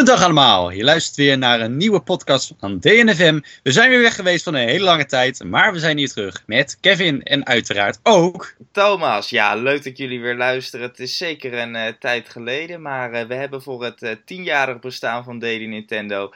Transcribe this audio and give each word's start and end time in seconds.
Goedendag 0.00 0.24
allemaal, 0.24 0.70
je 0.70 0.84
luistert 0.84 1.16
weer 1.16 1.38
naar 1.38 1.60
een 1.60 1.76
nieuwe 1.76 2.00
podcast 2.00 2.54
van 2.58 2.78
DNFM. 2.78 3.40
We 3.62 3.72
zijn 3.72 3.90
weer 3.90 4.00
weg 4.00 4.14
geweest 4.14 4.44
van 4.44 4.54
een 4.54 4.68
hele 4.68 4.84
lange 4.84 5.06
tijd, 5.06 5.44
maar 5.44 5.72
we 5.72 5.78
zijn 5.78 5.98
hier 5.98 6.08
terug 6.08 6.42
met 6.46 6.78
Kevin 6.80 7.22
en 7.22 7.46
uiteraard 7.46 7.98
ook... 8.02 8.54
Thomas, 8.72 9.30
ja, 9.30 9.54
leuk 9.54 9.84
dat 9.84 9.98
jullie 9.98 10.20
weer 10.20 10.36
luisteren. 10.36 10.88
Het 10.88 10.98
is 10.98 11.16
zeker 11.16 11.54
een 11.54 11.74
uh, 11.74 11.86
tijd 11.98 12.28
geleden, 12.28 12.82
maar 12.82 13.12
uh, 13.14 13.22
we 13.22 13.34
hebben 13.34 13.62
voor 13.62 13.84
het 13.84 14.02
uh, 14.02 14.10
tienjarig 14.24 14.78
bestaan 14.78 15.24
van 15.24 15.38
Daily 15.38 15.66
Nintendo 15.66 16.32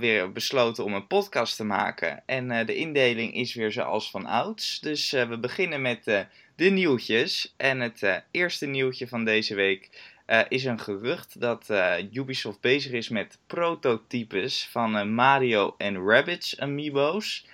weer 0.00 0.32
besloten 0.32 0.84
om 0.84 0.94
een 0.94 1.06
podcast 1.06 1.56
te 1.56 1.64
maken. 1.64 2.22
En 2.26 2.66
de 2.66 2.74
indeling 2.74 3.34
is 3.34 3.54
weer 3.54 3.72
zoals 3.72 4.10
van 4.10 4.26
ouds, 4.26 4.80
dus 4.80 5.10
we 5.10 5.38
beginnen 5.38 5.82
met 5.82 6.26
de 6.56 6.70
nieuwtjes. 6.70 7.54
En 7.56 7.80
het 7.80 8.22
eerste 8.30 8.66
nieuwtje 8.66 9.08
van 9.08 9.24
deze 9.24 9.54
week 9.54 10.14
uh, 10.26 10.40
is 10.48 10.64
een 10.64 10.80
gerucht 10.80 11.40
dat 11.40 11.66
uh, 11.70 11.94
Ubisoft 12.12 12.60
bezig 12.60 12.92
is 12.92 13.08
met 13.08 13.38
prototypes 13.46 14.68
van 14.70 15.14
Mario 15.14 15.74
en 15.78 16.06
Rabbids 16.06 16.60
amiibo's. 16.60 17.46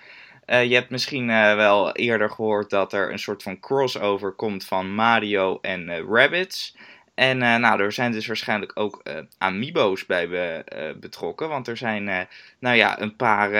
je 0.46 0.74
hebt 0.74 0.90
misschien 0.90 1.26
wel 1.56 1.92
eerder 1.92 2.30
gehoord 2.30 2.70
dat 2.70 2.92
er 2.92 3.12
een 3.12 3.18
soort 3.18 3.42
van 3.42 3.60
crossover 3.60 4.32
komt 4.32 4.64
van 4.64 4.94
Mario 4.94 5.58
en 5.60 5.90
Rabbids. 5.90 6.76
En 7.14 7.38
nou, 7.38 7.80
er 7.80 7.92
zijn 7.92 8.12
dus 8.12 8.26
waarschijnlijk 8.26 8.72
ook 8.74 9.02
amiibo's 9.38 10.06
bij 10.06 10.28
be, 10.28 10.94
betrokken. 11.00 11.48
Want 11.48 11.68
er 11.68 11.76
zijn 11.76 12.28
nou 12.58 12.76
ja, 12.76 13.00
een 13.00 13.16
paar 13.16 13.50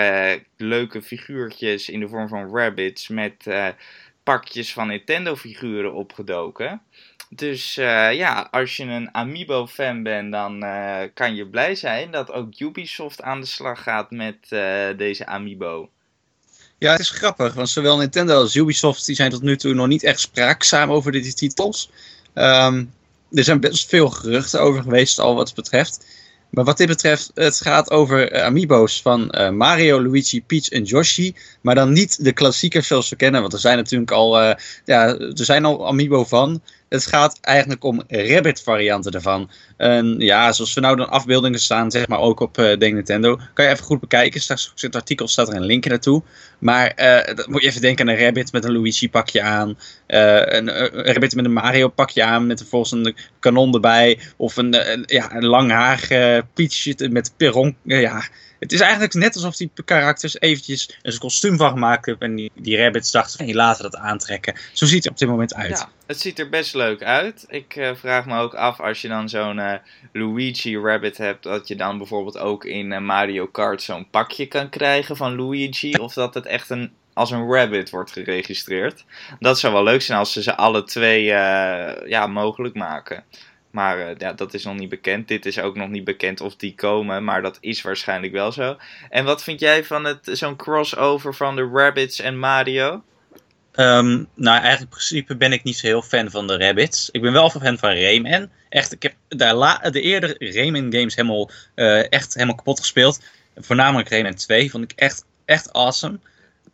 leuke 0.56 1.02
figuurtjes 1.02 1.88
in 1.88 2.00
de 2.00 2.08
vorm 2.08 2.28
van 2.28 2.56
Rabbids 2.56 3.08
met 3.08 3.46
pakjes 4.22 4.72
van 4.72 4.86
Nintendo 4.86 5.36
figuren 5.36 5.94
opgedoken. 5.94 6.82
Dus 7.28 7.76
uh, 7.76 8.12
ja, 8.12 8.48
als 8.50 8.76
je 8.76 8.84
een 8.84 9.14
Amiibo-fan 9.14 10.02
bent, 10.02 10.32
dan 10.32 10.64
uh, 10.64 11.00
kan 11.14 11.34
je 11.34 11.46
blij 11.46 11.74
zijn 11.74 12.10
dat 12.10 12.32
ook 12.32 12.60
Ubisoft 12.60 13.22
aan 13.22 13.40
de 13.40 13.46
slag 13.46 13.82
gaat 13.82 14.10
met 14.10 14.36
uh, 14.50 14.86
deze 14.96 15.26
Amiibo. 15.26 15.90
Ja, 16.78 16.90
het 16.90 17.00
is 17.00 17.10
grappig, 17.10 17.54
want 17.54 17.68
zowel 17.68 17.96
Nintendo 17.96 18.40
als 18.40 18.54
Ubisoft 18.54 19.06
die 19.06 19.14
zijn 19.14 19.30
tot 19.30 19.42
nu 19.42 19.56
toe 19.56 19.74
nog 19.74 19.86
niet 19.86 20.02
echt 20.02 20.20
spraakzaam 20.20 20.90
over 20.90 21.12
deze 21.12 21.34
titels. 21.34 21.90
Um, 22.34 22.94
er 23.32 23.44
zijn 23.44 23.60
best 23.60 23.88
veel 23.88 24.08
geruchten 24.08 24.60
over 24.60 24.82
geweest, 24.82 25.18
al 25.18 25.34
wat 25.34 25.46
het 25.46 25.56
betreft. 25.56 26.06
Maar 26.52 26.64
wat 26.64 26.76
dit 26.76 26.86
betreft, 26.86 27.30
het 27.34 27.60
gaat 27.60 27.90
over 27.90 28.34
uh, 28.34 28.42
amiibo's 28.42 29.02
van 29.02 29.34
uh, 29.38 29.50
Mario, 29.50 30.02
Luigi, 30.02 30.42
Peach 30.42 30.68
en 30.68 30.82
Yoshi. 30.82 31.34
Maar 31.60 31.74
dan 31.74 31.92
niet 31.92 32.24
de 32.24 32.32
klassiekers 32.32 32.86
zoals 32.86 33.08
we 33.08 33.16
kennen, 33.16 33.40
want 33.40 33.52
er 33.52 33.58
zijn 33.58 33.76
natuurlijk 33.76 34.10
al, 34.10 34.42
uh, 34.42 34.54
ja, 34.84 35.06
er 35.18 35.32
zijn 35.44 35.64
al 35.64 35.86
amiibo 35.86 36.24
van. 36.24 36.62
Het 36.92 37.06
gaat 37.06 37.38
eigenlijk 37.40 37.84
om 37.84 38.02
rabbit 38.08 38.62
varianten 38.62 39.12
ervan. 39.12 39.50
Ja, 40.18 40.52
zoals 40.52 40.74
we 40.74 40.80
nou 40.80 40.96
dan 40.96 41.08
afbeeldingen 41.08 41.60
staan, 41.60 41.90
zeg 41.90 42.08
maar 42.08 42.18
ook 42.18 42.40
op 42.40 42.58
uh, 42.58 42.64
de 42.78 42.86
Nintendo. 42.86 43.38
Kan 43.54 43.64
je 43.64 43.70
even 43.70 43.84
goed 43.84 44.00
bekijken. 44.00 44.40
Straks 44.40 44.66
in 44.66 44.72
het 44.76 44.94
artikel 44.94 45.28
staat 45.28 45.48
er 45.48 45.54
een 45.54 45.64
linkje 45.64 45.90
naartoe. 45.90 46.22
Maar 46.58 46.92
uh, 46.96 47.34
dan 47.36 47.46
moet 47.48 47.62
je 47.62 47.68
even 47.68 47.80
denken 47.80 48.08
aan 48.08 48.14
een 48.14 48.24
rabbit 48.24 48.52
met 48.52 48.64
een 48.64 48.72
Luigi 48.72 49.10
pakje 49.10 49.42
aan. 49.42 49.68
Uh, 49.68 49.76
een, 50.36 50.82
een, 50.82 51.12
rabbit 51.12 51.34
met 51.34 51.44
een 51.44 51.52
Mario 51.52 51.88
pakje 51.88 52.24
aan. 52.24 52.46
Met 52.46 52.58
vervolgens 52.58 52.92
een 52.92 53.16
kanon 53.38 53.74
erbij. 53.74 54.18
Of 54.36 54.56
een, 54.56 54.92
een 54.92 55.02
ja, 55.06 55.34
een 55.34 55.46
langharige 55.46 56.44
Peach 56.54 57.08
met 57.10 57.32
perron. 57.36 57.76
ja, 57.82 58.22
het 58.62 58.72
is 58.72 58.80
eigenlijk 58.80 59.14
net 59.14 59.34
alsof 59.34 59.56
die 59.56 59.70
karakters 59.84 60.40
eventjes 60.40 60.98
een 61.02 61.18
kostuum 61.18 61.56
van 61.56 61.70
gemaakt 61.70 62.06
hebben. 62.06 62.28
En 62.28 62.36
die, 62.36 62.50
die 62.54 62.76
rabbits 62.76 63.10
dachten 63.10 63.44
hey, 63.44 63.54
laten 63.54 63.82
dat 63.82 63.96
aantrekken. 63.96 64.54
Zo 64.72 64.86
ziet 64.86 65.04
het 65.04 65.12
op 65.12 65.18
dit 65.18 65.28
moment 65.28 65.54
uit. 65.54 65.78
Ja, 65.78 65.88
het 66.06 66.20
ziet 66.20 66.38
er 66.38 66.48
best 66.48 66.74
leuk 66.74 67.02
uit. 67.02 67.44
Ik 67.48 67.76
uh, 67.76 67.90
vraag 67.94 68.26
me 68.26 68.38
ook 68.38 68.54
af, 68.54 68.80
als 68.80 69.00
je 69.00 69.08
dan 69.08 69.28
zo'n 69.28 69.58
uh, 69.58 69.74
Luigi 70.12 70.78
rabbit 70.78 71.16
hebt, 71.16 71.42
dat 71.42 71.68
je 71.68 71.76
dan 71.76 71.98
bijvoorbeeld 71.98 72.38
ook 72.38 72.64
in 72.64 72.92
uh, 72.92 72.98
Mario 72.98 73.46
Kart 73.46 73.82
zo'n 73.82 74.10
pakje 74.10 74.46
kan 74.46 74.68
krijgen 74.68 75.16
van 75.16 75.36
Luigi. 75.36 75.92
Of 75.94 76.12
dat 76.12 76.34
het 76.34 76.46
echt 76.46 76.70
een 76.70 76.92
als 77.14 77.30
een 77.30 77.52
rabbit 77.52 77.90
wordt 77.90 78.12
geregistreerd. 78.12 79.04
Dat 79.38 79.58
zou 79.58 79.72
wel 79.72 79.82
leuk 79.82 80.02
zijn 80.02 80.18
als 80.18 80.32
ze 80.32 80.42
ze 80.42 80.56
alle 80.56 80.84
twee 80.84 81.24
ja, 81.24 82.26
mogelijk 82.26 82.74
maken. 82.74 83.24
Maar 83.72 83.98
uh, 83.98 84.16
ja, 84.18 84.32
dat 84.32 84.54
is 84.54 84.64
nog 84.64 84.76
niet 84.76 84.88
bekend. 84.88 85.28
Dit 85.28 85.46
is 85.46 85.58
ook 85.58 85.76
nog 85.76 85.88
niet 85.88 86.04
bekend 86.04 86.40
of 86.40 86.56
die 86.56 86.74
komen, 86.74 87.24
maar 87.24 87.42
dat 87.42 87.58
is 87.60 87.82
waarschijnlijk 87.82 88.32
wel 88.32 88.52
zo. 88.52 88.76
En 89.10 89.24
wat 89.24 89.42
vind 89.42 89.60
jij 89.60 89.84
van 89.84 90.04
het, 90.04 90.28
zo'n 90.32 90.56
crossover 90.56 91.34
van 91.34 91.56
de 91.56 91.70
Rabbits 91.72 92.20
en 92.20 92.38
Mario? 92.38 93.02
Um, 93.74 94.28
nou, 94.34 94.60
eigenlijk 94.60 94.80
in 94.80 94.88
principe 94.88 95.36
ben 95.36 95.52
ik 95.52 95.62
niet 95.62 95.76
zo 95.76 95.86
heel 95.86 96.02
fan 96.02 96.30
van 96.30 96.46
de 96.46 96.56
Rabbits. 96.56 97.08
Ik 97.10 97.22
ben 97.22 97.32
wel 97.32 97.50
fan 97.50 97.78
van 97.78 97.90
Rayman. 97.90 98.50
Echt, 98.68 98.92
ik 98.92 99.02
heb 99.02 99.14
de, 99.28 99.78
de 99.90 100.00
eerdere 100.00 100.34
Rayman 100.38 100.92
games 100.92 101.14
helemaal, 101.14 101.50
uh, 101.74 102.12
echt 102.12 102.34
helemaal 102.34 102.54
kapot 102.54 102.80
gespeeld. 102.80 103.20
Voornamelijk 103.56 104.08
Rayman 104.08 104.34
2 104.34 104.70
vond 104.70 104.84
ik 104.84 104.92
echt, 104.96 105.24
echt 105.44 105.72
awesome. 105.72 106.18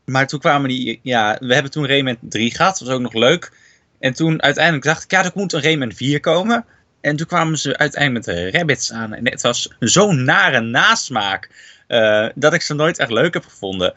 Maar 0.04 0.26
toen 0.26 0.40
kwamen 0.40 0.68
die, 0.68 1.00
ja, 1.02 1.36
we 1.40 1.54
hebben 1.54 1.72
toen 1.72 1.86
Rayman 1.86 2.16
3 2.20 2.54
gehad, 2.54 2.78
dat 2.78 2.88
was 2.88 2.96
ook 2.96 3.02
nog 3.02 3.14
leuk. 3.14 3.52
En 3.98 4.12
toen 4.14 4.42
uiteindelijk 4.42 4.84
dacht 4.84 5.04
ik, 5.04 5.10
ja, 5.10 5.24
er 5.24 5.30
moet 5.34 5.52
een 5.52 5.62
Rayman 5.62 5.92
4 5.92 6.20
komen. 6.20 6.64
En 7.00 7.16
toen 7.16 7.26
kwamen 7.26 7.58
ze 7.58 7.78
uiteindelijk 7.78 8.26
met 8.26 8.36
de 8.36 8.50
rabbits 8.50 8.92
aan. 8.92 9.14
En 9.14 9.30
het 9.30 9.42
was 9.42 9.74
zo'n 9.78 10.24
nare 10.24 10.60
nasmaak. 10.60 11.50
Uh, 11.88 12.28
dat 12.34 12.54
ik 12.54 12.62
ze 12.62 12.74
nooit 12.74 12.98
echt 12.98 13.10
leuk 13.10 13.34
heb 13.34 13.44
gevonden. 13.44 13.94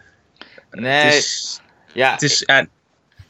Nee. 0.71 1.05
Het 1.05 1.13
is, 1.13 1.61
ja, 1.93 2.11
het 2.11 2.21
is, 2.21 2.43
ja, 2.45 2.65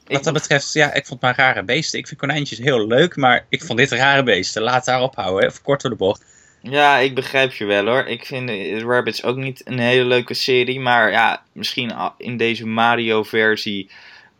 wat 0.05 0.23
dat 0.23 0.33
betreft, 0.33 0.73
ja, 0.73 0.93
ik 0.93 1.05
vond 1.05 1.21
maar 1.21 1.35
rare 1.35 1.63
beesten. 1.63 1.99
Ik 1.99 2.07
vind 2.07 2.19
konijntjes 2.19 2.57
heel 2.57 2.87
leuk, 2.87 3.15
maar 3.15 3.45
ik 3.49 3.63
vond 3.63 3.79
dit 3.79 3.91
rare 3.91 4.23
beesten. 4.23 4.61
Laat 4.61 4.85
daarop 4.85 5.15
houden, 5.15 5.49
even 5.49 5.61
kort 5.61 5.81
door 5.81 5.91
de 5.91 5.97
bocht. 5.97 6.25
Ja, 6.61 6.97
ik 6.97 7.15
begrijp 7.15 7.53
je 7.53 7.65
wel 7.65 7.85
hoor. 7.85 8.05
Ik 8.05 8.25
vind 8.25 8.49
Rabbits 8.81 9.23
ook 9.23 9.37
niet 9.37 9.61
een 9.65 9.79
hele 9.79 10.05
leuke 10.05 10.33
serie. 10.33 10.79
Maar 10.79 11.11
ja, 11.11 11.43
misschien 11.51 11.93
in 12.17 12.37
deze 12.37 12.67
Mario-versie 12.67 13.89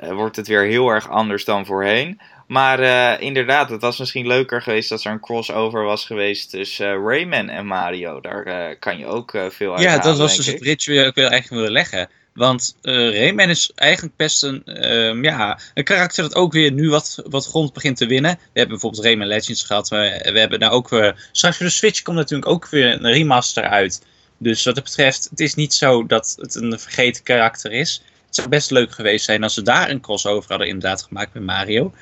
uh, 0.03 0.11
wordt 0.11 0.35
het 0.35 0.47
weer 0.47 0.63
heel 0.63 0.89
erg 0.89 1.09
anders 1.09 1.45
dan 1.45 1.65
voorheen. 1.65 2.19
Maar 2.51 2.79
uh, 2.79 3.25
inderdaad, 3.25 3.69
het 3.69 3.81
was 3.81 3.99
misschien 3.99 4.27
leuker 4.27 4.61
geweest 4.61 4.91
als 4.91 5.05
er 5.05 5.11
een 5.11 5.19
crossover 5.19 5.83
was 5.83 6.05
geweest 6.05 6.49
tussen 6.49 6.87
uh, 6.87 7.03
Rayman 7.05 7.49
en 7.49 7.65
Mario. 7.65 8.21
Daar 8.21 8.47
uh, 8.47 8.75
kan 8.79 8.97
je 8.97 9.05
ook 9.05 9.31
veel 9.49 9.71
uit 9.71 9.81
Ja, 9.81 9.89
halen, 9.89 10.05
dat 10.05 10.17
was 10.17 10.35
dus 10.35 10.47
ik. 10.47 10.53
het 10.53 10.63
ritje 10.63 10.95
waar 10.95 11.05
ik 11.05 11.17
eigenlijk 11.17 11.49
wilde 11.49 11.71
leggen. 11.71 12.09
Want 12.33 12.75
Rayman 12.81 13.49
is 13.49 13.71
eigenlijk 13.75 14.15
best 14.15 14.43
een, 14.43 14.85
um, 14.85 15.23
ja, 15.23 15.59
een 15.73 15.83
karakter 15.83 16.23
dat 16.23 16.35
ook 16.35 16.53
weer 16.53 16.71
nu 16.71 16.89
wat, 16.89 17.23
wat 17.25 17.47
grond 17.47 17.73
begint 17.73 17.97
te 17.97 18.05
winnen. 18.05 18.31
We 18.31 18.59
hebben 18.59 18.79
bijvoorbeeld 18.79 19.03
Rayman 19.03 19.27
Legends 19.27 19.63
gehad. 19.63 19.89
We, 19.89 20.29
we 20.33 20.39
hebben 20.39 20.59
daar 20.59 20.71
ook 20.71 20.89
weer... 20.89 21.29
Straks 21.31 21.57
voor 21.57 21.65
de 21.65 21.71
Switch 21.71 22.01
komt 22.01 22.17
natuurlijk 22.17 22.49
ook 22.49 22.69
weer 22.69 22.91
een 22.91 23.11
remaster 23.11 23.63
uit. 23.63 24.05
Dus 24.37 24.63
wat 24.63 24.75
dat 24.75 24.83
betreft, 24.83 25.27
het 25.29 25.39
is 25.39 25.55
niet 25.55 25.73
zo 25.73 26.05
dat 26.05 26.35
het 26.39 26.55
een 26.55 26.79
vergeten 26.79 27.23
karakter 27.23 27.71
is. 27.71 28.03
Het 28.25 28.35
zou 28.35 28.49
best 28.49 28.71
leuk 28.71 28.91
geweest 28.91 29.25
zijn 29.25 29.43
als 29.43 29.53
ze 29.53 29.61
daar 29.61 29.89
een 29.89 30.01
crossover 30.01 30.49
hadden 30.49 30.67
inderdaad 30.67 31.03
gemaakt 31.03 31.33
met 31.33 31.43
Mario. 31.43 31.93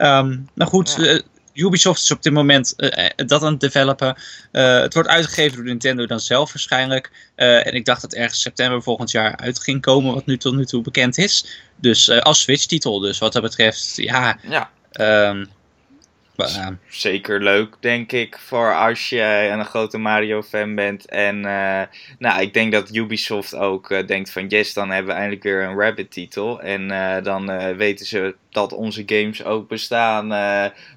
Um, 0.00 0.48
nou 0.54 0.70
goed, 0.70 0.94
ja. 0.98 1.12
uh, 1.12 1.20
Ubisoft 1.52 2.02
is 2.02 2.10
op 2.10 2.22
dit 2.22 2.32
moment 2.32 2.74
uh, 2.76 3.08
dat 3.16 3.42
aan 3.42 3.52
het 3.52 3.60
developen. 3.60 4.16
Uh, 4.52 4.80
het 4.80 4.94
wordt 4.94 5.08
uitgegeven 5.08 5.56
door 5.56 5.66
Nintendo 5.66 6.06
dan 6.06 6.20
zelf 6.20 6.52
waarschijnlijk. 6.52 7.10
en 7.34 7.74
ik 7.74 7.84
dacht 7.84 8.00
dat 8.00 8.14
ergens 8.14 8.40
september 8.40 8.82
volgend 8.82 9.10
jaar 9.10 9.36
uit 9.36 9.60
ging 9.60 9.80
komen, 9.80 10.14
wat 10.14 10.26
nu 10.26 10.36
tot 10.36 10.54
nu 10.54 10.64
toe 10.64 10.82
bekend 10.82 11.18
is. 11.18 11.46
Dus 11.76 12.10
als 12.10 12.40
Switch-titel. 12.40 13.00
Dus 13.00 13.18
wat 13.18 13.32
dat 13.32 13.42
betreft, 13.42 13.96
ja. 13.96 14.38
ja. 14.48 14.70
Um, 15.28 15.48
Zeker 16.88 17.42
leuk, 17.42 17.76
denk 17.80 18.12
ik, 18.12 18.38
voor 18.38 18.74
als 18.74 19.08
je 19.08 19.48
een 19.52 19.64
grote 19.64 19.98
Mario-fan 19.98 20.74
bent. 20.74 21.06
En 21.06 21.36
uh, 21.36 21.82
nou, 22.18 22.40
ik 22.40 22.54
denk 22.54 22.72
dat 22.72 22.94
Ubisoft 22.94 23.54
ook 23.54 23.90
uh, 23.90 24.06
denkt 24.06 24.30
van 24.30 24.46
yes, 24.46 24.72
dan 24.72 24.90
hebben 24.90 25.12
we 25.12 25.18
eindelijk 25.18 25.42
weer 25.42 25.62
een 25.62 25.78
Rabbit-titel. 25.78 26.60
En 26.60 26.90
uh, 26.90 27.22
dan 27.22 27.76
weten 27.76 28.06
ze 28.06 28.34
dat 28.50 28.72
onze 28.72 29.02
games 29.06 29.44
ook 29.44 29.68
bestaan. 29.68 30.28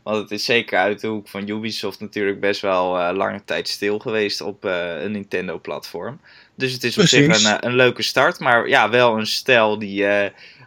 want 0.03 0.17
het 0.17 0.31
is 0.31 0.45
zeker 0.45 0.79
uit 0.79 1.01
de 1.01 1.07
hoek 1.07 1.27
van 1.27 1.49
Ubisoft 1.49 1.99
natuurlijk 1.99 2.39
best 2.39 2.61
wel 2.61 3.13
lange 3.13 3.43
tijd 3.43 3.67
stil 3.67 3.99
geweest 3.99 4.41
op 4.41 4.63
een 4.63 5.11
Nintendo-platform. 5.11 6.19
Dus 6.61 6.73
het 6.73 6.83
is 6.83 6.97
op 6.97 7.05
zich 7.05 7.43
een, 7.43 7.65
een, 7.65 7.75
leuke 7.75 8.01
start, 8.01 8.39
maar 8.39 8.67
ja, 8.67 8.89
wel 8.89 9.17
een 9.17 9.27
stijl 9.27 9.79
die 9.79 10.05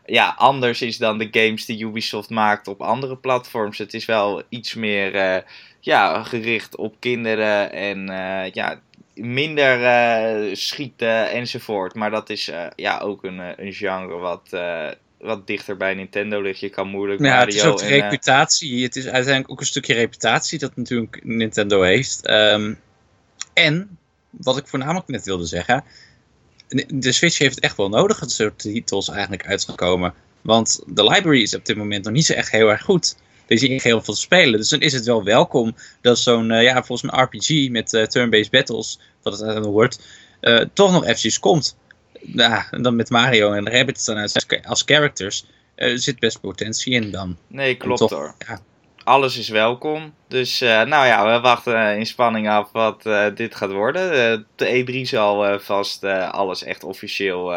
ja, 0.06 0.34
anders 0.36 0.82
is 0.82 0.96
dan 0.96 1.18
de 1.18 1.28
games 1.30 1.64
die 1.66 1.84
Ubisoft 1.84 2.30
maakt 2.30 2.68
op 2.68 2.80
andere 2.80 3.16
platforms. 3.16 3.78
Het 3.78 3.94
is 3.94 4.04
wel 4.04 4.42
iets 4.48 4.74
meer 4.74 5.14
uh, 5.14 5.42
ja, 5.80 6.22
gericht 6.22 6.76
op 6.76 6.96
kinderen 6.98 7.72
en 7.72 8.10
uh, 8.10 8.50
ja, 8.50 8.80
minder 9.14 10.56
schieten 10.56 11.30
enzovoort. 11.30 11.94
Maar 11.94 12.10
dat 12.10 12.30
is 12.30 12.50
ja, 12.76 12.98
ook 12.98 13.24
een, 13.24 13.40
een 13.56 13.72
genre 13.72 14.16
wat, 14.16 14.48
wat 15.18 15.46
dichter 15.46 15.76
bij 15.76 15.94
Nintendo 15.94 16.40
ligt. 16.40 16.60
Je 16.60 16.68
kan 16.68 16.88
moeilijk 16.88 17.20
ja, 17.20 17.26
Mario 17.26 17.44
het 17.44 17.54
is 17.54 17.64
ook 17.64 17.78
de 17.78 17.84
en, 17.84 18.00
reputatie. 18.00 18.82
Het 18.82 18.96
is 18.96 19.04
uiteindelijk 19.04 19.50
ook 19.50 19.60
een 19.60 19.66
stukje 19.66 19.94
reputatie 19.94 20.58
dat 20.58 20.76
natuurlijk 20.76 21.20
Nintendo 21.22 21.82
heeft. 21.82 22.30
Um, 22.30 22.78
en, 23.54 23.98
wat 24.40 24.56
ik 24.56 24.68
voornamelijk 24.68 25.08
net 25.08 25.24
wilde 25.24 25.46
zeggen 25.46 25.84
de 26.86 27.12
Switch 27.12 27.38
heeft 27.38 27.54
het 27.54 27.64
echt 27.64 27.76
wel 27.76 27.88
nodig 27.88 28.18
dat 28.18 28.32
soort 28.32 28.58
titels 28.58 29.08
eigenlijk 29.08 29.46
uitgekomen. 29.46 30.14
Want 30.42 30.80
de 30.86 31.04
library 31.04 31.42
is 31.42 31.54
op 31.54 31.66
dit 31.66 31.76
moment 31.76 32.04
nog 32.04 32.12
niet 32.12 32.26
zo 32.26 32.32
echt 32.32 32.50
heel 32.50 32.70
erg 32.70 32.82
goed. 32.82 33.16
er 33.46 33.54
is 33.54 33.62
niet 33.62 33.82
heel 33.82 34.02
veel 34.02 34.14
te 34.14 34.20
spelen. 34.20 34.58
Dus 34.58 34.68
dan 34.68 34.80
is 34.80 34.92
het 34.92 35.04
wel 35.04 35.24
welkom 35.24 35.76
dat 36.00 36.18
zo'n, 36.18 36.46
ja, 36.46 36.84
volgens 36.84 37.10
mij 37.10 37.22
RPG 37.22 37.68
met 37.70 38.10
turn-based 38.10 38.50
battles, 38.50 39.00
wat 39.22 39.38
het 39.38 39.62
dan 39.62 39.62
wordt, 39.62 40.00
toch 40.72 40.92
nog 40.92 41.04
eventjes 41.04 41.38
komt. 41.38 41.76
Ja, 42.20 42.66
en 42.70 42.82
dan 42.82 42.96
met 42.96 43.10
Mario 43.10 43.52
en 43.52 43.70
Rabbit 43.70 44.04
dan 44.04 44.16
als, 44.16 44.46
als 44.62 44.82
characters. 44.86 45.46
Er 45.74 45.98
zit 45.98 46.18
best 46.18 46.40
potentie 46.40 46.92
in 46.92 47.10
dan. 47.10 47.36
Nee, 47.46 47.76
klopt 47.76 48.10
hoor. 48.10 48.34
Ja. 48.38 48.60
Alles 49.04 49.36
is 49.36 49.48
welkom. 49.48 50.14
Dus 50.28 50.60
nou 50.60 51.06
ja, 51.06 51.32
we 51.32 51.40
wachten 51.40 51.98
in 51.98 52.06
spanning 52.06 52.48
af 52.48 52.72
wat 52.72 53.02
dit 53.34 53.54
gaat 53.54 53.72
worden. 53.72 54.46
de 54.56 54.84
E3 54.84 55.08
zal 55.08 55.60
vast 55.60 56.04
alles 56.04 56.62
echt 56.62 56.84
officieel 56.84 57.54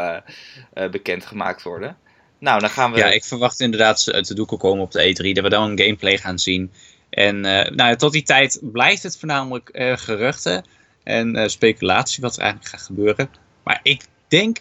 bekendgemaakt 0.91 1.63
worden. 1.63 1.97
Nou, 2.39 2.59
dan 2.59 2.69
gaan 2.69 2.91
we... 2.91 2.97
Ja, 2.97 3.05
ik 3.05 3.23
verwacht 3.23 3.59
inderdaad 3.59 4.11
uit 4.11 4.27
de 4.27 4.33
doeken 4.33 4.57
komen 4.57 4.83
op 4.83 4.91
de 4.91 5.15
E3. 5.15 5.31
Dat 5.31 5.43
we 5.43 5.49
dan 5.49 5.69
een 5.69 5.79
gameplay 5.79 6.17
gaan 6.17 6.39
zien. 6.39 6.71
En 7.09 7.39
nou, 7.75 7.95
tot 7.95 8.11
die 8.11 8.23
tijd 8.23 8.59
blijft 8.61 9.03
het 9.03 9.17
voornamelijk 9.17 9.69
geruchten 9.73 10.65
en 11.03 11.49
speculatie 11.49 12.21
wat 12.21 12.35
er 12.35 12.41
eigenlijk 12.41 12.71
gaat 12.71 12.85
gebeuren. 12.85 13.29
Maar 13.63 13.79
ik 13.83 14.01
denk, 14.27 14.57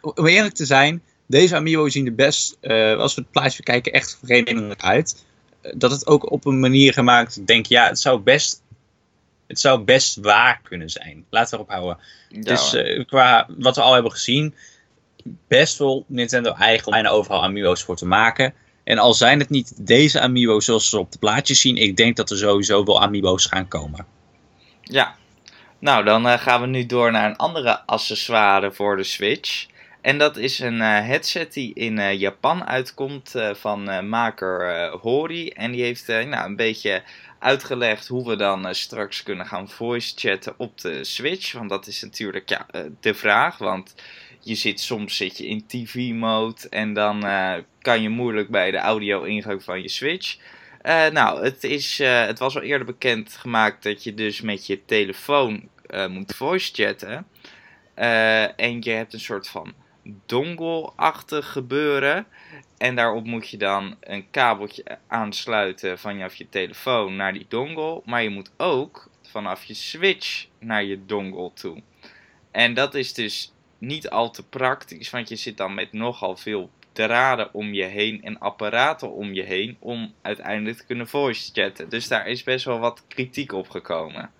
om 0.00 0.26
eerlijk 0.26 0.54
te 0.54 0.66
zijn, 0.66 1.02
deze 1.26 1.56
Amiibo 1.56 1.88
zien 1.88 2.06
er 2.06 2.14
best, 2.14 2.58
als 2.98 3.14
we 3.14 3.20
het 3.20 3.30
plaatje 3.30 3.62
kijken, 3.62 3.92
echt 3.92 4.18
verenigend 4.24 4.82
uit. 4.82 5.26
Dat 5.60 5.90
het 5.90 6.06
ook 6.06 6.30
op 6.30 6.46
een 6.46 6.60
manier 6.60 6.92
gemaakt, 6.92 7.46
denk 7.46 7.66
ja, 7.66 7.86
het 7.86 8.00
zou 8.00 8.20
best, 8.20 8.62
het 9.46 9.60
zou 9.60 9.80
best 9.80 10.16
waar 10.16 10.60
kunnen 10.62 10.90
zijn. 10.90 11.24
Laten 11.30 11.50
we 11.50 11.56
erop 11.56 11.70
houden. 11.70 11.98
Ja, 12.28 12.40
dus 12.42 12.74
uh, 12.74 13.04
qua 13.06 13.46
wat 13.58 13.76
we 13.76 13.82
al 13.82 13.92
hebben 13.92 14.12
gezien, 14.12 14.54
best 15.48 15.78
wel 15.78 16.04
Nintendo 16.06 16.52
eigen 16.52 16.86
om 16.86 16.92
bijna 16.92 17.08
overal 17.08 17.42
Amiibo's 17.42 17.82
voor 17.82 17.96
te 17.96 18.06
maken. 18.06 18.54
En 18.84 18.98
al 18.98 19.14
zijn 19.14 19.38
het 19.38 19.48
niet 19.48 19.86
deze 19.86 20.20
Amiibo's 20.20 20.64
zoals 20.64 20.88
ze 20.88 20.98
op 20.98 21.12
de 21.12 21.18
plaatjes 21.18 21.60
zien, 21.60 21.76
ik 21.76 21.96
denk 21.96 22.16
dat 22.16 22.30
er 22.30 22.36
sowieso 22.36 22.84
wel 22.84 23.02
Amiibo's 23.02 23.46
gaan 23.46 23.68
komen. 23.68 24.06
Ja, 24.82 25.14
nou 25.78 26.04
dan 26.04 26.38
gaan 26.38 26.60
we 26.60 26.66
nu 26.66 26.86
door 26.86 27.12
naar 27.12 27.30
een 27.30 27.36
andere 27.36 27.86
accessoire 27.86 28.72
voor 28.72 28.96
de 28.96 29.04
Switch. 29.04 29.66
En 30.08 30.18
dat 30.18 30.36
is 30.36 30.58
een 30.58 30.80
uh, 30.80 31.06
headset 31.06 31.52
die 31.52 31.74
in 31.74 31.98
uh, 31.98 32.12
Japan 32.18 32.66
uitkomt 32.66 33.34
uh, 33.36 33.54
van 33.54 34.08
maker 34.08 34.88
Hori. 34.90 35.48
En 35.48 35.72
die 35.72 35.82
heeft 35.82 36.06
nou, 36.06 36.44
een 36.44 36.56
beetje 36.56 37.02
uitgelegd 37.38 38.06
hoe 38.06 38.28
we 38.28 38.36
dan 38.36 38.74
straks 38.74 39.22
kunnen 39.22 39.46
gaan 39.46 39.68
voice 39.68 40.12
chatten 40.16 40.54
op 40.56 40.80
de 40.80 41.04
Switch. 41.04 41.52
Want 41.52 41.68
dat 41.68 41.86
is 41.86 42.02
natuurlijk 42.02 42.48
ja, 42.48 42.66
de 43.00 43.14
vraag. 43.14 43.58
Want 43.58 43.94
je 44.40 44.54
zit 44.54 44.80
soms 44.80 45.16
zit 45.16 45.38
je 45.38 45.46
in 45.46 45.66
TV-mode 45.66 46.68
en 46.70 46.92
dan 46.92 47.24
kan 47.80 48.02
je 48.02 48.08
moeilijk 48.08 48.48
bij 48.48 48.70
de 48.70 48.78
audio-ingang 48.78 49.62
van 49.62 49.82
je 49.82 49.88
Switch. 49.88 50.36
nou, 51.12 51.44
het, 51.44 51.64
is, 51.64 51.98
het 51.98 52.38
was 52.38 52.56
al 52.56 52.62
eerder 52.62 52.86
bekend 52.86 53.36
gemaakt 53.36 53.82
dat 53.82 54.04
je 54.04 54.14
dus 54.14 54.40
met 54.40 54.66
je 54.66 54.84
telefoon 54.84 55.68
moet 56.08 56.34
voice 56.34 56.72
chatten. 56.74 57.26
en 58.56 58.82
je 58.82 58.90
hebt 58.90 59.12
een 59.12 59.20
soort 59.20 59.48
van 59.48 59.86
dongle-achtig 60.26 61.52
gebeuren. 61.52 62.26
En 62.78 62.96
daarop 62.96 63.24
moet 63.24 63.48
je 63.48 63.56
dan 63.56 63.96
een 64.00 64.30
kabeltje 64.30 64.98
aansluiten 65.06 65.98
vanaf 65.98 66.34
je 66.34 66.48
telefoon 66.48 67.16
naar 67.16 67.32
die 67.32 67.46
dongle. 67.48 68.02
Maar 68.04 68.22
je 68.22 68.30
moet 68.30 68.50
ook 68.56 69.10
vanaf 69.22 69.64
je 69.64 69.74
switch 69.74 70.46
naar 70.58 70.84
je 70.84 71.06
dongle 71.06 71.52
toe. 71.52 71.82
En 72.50 72.74
dat 72.74 72.94
is 72.94 73.14
dus 73.14 73.52
niet 73.78 74.10
al 74.10 74.30
te 74.30 74.46
praktisch, 74.46 75.10
want 75.10 75.28
je 75.28 75.36
zit 75.36 75.56
dan 75.56 75.74
met 75.74 75.92
nogal 75.92 76.36
veel 76.36 76.70
draden 76.92 77.54
om 77.54 77.74
je 77.74 77.84
heen 77.84 78.22
en 78.22 78.38
apparaten 78.38 79.12
om 79.12 79.32
je 79.32 79.42
heen 79.42 79.76
om 79.78 80.14
uiteindelijk 80.22 80.76
te 80.76 80.86
kunnen 80.86 81.08
voice 81.08 81.50
chatten. 81.52 81.88
Dus 81.88 82.08
daar 82.08 82.26
is 82.26 82.42
best 82.42 82.64
wel 82.64 82.78
wat 82.78 83.04
kritiek 83.08 83.52
op 83.52 83.68
gekomen. 83.68 84.30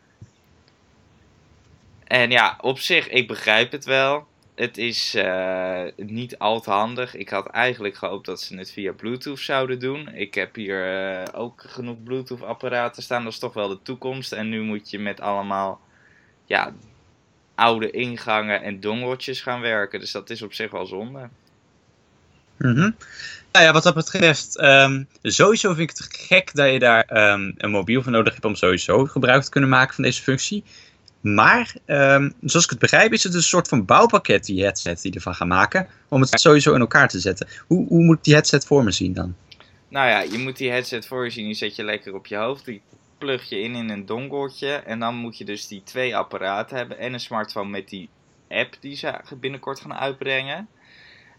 En 2.04 2.30
ja, 2.30 2.58
op 2.60 2.78
zich, 2.78 3.08
ik 3.08 3.26
begrijp 3.26 3.72
het 3.72 3.84
wel 3.84 4.26
het 4.58 4.78
is 4.78 5.14
uh, 5.14 5.82
niet 5.96 6.38
al 6.38 6.60
te 6.60 6.70
handig. 6.70 7.14
Ik 7.14 7.28
had 7.28 7.46
eigenlijk 7.46 7.96
gehoopt 7.96 8.26
dat 8.26 8.40
ze 8.40 8.56
het 8.56 8.72
via 8.72 8.92
Bluetooth 8.92 9.38
zouden 9.38 9.78
doen. 9.78 10.08
Ik 10.08 10.34
heb 10.34 10.54
hier 10.54 11.12
uh, 11.18 11.22
ook 11.32 11.64
genoeg 11.66 12.02
Bluetooth 12.02 12.42
apparaten 12.42 13.02
staan. 13.02 13.24
Dat 13.24 13.32
is 13.32 13.38
toch 13.38 13.54
wel 13.54 13.68
de 13.68 13.78
toekomst. 13.82 14.32
En 14.32 14.48
nu 14.48 14.62
moet 14.62 14.90
je 14.90 14.98
met 14.98 15.20
allemaal 15.20 15.80
ja, 16.46 16.72
oude 17.54 17.90
ingangen 17.90 18.62
en 18.62 18.80
dongeltjes 18.80 19.40
gaan 19.40 19.60
werken. 19.60 20.00
Dus 20.00 20.12
dat 20.12 20.30
is 20.30 20.42
op 20.42 20.52
zich 20.52 20.70
wel 20.70 20.86
zonde. 20.86 21.28
-hmm. 22.56 22.96
Nou 23.52 23.64
ja, 23.64 23.72
wat 23.72 23.82
dat 23.82 23.94
betreft, 23.94 24.60
um, 24.60 25.08
sowieso 25.22 25.74
vind 25.74 25.90
ik 25.90 25.96
het 25.96 26.16
gek 26.16 26.54
dat 26.54 26.72
je 26.72 26.78
daar 26.78 27.32
um, 27.32 27.54
een 27.56 27.70
mobiel 27.70 28.02
voor 28.02 28.12
nodig 28.12 28.32
hebt 28.32 28.44
om 28.44 28.54
sowieso 28.54 29.04
gebruik 29.04 29.42
te 29.42 29.50
kunnen 29.50 29.70
maken 29.70 29.94
van 29.94 30.04
deze 30.04 30.22
functie. 30.22 30.64
Maar, 31.20 31.74
um, 31.86 32.32
zoals 32.40 32.64
ik 32.64 32.70
het 32.70 32.78
begrijp, 32.78 33.12
is 33.12 33.22
het 33.22 33.34
een 33.34 33.42
soort 33.42 33.68
van 33.68 33.84
bouwpakket, 33.84 34.44
die 34.44 34.62
headset 34.62 35.02
die 35.02 35.14
ervan 35.14 35.34
gaan 35.34 35.48
maken, 35.48 35.88
om 36.08 36.20
het 36.20 36.40
sowieso 36.40 36.74
in 36.74 36.80
elkaar 36.80 37.08
te 37.08 37.20
zetten. 37.20 37.48
Hoe, 37.66 37.86
hoe 37.86 38.04
moet 38.04 38.24
die 38.24 38.34
headset 38.34 38.66
voor 38.66 38.84
me 38.84 38.90
zien 38.90 39.12
dan? 39.12 39.34
Nou 39.88 40.08
ja, 40.08 40.20
je 40.20 40.38
moet 40.38 40.56
die 40.56 40.70
headset 40.70 41.06
voor 41.06 41.24
je 41.24 41.30
zien, 41.30 41.44
die 41.44 41.54
zet 41.54 41.76
je 41.76 41.84
lekker 41.84 42.14
op 42.14 42.26
je 42.26 42.36
hoofd, 42.36 42.64
die 42.64 42.82
plug 43.18 43.48
je 43.48 43.60
in 43.60 43.74
in 43.74 43.88
een 43.88 44.06
dongeltje 44.06 44.72
en 44.72 44.98
dan 44.98 45.14
moet 45.14 45.38
je 45.38 45.44
dus 45.44 45.66
die 45.66 45.82
twee 45.84 46.16
apparaten 46.16 46.76
hebben 46.76 46.98
en 46.98 47.12
een 47.12 47.20
smartphone 47.20 47.70
met 47.70 47.88
die 47.88 48.08
app 48.48 48.76
die 48.80 48.96
ze 48.96 49.20
binnenkort 49.40 49.80
gaan 49.80 49.94
uitbrengen. 49.94 50.68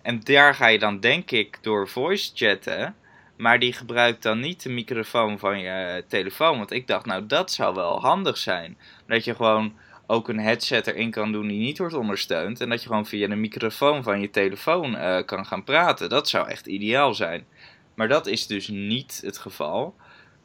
En 0.02 0.20
daar 0.24 0.56
ga 0.56 0.68
je 0.68 0.80
dan 0.80 1.00
denk 1.00 1.32
ik 1.32 1.58
door 1.62 1.88
voice 1.88 2.32
chatten, 2.34 2.96
maar 3.39 3.59
die 3.59 3.74
gebruikt 3.74 4.24
dan 4.24 4.39
niet 4.39 4.63
de 4.63 4.69
microfoon 4.69 5.39
van 5.39 5.59
je 5.59 6.03
telefoon. 6.07 6.57
Want 6.57 6.71
ik 6.71 6.88
dacht, 6.88 7.06
nou 7.06 7.25
dat 7.25 7.51
zou 7.51 7.75
wel 7.75 8.01
handig 8.01 8.38
zijn. 8.38 8.77
Dat 9.07 9.24
je 9.24 9.36
gewoon 9.36 9.74
ook 10.07 10.27
een 10.27 10.39
headset 10.39 10.88
erin 10.88 11.12
kan 11.12 11.31
doen 11.31 11.47
die 11.47 11.59
niet 11.59 11.77
wordt 11.77 11.94
ondersteund. 11.94 12.62
En 12.62 12.69
dat 12.69 12.81
je 12.81 12.88
gewoon 12.88 13.06
via 13.06 13.27
de 13.27 13.36
microfoon 13.36 14.03
van 14.03 14.21
je 14.21 14.30
telefoon 14.30 14.95
uh, 14.95 15.18
kan 15.25 15.45
gaan 15.45 15.63
praten. 15.63 16.09
Dat 16.09 16.30
zou 16.30 16.47
echt 16.47 16.65
ideaal 16.65 17.13
zijn. 17.13 17.45
Maar 17.94 18.07
dat 18.07 18.27
is 18.27 18.47
dus 18.47 18.68
niet 18.68 19.21
het 19.25 19.38
geval. 19.38 19.95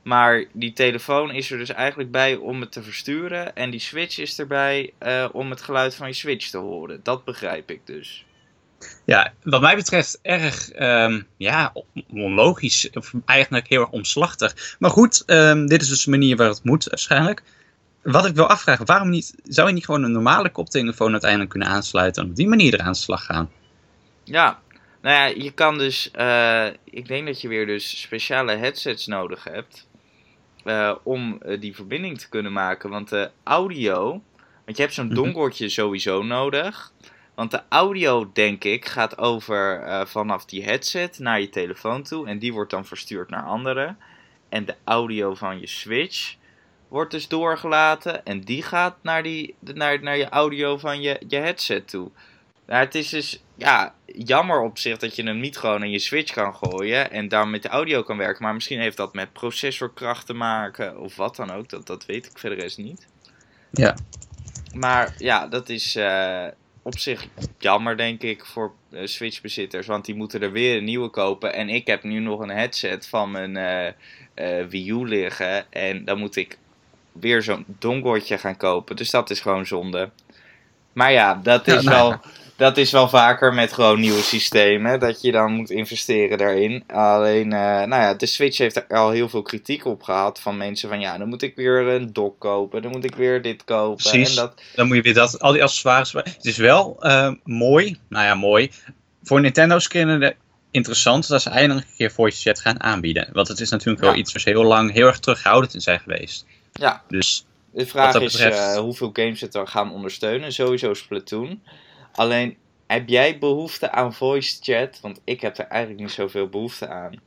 Maar 0.02 0.44
die 0.52 0.73
telefoon 0.73 1.31
is 1.31 1.50
er 1.50 1.58
dus 1.58 1.73
eigenlijk 1.73 2.11
bij 2.11 2.37
om 2.37 2.61
het 2.61 2.73
te 2.73 2.82
versturen. 2.82 3.56
En 3.56 3.70
die 3.70 3.81
switch 3.81 4.19
is 4.19 4.38
erbij 4.38 4.93
uh, 5.02 5.29
om 5.32 5.50
het 5.50 5.62
geluid 5.62 5.94
van 5.94 6.06
je 6.06 6.14
switch 6.14 6.50
te 6.50 6.58
horen. 6.58 7.00
Dat 7.02 7.25
begrijp 7.25 7.70
ik 7.70 7.81
dus. 7.85 8.25
Ja, 9.05 9.33
wat 9.43 9.61
mij 9.61 9.77
betreft 9.77 10.19
erg 10.23 10.81
um, 10.81 11.27
ja, 11.37 11.73
onlogisch. 12.11 12.91
Of 12.91 13.13
eigenlijk 13.25 13.69
heel 13.69 13.81
erg 13.81 13.91
omslachtig. 13.91 14.77
Maar 14.79 14.91
goed, 14.91 15.23
um, 15.27 15.67
dit 15.67 15.83
is 15.83 15.89
dus 15.89 16.05
de 16.05 16.11
manier 16.11 16.37
waar 16.37 16.49
het 16.49 16.65
moet 16.65 16.85
waarschijnlijk. 16.85 17.43
Wat 18.03 18.27
ik 18.27 18.35
wil 18.35 18.47
afvragen, 18.47 18.87
waarom 18.87 19.11
niet, 19.11 19.35
zou 19.44 19.69
je 19.69 19.75
niet 19.75 19.85
gewoon 19.85 20.03
een 20.03 20.13
normale 20.13 20.51
koptelefoon 20.51 21.13
uiteindelijk 21.13 21.51
kunnen 21.51 21.69
aansluiten 21.69 22.23
en 22.23 22.29
op 22.29 22.37
die 22.37 22.49
manier 22.49 22.75
eraan 22.75 22.94
slag 22.94 23.25
gaan? 23.25 23.51
Ja, 24.25 24.61
nou 25.03 25.17
ja, 25.17 25.43
je 25.43 25.51
kan 25.51 25.79
dus, 25.79 26.11
uh, 26.19 26.67
ik 26.85 27.08
denk 27.08 27.27
dat 27.27 27.41
je 27.41 27.49
weer 27.49 27.67
dus 27.67 28.01
speciale 28.01 28.56
headsets 28.56 29.06
nodig 29.06 29.44
hebt 29.44 29.87
uh, 30.65 30.94
om 31.03 31.41
uh, 31.47 31.61
die 31.61 31.75
verbinding 31.75 32.19
te 32.19 32.29
kunnen 32.29 32.53
maken. 32.53 32.91
Want 32.91 33.08
de 33.08 33.31
audio, 33.43 34.23
want 34.65 34.77
je 34.77 34.82
hebt 34.82 34.94
zo'n 34.94 35.06
mhm. 35.06 35.15
dongeltje 35.15 35.69
sowieso 35.69 36.23
nodig. 36.23 36.93
Want 37.34 37.50
de 37.50 37.62
audio, 37.69 38.31
denk 38.32 38.64
ik, 38.64 38.86
gaat 38.86 39.19
over 39.19 39.86
uh, 39.86 40.05
vanaf 40.05 40.44
die 40.44 40.64
headset 40.64 41.19
naar 41.19 41.41
je 41.41 41.48
telefoon 41.48 42.03
toe. 42.03 42.26
En 42.26 42.38
die 42.38 42.53
wordt 42.53 42.70
dan 42.70 42.86
verstuurd 42.86 43.31
naar 43.31 43.44
anderen. 43.44 43.98
En 44.48 44.64
de 44.64 44.74
audio 44.84 45.34
van 45.34 45.60
je 45.60 45.67
Switch 45.67 46.34
wordt 46.88 47.10
dus 47.10 47.29
doorgelaten. 47.29 48.24
En 48.24 48.41
die 48.41 48.62
gaat 48.62 48.96
naar, 49.03 49.22
die, 49.22 49.55
naar, 49.60 50.03
naar 50.03 50.17
je 50.17 50.29
audio 50.29 50.79
van 50.79 51.00
je, 51.00 51.20
je 51.29 51.36
headset 51.36 51.88
toe. 51.88 52.10
Nou, 52.67 52.84
het 52.84 52.94
is 52.94 53.08
dus 53.08 53.43
ja, 53.55 53.94
jammer 54.06 54.60
op 54.60 54.79
zich 54.79 54.98
dat 54.98 55.17
je 55.17 55.22
hem 55.22 55.41
niet 55.41 55.56
gewoon 55.56 55.82
in 55.82 55.91
je 55.91 55.98
Switch 55.98 56.32
kan 56.32 56.55
gooien. 56.55 57.10
En 57.10 57.29
daar 57.29 57.48
met 57.48 57.62
de 57.62 57.69
audio 57.69 58.03
kan 58.03 58.17
werken. 58.17 58.43
Maar 58.43 58.55
misschien 58.55 58.81
heeft 58.81 58.96
dat 58.96 59.14
met 59.14 59.32
processorkracht 59.32 60.26
te 60.26 60.34
maken. 60.34 60.98
Of 60.98 61.17
wat 61.17 61.36
dan 61.36 61.50
ook. 61.50 61.69
Dat, 61.69 61.86
dat 61.86 62.06
weet 62.06 62.26
ik 62.26 62.38
verder 62.38 62.62
eens 62.62 62.76
niet. 62.76 63.06
Ja. 63.70 63.96
Maar 64.74 65.14
ja, 65.19 65.46
dat 65.46 65.69
is. 65.69 65.96
Uh, 65.96 66.46
op 66.84 66.98
zich 66.98 67.26
jammer, 67.58 67.96
denk 67.96 68.22
ik, 68.22 68.44
voor 68.44 68.72
uh, 68.91 69.06
Switch-bezitters. 69.06 69.86
Want 69.86 70.05
die 70.05 70.14
moeten 70.14 70.43
er 70.43 70.53
weer 70.53 70.76
een 70.76 70.84
nieuwe 70.84 71.08
kopen. 71.08 71.55
En 71.55 71.69
ik 71.69 71.86
heb 71.86 72.03
nu 72.03 72.19
nog 72.19 72.41
een 72.41 72.50
headset 72.50 73.08
van 73.08 73.31
mijn 73.31 73.56
uh, 73.56 74.58
uh, 74.60 74.67
Wii 74.67 74.91
U 74.91 75.08
liggen. 75.08 75.72
En 75.72 76.05
dan 76.05 76.19
moet 76.19 76.36
ik 76.36 76.58
weer 77.12 77.43
zo'n 77.43 77.64
dongeltje 77.79 78.38
gaan 78.38 78.56
kopen. 78.56 78.96
Dus 78.96 79.10
dat 79.10 79.31
is 79.31 79.41
gewoon 79.41 79.67
zonde. 79.67 80.10
Maar 80.93 81.12
ja, 81.12 81.34
dat 81.34 81.67
is 81.67 81.82
ja, 81.82 81.91
nou, 81.91 82.08
wel 82.08 82.20
dat 82.56 82.77
is 82.77 82.91
wel 82.91 83.08
vaker 83.08 83.55
met 83.55 83.73
gewoon 83.73 84.01
nieuwe 84.01 84.23
systemen. 84.23 85.01
Dat 85.01 85.20
je 85.20 85.32
dan 85.32 85.53
moet 85.53 85.70
investeren 85.70 86.39
daarin. 86.39 86.84
Alleen, 86.87 87.46
uh, 87.46 87.61
nou 87.61 87.89
ja, 87.89 88.15
de 88.15 88.27
Switch 88.27 88.58
heeft 88.58 88.77
er 88.77 88.87
al 88.89 89.11
heel 89.11 89.29
veel 89.29 89.43
kritiek 89.43 89.84
op 89.84 90.03
gehad. 90.03 90.41
Van 90.41 90.56
mensen 90.56 90.89
van 90.89 91.01
ja, 91.01 91.19
dan 91.19 91.29
moet 91.29 91.43
ik 91.43 91.56
weer 91.56 91.87
een 91.87 92.13
dock 92.13 92.41
kopen. 92.41 92.82
Dan 92.82 92.91
moet 92.91 93.05
ik 93.05 93.15
weer 93.15 93.43
dit 93.43 93.65
kopen. 93.65 93.96
Precies. 93.96 94.29
En 94.29 94.37
dat... 94.37 94.63
Dan 94.75 94.87
moet 94.87 94.96
je 94.96 95.03
weer 95.03 95.15
dat, 95.15 95.41
al 95.41 95.53
die 95.53 95.63
accessoires. 95.63 96.13
Het 96.13 96.44
is 96.44 96.56
wel 96.56 96.96
uh, 97.01 97.32
mooi. 97.44 97.99
Nou 98.08 98.25
ja, 98.25 98.34
mooi. 98.34 98.70
Voor 99.23 99.41
Nintendo's 99.41 99.89
kinderen 99.89 100.34
interessant 100.70 101.29
dat 101.29 101.43
ze 101.43 101.51
eindelijk 101.51 101.87
een 101.87 101.96
keer 101.96 102.11
voice 102.13 102.43
chat 102.43 102.61
gaan 102.61 102.82
aanbieden. 102.82 103.29
Want 103.32 103.49
het 103.49 103.61
is 103.61 103.70
natuurlijk 103.70 104.05
wel 104.05 104.15
iets 104.15 104.32
waar 104.32 104.43
ze 104.43 104.49
heel 104.49 104.65
lang 104.65 104.93
heel 104.93 105.06
erg 105.06 105.19
terughoudend 105.19 105.75
in 105.75 105.81
zijn 105.81 106.01
geweest. 106.01 106.46
Ja. 106.73 107.03
Dus 107.08 107.46
De 107.70 107.87
vraag 107.87 108.15
is 108.15 108.32
betreft- 108.32 108.58
eh, 108.58 108.77
hoeveel 108.77 109.11
games 109.13 109.41
het 109.41 109.55
er 109.55 109.67
gaan 109.67 109.93
ondersteunen. 109.93 110.53
Sowieso 110.53 110.94
Splatoon. 110.94 111.61
Alleen, 112.15 112.56
heb 112.87 113.09
jij 113.09 113.39
behoefte 113.39 113.91
aan 113.91 114.15
voice 114.15 114.56
chat? 114.61 114.99
Want 115.01 115.21
ik 115.25 115.41
heb 115.41 115.59
er 115.59 115.67
eigenlijk 115.67 116.03
niet 116.03 116.11
zoveel 116.11 116.49
behoefte 116.49 116.89
aan. 116.89 117.21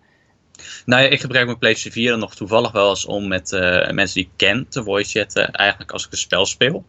Nou 0.86 1.04
ja, 1.04 1.10
ik 1.10 1.20
gebruik 1.20 1.46
mijn 1.46 1.58
PlayStation 1.58 1.94
4 1.94 2.10
dan 2.10 2.20
nog 2.20 2.36
toevallig 2.36 2.72
wel 2.72 2.90
eens 2.90 3.06
om 3.06 3.28
met 3.28 3.52
eh, 3.52 3.90
mensen 3.90 4.16
die 4.16 4.24
ik 4.24 4.30
ken 4.36 4.68
te 4.70 4.84
voice 4.84 5.20
chatten. 5.20 5.52
Eigenlijk 5.52 5.92
als 5.92 6.06
ik 6.06 6.12
een 6.12 6.18
spel 6.18 6.46
speel. 6.46 6.86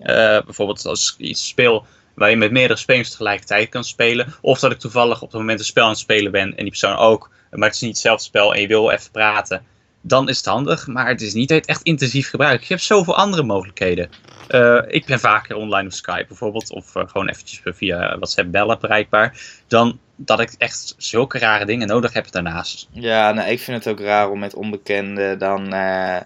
Eh, 0.00 0.42
bijvoorbeeld 0.44 0.86
als 0.86 1.14
ik 1.18 1.26
iets 1.26 1.48
speel 1.48 1.86
waar 2.14 2.30
je 2.30 2.36
met 2.36 2.50
meerdere 2.50 2.78
spelers 2.78 3.10
tegelijkertijd 3.10 3.68
kan 3.68 3.84
spelen. 3.84 4.34
Of 4.40 4.58
dat 4.58 4.72
ik 4.72 4.78
toevallig 4.78 5.22
op 5.22 5.30
het 5.30 5.40
moment 5.40 5.58
een 5.58 5.64
spel 5.64 5.84
aan 5.84 5.90
het 5.90 5.98
spelen 5.98 6.32
ben 6.32 6.48
en 6.48 6.56
die 6.56 6.68
persoon 6.68 6.96
ook. 6.96 7.30
Maar 7.50 7.68
het 7.68 7.74
is 7.74 7.80
niet 7.80 7.90
hetzelfde 7.90 8.24
spel 8.24 8.54
en 8.54 8.60
je 8.60 8.66
wil 8.66 8.90
even 8.90 9.10
praten. 9.10 9.64
Dan 10.02 10.28
is 10.28 10.36
het 10.36 10.46
handig, 10.46 10.86
maar 10.86 11.08
het 11.08 11.20
is 11.20 11.34
niet 11.34 11.50
echt 11.50 11.82
intensief 11.82 12.30
gebruik. 12.30 12.60
Je 12.60 12.72
hebt 12.74 12.86
zoveel 12.86 13.16
andere 13.16 13.42
mogelijkheden. 13.42 14.10
Eh, 14.48 14.78
ik 14.86 15.04
ben 15.06 15.20
vaker 15.20 15.56
online 15.56 15.86
op 15.86 15.92
Skype 15.92 16.24
bijvoorbeeld. 16.28 16.72
Of 16.72 16.96
eh, 16.96 17.02
gewoon 17.06 17.28
eventjes 17.28 17.60
via 17.64 18.16
WhatsApp 18.16 18.50
bellen 18.50 18.78
bereikbaar. 18.80 19.40
Dan 19.66 19.98
dat 20.16 20.40
ik 20.40 20.54
echt 20.58 20.94
zulke 20.98 21.38
rare 21.38 21.64
dingen 21.64 21.88
nodig 21.88 22.12
heb 22.12 22.30
daarnaast. 22.30 22.88
Ja, 22.90 23.32
nou, 23.32 23.50
ik 23.50 23.60
vind 23.60 23.84
het 23.84 23.92
ook 23.92 24.06
raar 24.06 24.30
om 24.30 24.38
met 24.38 24.54
onbekenden 24.54 25.38
dan 25.38 25.72
eh, 25.72 26.20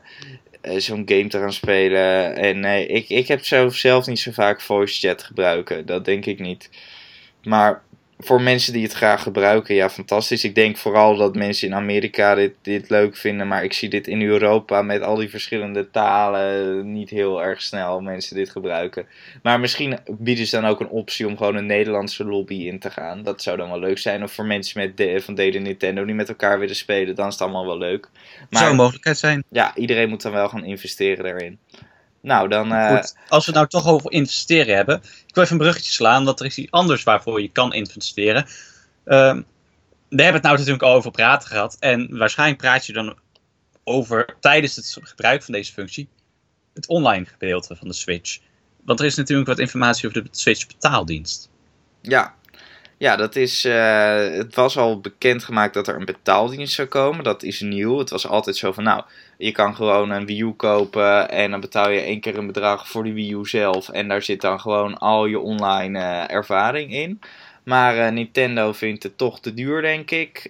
zo'n 0.77 1.03
game 1.07 1.27
te 1.27 1.39
gaan 1.39 1.53
spelen. 1.53 2.37
En 2.37 2.61
nee, 2.61 2.87
ik, 2.87 3.09
ik 3.09 3.29
heb 3.29 3.45
zo 3.45 3.69
zelf 3.69 4.07
niet 4.07 4.21
zo 4.21 4.31
vaak 4.33 4.61
voice 4.61 5.09
chat 5.09 5.23
gebruiken. 5.23 5.87
Dat 5.87 6.05
denk 6.05 6.27
ik 6.27 6.39
niet. 6.39 6.71
Maar 7.43 7.83
voor 8.19 8.43
mensen 8.43 8.73
die 8.73 8.83
het 8.83 8.93
graag 8.93 9.23
gebruiken, 9.23 9.75
ja, 9.75 9.91
fantastisch. 9.91 10.45
Ik 10.45 10.55
denk 10.55 10.77
vooral 10.77 11.17
dat 11.17 11.35
mensen 11.35 11.69
in 11.69 11.75
Amerika 11.75 12.35
dit, 12.35 12.55
dit 12.63 12.91
leuk 12.91 13.17
vinden. 13.17 13.49
Maar 13.49 13.65
ik 13.65 13.73
zie 13.73 13.89
dit 13.89 14.07
in 14.07 14.23
Europa 14.23 14.83
met 14.83 15.03
al 15.03 15.17
die 15.17 15.31
verschillende 15.31 15.91
talen 15.91 16.93
niet 16.93 17.11
heel 17.11 17.43
erg 17.43 17.63
snel 17.63 18.01
mensen 18.01 18.37
dit 18.37 18.51
gebruiken. 18.51 19.07
Maar 19.43 19.61
misschien 19.61 19.99
bieden 20.07 20.47
ze 20.47 20.61
dan 20.61 20.71
ook 20.71 20.81
een 20.81 20.89
optie 20.89 21.27
om 21.27 21.37
gewoon 21.37 21.55
een 21.55 21.67
Nederlandse 21.67 22.25
lobby 22.25 22.55
in 22.55 22.79
te 22.79 22.91
gaan. 22.91 23.23
Dat 23.23 23.43
zou 23.43 23.57
dan 23.57 23.69
wel 23.69 23.79
leuk 23.79 23.99
zijn. 23.99 24.23
Of 24.23 24.33
voor 24.33 24.47
mensen 24.47 24.81
met 24.81 24.97
de, 24.97 25.21
van 25.21 25.35
Dede 25.35 25.59
Nintendo 25.59 26.05
die 26.05 26.15
met 26.15 26.29
elkaar 26.29 26.59
willen 26.59 26.77
spelen, 26.77 27.15
dan 27.15 27.27
is 27.27 27.33
het 27.33 27.43
allemaal 27.43 27.67
wel 27.67 27.79
leuk. 27.79 28.09
Zou 28.35 28.47
Maar 28.51 28.71
een 28.71 28.77
mogelijkheid 28.77 29.19
zijn. 29.19 29.45
ja, 29.51 29.75
iedereen 29.75 30.09
moet 30.09 30.23
dan 30.23 30.33
wel 30.33 30.49
gaan 30.49 30.65
investeren 30.65 31.25
daarin. 31.25 31.59
Nou, 32.27 32.49
dan. 32.49 32.73
eh, 32.73 32.89
Goed, 32.89 33.17
als 33.29 33.47
we 33.47 33.51
het 33.53 33.55
nou 33.55 33.67
toch 33.69 33.87
over 33.93 34.13
investeren 34.13 34.77
hebben. 34.77 34.97
Ik 35.27 35.35
wil 35.35 35.45
even 35.45 35.57
een 35.57 35.63
bruggetje 35.63 35.93
slaan, 35.93 36.25
want 36.25 36.41
er 36.41 36.47
is 36.47 36.59
iets 36.59 36.71
anders 36.71 37.03
waarvoor 37.03 37.41
je 37.43 37.51
kan 37.51 37.73
investeren. 37.73 38.47
Ehm, 39.05 39.43
we 40.09 40.23
hebben 40.23 40.35
het 40.35 40.43
nou 40.43 40.57
natuurlijk 40.57 40.83
al 40.83 40.95
over 40.95 41.11
praten 41.11 41.49
gehad. 41.49 41.77
En 41.81 42.19
waarschijnlijk 42.19 42.61
praat 42.61 42.87
je 42.87 42.93
dan 42.93 43.19
over 43.85 44.37
tijdens 44.41 44.77
het 44.77 44.99
gebruik 45.01 45.43
van 45.43 45.55
deze 45.55 45.73
functie. 45.73 46.09
Het 46.75 46.87
online 46.87 47.25
gedeelte 47.25 47.77
van 47.77 47.89
de 47.89 47.95
Switch. 47.95 48.39
Want 48.85 49.01
er 49.01 49.07
is 49.07 49.15
natuurlijk 49.15 49.49
wat 49.49 49.59
informatie 49.59 50.09
over 50.09 50.23
de 50.23 50.29
Switch 50.31 50.67
betaaldienst. 50.67 51.51
Ja, 52.01 52.35
ja 52.99 53.17
dat 53.17 53.37
is, 53.37 53.65
eh, 53.65 54.31
het 54.31 54.55
was 54.55 54.79
al 54.79 55.01
bekendgemaakt 55.01 55.75
dat 55.75 55.89
er 55.89 55.97
een 55.97 56.05
betaaldienst 56.05 56.75
zou 56.75 56.89
komen. 56.89 57.25
Dat 57.25 57.43
is 57.43 57.61
nieuw. 57.61 57.99
Het 57.99 58.11
was 58.11 58.27
altijd 58.27 58.57
zo 58.57 58.73
van, 58.73 58.85
nou, 58.85 59.03
je 59.39 59.53
kan 59.53 59.75
gewoon 59.75 60.11
een 60.11 60.27
Wii 60.27 60.41
U 60.41 60.53
kopen 60.53 61.31
en 61.31 61.51
dan 61.51 61.61
betaal 61.61 61.91
je 61.91 62.01
één 62.01 62.21
keer 62.21 62.39
een 62.39 62.47
bedrag 62.47 62.89
voor 62.89 63.05
de 63.05 63.13
Wii 63.13 63.33
U 63.33 63.47
zelf. 63.47 63.89
En 63.89 64.09
daar 64.09 64.23
zit 64.23 64.41
dan 64.41 64.61
gewoon 64.61 64.99
al 64.99 65.27
je 65.27 65.39
online 65.39 65.99
eh, 65.99 66.35
ervaring 66.35 66.93
in. 66.93 67.21
Maar 67.65 67.99
eh, 67.99 68.13
Nintendo 68.13 68.73
vindt 68.73 69.03
het 69.03 69.19
toch 69.19 69.41
te 69.41 69.55
duur, 69.55 69.83
denk 69.83 70.11
ik. 70.11 70.49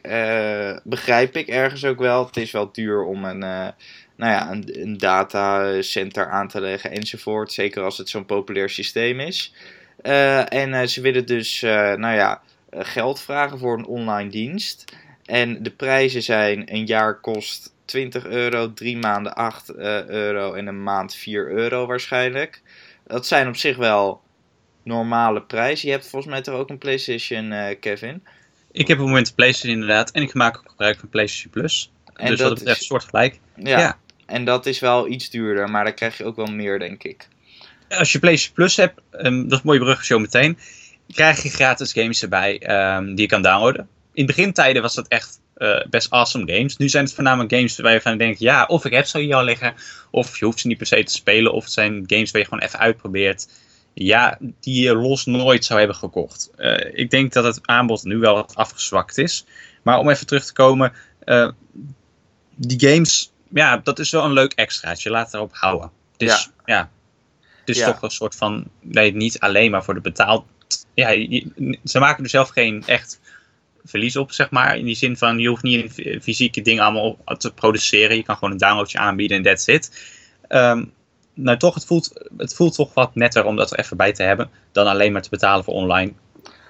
Begrijp 0.85 1.37
ik 1.37 1.49
ergens 1.49 1.85
ook 1.85 1.99
wel. 1.99 2.27
Het 2.27 2.37
is 2.37 2.51
wel 2.51 2.73
duur 2.73 3.03
om 3.03 3.25
een, 3.25 3.39
nou 3.39 4.33
ja, 4.33 4.51
een, 4.51 4.83
een 4.83 4.99
datacenter 4.99 6.31
aan 6.31 6.49
te 6.49 6.61
leggen 6.61 6.91
enzovoort. 6.91 7.53
Zeker 7.53 7.83
als 7.83 7.99
het 7.99 8.09
zo'n 8.09 8.27
populair 8.27 8.71
systeem 8.71 9.21
is. 9.21 9.53
Eh, 10.03 10.53
en 10.53 10.75
eh, 10.75 10.87
ze 10.87 11.01
willen 11.01 11.27
dus, 11.27 11.63
eh, 11.63 11.93
nou 11.95 12.15
ja, 12.15 12.43
geld 12.71 13.21
vragen 13.21 13.59
voor 13.59 13.79
een 13.79 13.87
online 13.87 14.31
dienst. 14.31 14.85
En 15.25 15.63
de 15.63 15.71
prijzen 15.71 16.23
zijn: 16.23 16.75
een 16.75 16.87
jaar 16.87 17.21
kost 17.21 17.75
20 17.85 18.27
euro, 18.27 18.73
drie 18.73 18.97
maanden 18.97 19.35
8 19.35 19.69
eh, 19.69 20.07
euro 20.07 20.53
en 20.53 20.67
een 20.67 20.83
maand 20.83 21.15
4 21.15 21.51
euro 21.51 21.87
waarschijnlijk. 21.87 22.63
Dat 23.07 23.27
zijn 23.27 23.49
op 23.49 23.57
zich 23.57 23.77
wel 23.77 24.21
normale 24.83 25.43
prijzen. 25.43 25.89
Je 25.89 25.95
hebt 25.95 26.09
volgens 26.09 26.33
mij 26.33 26.43
toch 26.43 26.55
ook 26.55 26.71
een 26.71 26.79
PlayStation, 26.79 27.77
Kevin? 27.81 28.23
Ik 28.73 28.89
heb 28.89 28.97
op 28.97 29.03
het 29.03 29.13
moment 29.13 29.35
PlayStation 29.35 29.73
inderdaad. 29.73 30.11
En 30.11 30.23
ik 30.23 30.35
maak 30.35 30.57
ook 30.59 30.69
gebruik 30.71 30.99
van 30.99 31.09
PlayStation 31.09 31.51
Plus. 31.53 31.93
En 32.15 32.27
dus 32.27 32.39
dat 32.39 32.49
dat 32.49 32.59
betreft 32.59 32.81
is- 32.81 32.87
soortgelijk. 32.87 33.39
Ja. 33.57 33.79
Ja. 33.79 33.99
En 34.27 34.45
dat 34.45 34.67
is 34.67 34.79
wel 34.79 35.09
iets 35.09 35.31
duurder, 35.31 35.71
maar 35.71 35.85
daar 35.85 35.95
krijg 35.95 36.19
je 36.19 36.25
ook 36.25 36.37
wel 36.37 36.47
meer, 36.47 36.79
denk 36.79 37.03
ik. 37.03 37.29
Als 37.89 38.13
je 38.13 38.19
PlayStation 38.19 38.55
Plus 38.55 38.77
hebt, 38.77 39.01
ehm, 39.11 39.43
dat 39.43 39.53
is 39.53 39.59
een 39.59 39.63
mooie 39.65 39.79
brug 39.79 40.05
zo 40.05 40.19
meteen, 40.19 40.59
krijg 41.13 41.43
je 41.43 41.49
gratis 41.49 41.93
games 41.93 42.23
erbij 42.23 42.59
ehm, 42.59 43.05
die 43.05 43.21
je 43.21 43.27
kan 43.27 43.43
downloaden. 43.43 43.89
In 44.13 44.27
begintijden 44.27 44.83
was 44.83 44.95
dat 44.95 45.09
echt 45.09 45.41
eh, 45.57 45.87
best 45.91 46.11
awesome 46.11 46.53
games. 46.53 46.77
Nu 46.77 46.89
zijn 46.89 47.05
het 47.05 47.15
voornamelijk 47.15 47.55
games 47.55 47.79
waar 47.79 47.93
je 47.93 48.01
van 48.01 48.19
denkt, 48.19 48.39
ja, 48.39 48.65
of 48.65 48.85
ik 48.85 48.93
heb 48.93 49.07
ze 49.07 49.19
hier 49.19 49.35
al 49.35 49.45
liggen, 49.45 49.75
of 50.11 50.39
je 50.39 50.45
hoeft 50.45 50.61
ze 50.61 50.67
niet 50.67 50.79
per 50.79 50.87
se 50.87 51.03
te 51.03 51.13
spelen, 51.13 51.53
of 51.53 51.65
het 51.65 51.73
zijn 51.73 52.05
games 52.07 52.31
waar 52.31 52.41
je 52.41 52.49
gewoon 52.49 52.65
even 52.65 52.79
uitprobeert. 52.79 53.49
Ja, 53.95 54.39
die 54.61 54.83
je 54.83 54.95
los 54.95 55.27
nooit 55.27 55.65
zou 55.65 55.79
hebben 55.79 55.97
gekocht. 55.97 56.51
Eh, 56.57 56.91
ik 56.93 57.11
denk 57.11 57.33
dat 57.33 57.45
het 57.45 57.61
aanbod 57.63 58.05
nu 58.05 58.19
wel 58.19 58.35
wat 58.35 58.55
afgezwakt 58.55 59.19
is. 59.19 59.45
Maar 59.83 59.99
om 59.99 60.11
even 60.11 60.27
terug 60.27 60.45
te 60.45 60.53
komen, 60.53 60.93
eh, 61.25 61.51
die 62.55 62.89
games, 62.91 63.33
ja, 63.49 63.77
dat 63.77 63.99
is 63.99 64.11
wel 64.11 64.25
een 64.25 64.33
leuk 64.33 64.53
extraatje. 64.53 65.11
Laat 65.11 65.35
erop 65.35 65.55
houden. 65.55 65.91
Dus 66.17 66.51
ja, 66.65 66.91
Ja. 67.75 67.93
toch 67.93 68.03
een 68.03 68.11
soort 68.11 68.35
van, 68.35 68.65
nee, 68.81 69.15
niet 69.15 69.41
alleen 69.41 69.71
maar 69.71 69.85
voor 69.85 69.95
de 69.95 70.01
betaald. 70.01 70.45
Ja, 70.95 71.09
je- 71.09 71.79
ze 71.85 71.99
maken 71.99 72.25
er 72.25 72.31
zelf 72.31 72.49
geen 72.49 72.83
echt 72.87 73.21
verlies 73.85 74.17
op, 74.17 74.33
zeg 74.33 74.51
maar. 74.51 74.77
In 74.77 74.85
die 74.85 74.95
zin 74.95 75.17
van, 75.17 75.39
je 75.39 75.49
hoeft 75.49 75.63
niet 75.63 75.83
een 75.83 75.91
fy- 75.91 76.21
fysieke 76.21 76.63
dingen 76.63 76.83
allemaal 76.83 77.19
op- 77.25 77.39
te 77.39 77.53
produceren. 77.53 78.17
Je 78.17 78.23
kan 78.23 78.35
gewoon 78.37 78.51
een 78.53 78.59
downloadje 78.59 78.99
aanbieden 78.99 79.37
en 79.37 79.43
that's 79.43 79.67
it. 79.67 80.15
Ehm 80.49 80.85
nou 81.35 81.59
toch, 81.59 81.75
het 81.75 81.87
voelt, 81.87 82.29
het 82.37 82.55
voelt 82.55 82.75
toch 82.75 82.95
wat 82.95 83.15
netter 83.15 83.45
om 83.45 83.57
dat 83.57 83.73
er 83.73 83.79
even 83.79 83.97
bij 83.97 84.13
te 84.13 84.23
hebben. 84.23 84.51
Dan 84.73 84.87
alleen 84.87 85.13
maar 85.13 85.23
te 85.23 85.29
betalen 85.31 85.65
voor 85.65 85.75
online. 85.75 86.13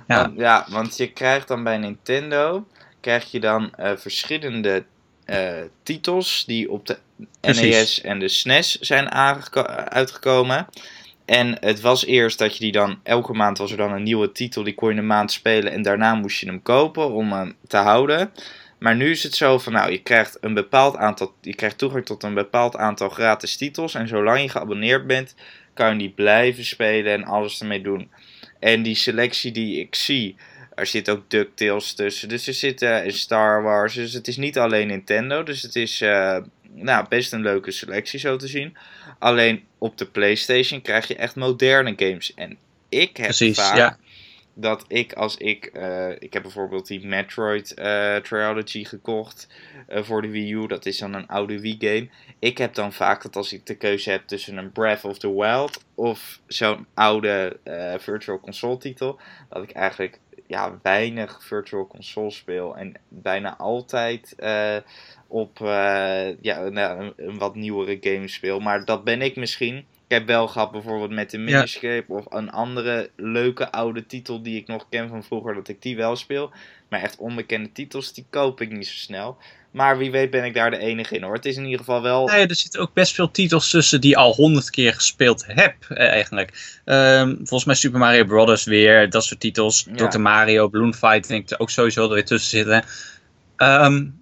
Ja. 0.09 0.23
Want, 0.23 0.39
ja, 0.39 0.67
want 0.71 0.97
je 0.97 1.13
krijgt 1.13 1.49
dan 1.49 1.65
bij 1.65 1.77
Nintendo 1.79 2.67
krijg 3.01 3.31
je 3.31 3.41
dan 3.41 3.75
eh, 3.75 3.91
verschillende 3.97 4.85
titels 5.83 6.45
die 6.47 6.71
op 6.71 6.87
de 6.87 6.99
Precies. 7.41 7.63
NES 7.63 8.01
en 8.01 8.19
de 8.19 8.29
SNES 8.29 8.79
zijn 8.79 9.11
aangeko- 9.11 9.63
uitgekomen. 9.89 10.67
En 11.25 11.57
het 11.61 11.81
was 11.81 12.05
eerst 12.05 12.39
dat 12.39 12.55
je 12.55 12.61
die 12.61 12.73
dan, 12.73 13.01
elke 13.03 13.33
maand 13.33 13.59
was 13.59 13.71
er 13.71 13.77
dan 13.77 13.93
een 13.93 14.03
nieuwe 14.03 14.33
titel, 14.33 14.63
die 14.63 14.75
kon 14.75 14.93
je 14.93 14.99
een 14.99 15.07
maand 15.07 15.33
spelen 15.33 15.73
en 15.73 15.83
daarna 15.83 16.15
moest 16.15 16.41
je 16.41 16.47
hem 16.47 16.63
kopen 16.63 17.11
om 17.11 17.33
hem 17.33 17.57
te 17.67 17.77
houden. 17.77 18.33
Maar 18.79 18.97
nu 18.97 19.11
is 19.11 19.23
het 19.23 19.35
zo 19.35 19.59
van, 19.59 19.73
nou, 19.73 19.91
je 19.91 20.03
krijgt 20.03 20.39
een 20.41 20.55
bepaald 20.55 20.97
aantal, 20.97 21.35
je 21.41 21.55
krijgt 21.55 21.79
toegang 21.79 22.07
tot 22.07 22.23
een 22.23 22.35
bepaald 22.35 22.77
aantal 22.77 23.09
gratis 23.09 23.57
titels. 23.57 23.95
En 23.95 24.09
zolang 24.09 24.41
je 24.41 24.49
geabonneerd 24.49 25.07
bent, 25.07 25.35
kan 25.75 25.93
je 25.93 25.99
die 25.99 26.11
blijven 26.11 26.65
spelen 26.65 27.13
en 27.13 27.25
alles 27.25 27.61
ermee 27.61 27.81
doen. 27.81 28.11
En 28.61 28.83
die 28.83 28.95
selectie 28.95 29.53
die 29.53 29.81
ik 29.81 29.95
zie, 29.95 30.37
er 30.77 30.87
zit 30.87 31.11
ook 31.11 31.31
DuckTales 31.31 31.95
tussen. 31.95 32.29
Dus 32.29 32.47
er 32.47 32.55
zit 32.55 32.83
eh, 32.83 33.05
en 33.05 33.13
Star 33.13 33.63
Wars. 33.63 33.95
Dus 33.95 34.13
het 34.13 34.29
is 34.29 34.37
niet 34.37 34.59
alleen 34.59 34.87
Nintendo. 34.87 35.43
Dus 35.43 35.63
het 35.63 35.77
is 35.77 36.01
eh, 36.01 36.39
nou, 36.75 37.07
best 37.09 37.33
een 37.33 37.43
leuke 37.43 37.71
selectie 37.71 38.19
zo 38.19 38.37
te 38.37 38.47
zien. 38.47 38.77
Alleen 39.19 39.65
op 39.79 39.99
de 39.99 40.07
PlayStation 40.07 40.83
krijg 40.83 41.09
je 41.09 41.17
echt 41.17 41.37
moderne 41.37 41.93
games. 41.97 42.35
En 42.35 42.57
ik 42.89 43.17
heb 43.17 43.27
Precies, 43.27 43.57
vaak 43.57 43.77
ja. 43.77 43.99
dat 44.55 44.85
ik 44.89 45.13
als 45.13 45.37
ik... 45.37 45.65
eh, 45.65 46.11
ik 46.19 46.33
heb 46.33 46.43
bijvoorbeeld 46.43 46.87
die 46.87 47.07
Metroid 47.07 47.77
Trilogy 48.23 48.85
gekocht 48.85 49.49
voor 49.89 50.23
de 50.23 50.29
Wii 50.29 50.53
U. 50.53 50.67
Dat 50.67 50.87
is 50.87 50.99
dan 50.99 51.15
een 51.15 51.27
oude 51.27 51.61
Wii 51.61 51.77
game. 51.81 52.09
Ik 52.39 52.59
heb 52.59 52.75
dan 52.75 52.93
vaak 52.93 53.23
dat 53.23 53.37
als 53.37 53.53
ik 53.53 53.67
de 53.67 53.77
keuze 53.77 54.11
heb 54.11 54.27
tussen 54.27 54.57
een 54.57 54.73
Breath 54.73 55.05
of 55.05 55.19
the 55.19 55.35
Wild... 55.35 55.85
of 55.95 56.41
zo'n 56.47 56.87
oude 56.95 57.57
Virtual 57.99 58.41
Console 58.41 58.79
titel... 58.79 59.21
dat 59.49 59.63
ik 59.63 59.71
eigenlijk 59.71 60.19
ja, 60.47 60.79
weinig 60.83 61.45
Virtual 61.45 61.87
Console 61.87 62.31
speel. 62.31 62.77
En 62.77 62.95
bijna 63.09 63.57
altijd 63.57 64.35
eh, 64.37 64.77
op 65.27 65.61
eh, 65.61 66.43
ja, 66.43 66.61
een, 66.61 67.13
een 67.17 67.39
wat 67.39 67.55
nieuwere 67.55 67.97
game 68.01 68.29
speel. 68.29 68.61
Maar 68.61 68.85
dat 68.85 69.05
ben 69.05 69.23
ik 69.23 69.37
misschien. 69.37 69.87
Ik 70.09 70.17
heb 70.17 70.27
wel 70.27 70.49
gehad 70.49 70.71
bijvoorbeeld 70.71 71.11
met 71.11 71.31
de 71.31 71.39
Miniscape 71.39 72.05
of 72.13 72.25
een 72.29 72.51
andere 72.51 73.11
leuke 73.17 73.73
oude 73.73 74.07
titel 74.07 74.43
die 74.43 74.57
ik 74.57 74.67
nog 74.67 74.87
ken 74.91 75.09
van 75.09 75.25
vroeger, 75.25 75.55
dat 75.55 75.69
ik 75.69 75.83
die 75.83 75.97
wel 75.97 76.17
speel. 76.17 76.51
Maar 76.89 77.03
echt 77.03 77.17
onbekende 77.17 77.73
titels, 77.73 78.13
die 78.13 78.27
koop 78.31 78.61
ik 78.61 78.71
niet 78.71 78.87
zo 78.87 78.95
snel. 78.95 79.37
Maar 79.71 79.99
wie 79.99 80.11
weet 80.11 80.31
ben 80.31 80.45
ik 80.45 80.55
daar 80.55 80.71
de 80.71 80.79
enige 80.79 81.17
in 81.17 81.23
hoor. 81.23 81.35
Het 81.35 81.45
is 81.45 81.57
in 81.57 81.65
ieder 81.65 81.79
geval 81.79 82.03
wel. 82.03 82.27
Nee, 82.27 82.47
er 82.47 82.55
zitten 82.55 82.81
ook 82.81 82.93
best 82.93 83.15
veel 83.15 83.31
titels 83.31 83.71
tussen 83.71 84.01
die 84.01 84.17
al 84.17 84.35
honderd 84.35 84.71
keer 84.71 84.95
gespeeld 84.95 85.45
heb, 85.47 85.75
eh, 85.89 86.09
eigenlijk. 86.09 86.79
Ehm, 86.85 87.37
volgens 87.37 87.65
mij 87.65 87.75
Super 87.75 87.99
Mario 87.99 88.25
Brothers 88.25 88.65
weer, 88.65 89.11
dat 89.11 89.25
soort 89.25 89.41
titels. 89.41 89.87
Ja. 89.95 90.09
Dr. 90.09 90.21
Mario, 90.21 90.71
Balloon 90.71 90.95
Fight, 90.95 91.29
denk 91.29 91.43
ik 91.43 91.51
er 91.51 91.59
ook 91.59 91.71
sowieso 91.71 92.09
er 92.09 92.15
weer 92.15 92.25
tussen 92.25 92.51
zitten. 92.51 92.85
Um, 93.57 94.21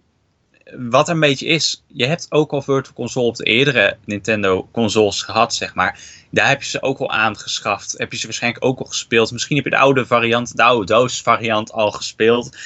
wat 0.79 1.09
een 1.09 1.21
beetje 1.21 1.47
is, 1.47 1.85
je 1.87 2.07
hebt 2.07 2.27
ook 2.29 2.53
al 2.53 2.63
Virtual 2.63 2.95
Console 2.95 3.27
op 3.27 3.37
de 3.37 3.45
eerdere 3.45 3.97
Nintendo 4.05 4.69
consoles 4.73 5.23
gehad, 5.23 5.55
zeg 5.55 5.75
maar. 5.75 5.99
Daar 6.31 6.49
heb 6.49 6.63
je 6.63 6.69
ze 6.69 6.83
ook 6.83 6.99
al 6.99 7.11
aangeschaft. 7.11 7.95
Heb 7.99 8.13
je 8.13 8.19
ze 8.19 8.27
waarschijnlijk 8.27 8.65
ook 8.65 8.79
al 8.79 8.87
gespeeld. 8.87 9.33
Misschien 9.33 9.57
heb 9.57 9.65
je 9.65 9.71
de 9.71 9.77
oude 9.77 10.07
variant, 10.07 10.57
de 10.57 10.63
oude 10.63 10.87
doos 10.87 11.23
variant 11.23 11.73
al 11.73 11.91
gespeeld. 11.91 12.57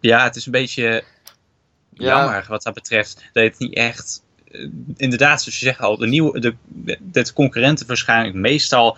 Ja, 0.00 0.24
het 0.24 0.36
is 0.36 0.46
een 0.46 0.52
beetje 0.52 1.04
jammer 1.92 2.44
wat 2.48 2.62
dat 2.62 2.74
betreft. 2.74 3.24
Dat 3.32 3.44
het 3.44 3.58
niet 3.58 3.74
echt. 3.74 4.22
Eh, 4.50 4.68
inderdaad, 4.96 5.42
zoals 5.42 5.58
je 5.58 5.64
zegt 5.64 5.80
al, 5.80 5.96
de, 5.96 6.06
nieuwe, 6.06 6.40
de, 6.40 6.54
de, 7.00 7.32
concurrenten 7.32 7.86
waarschijnlijk 7.86 8.34
meestal 8.34 8.96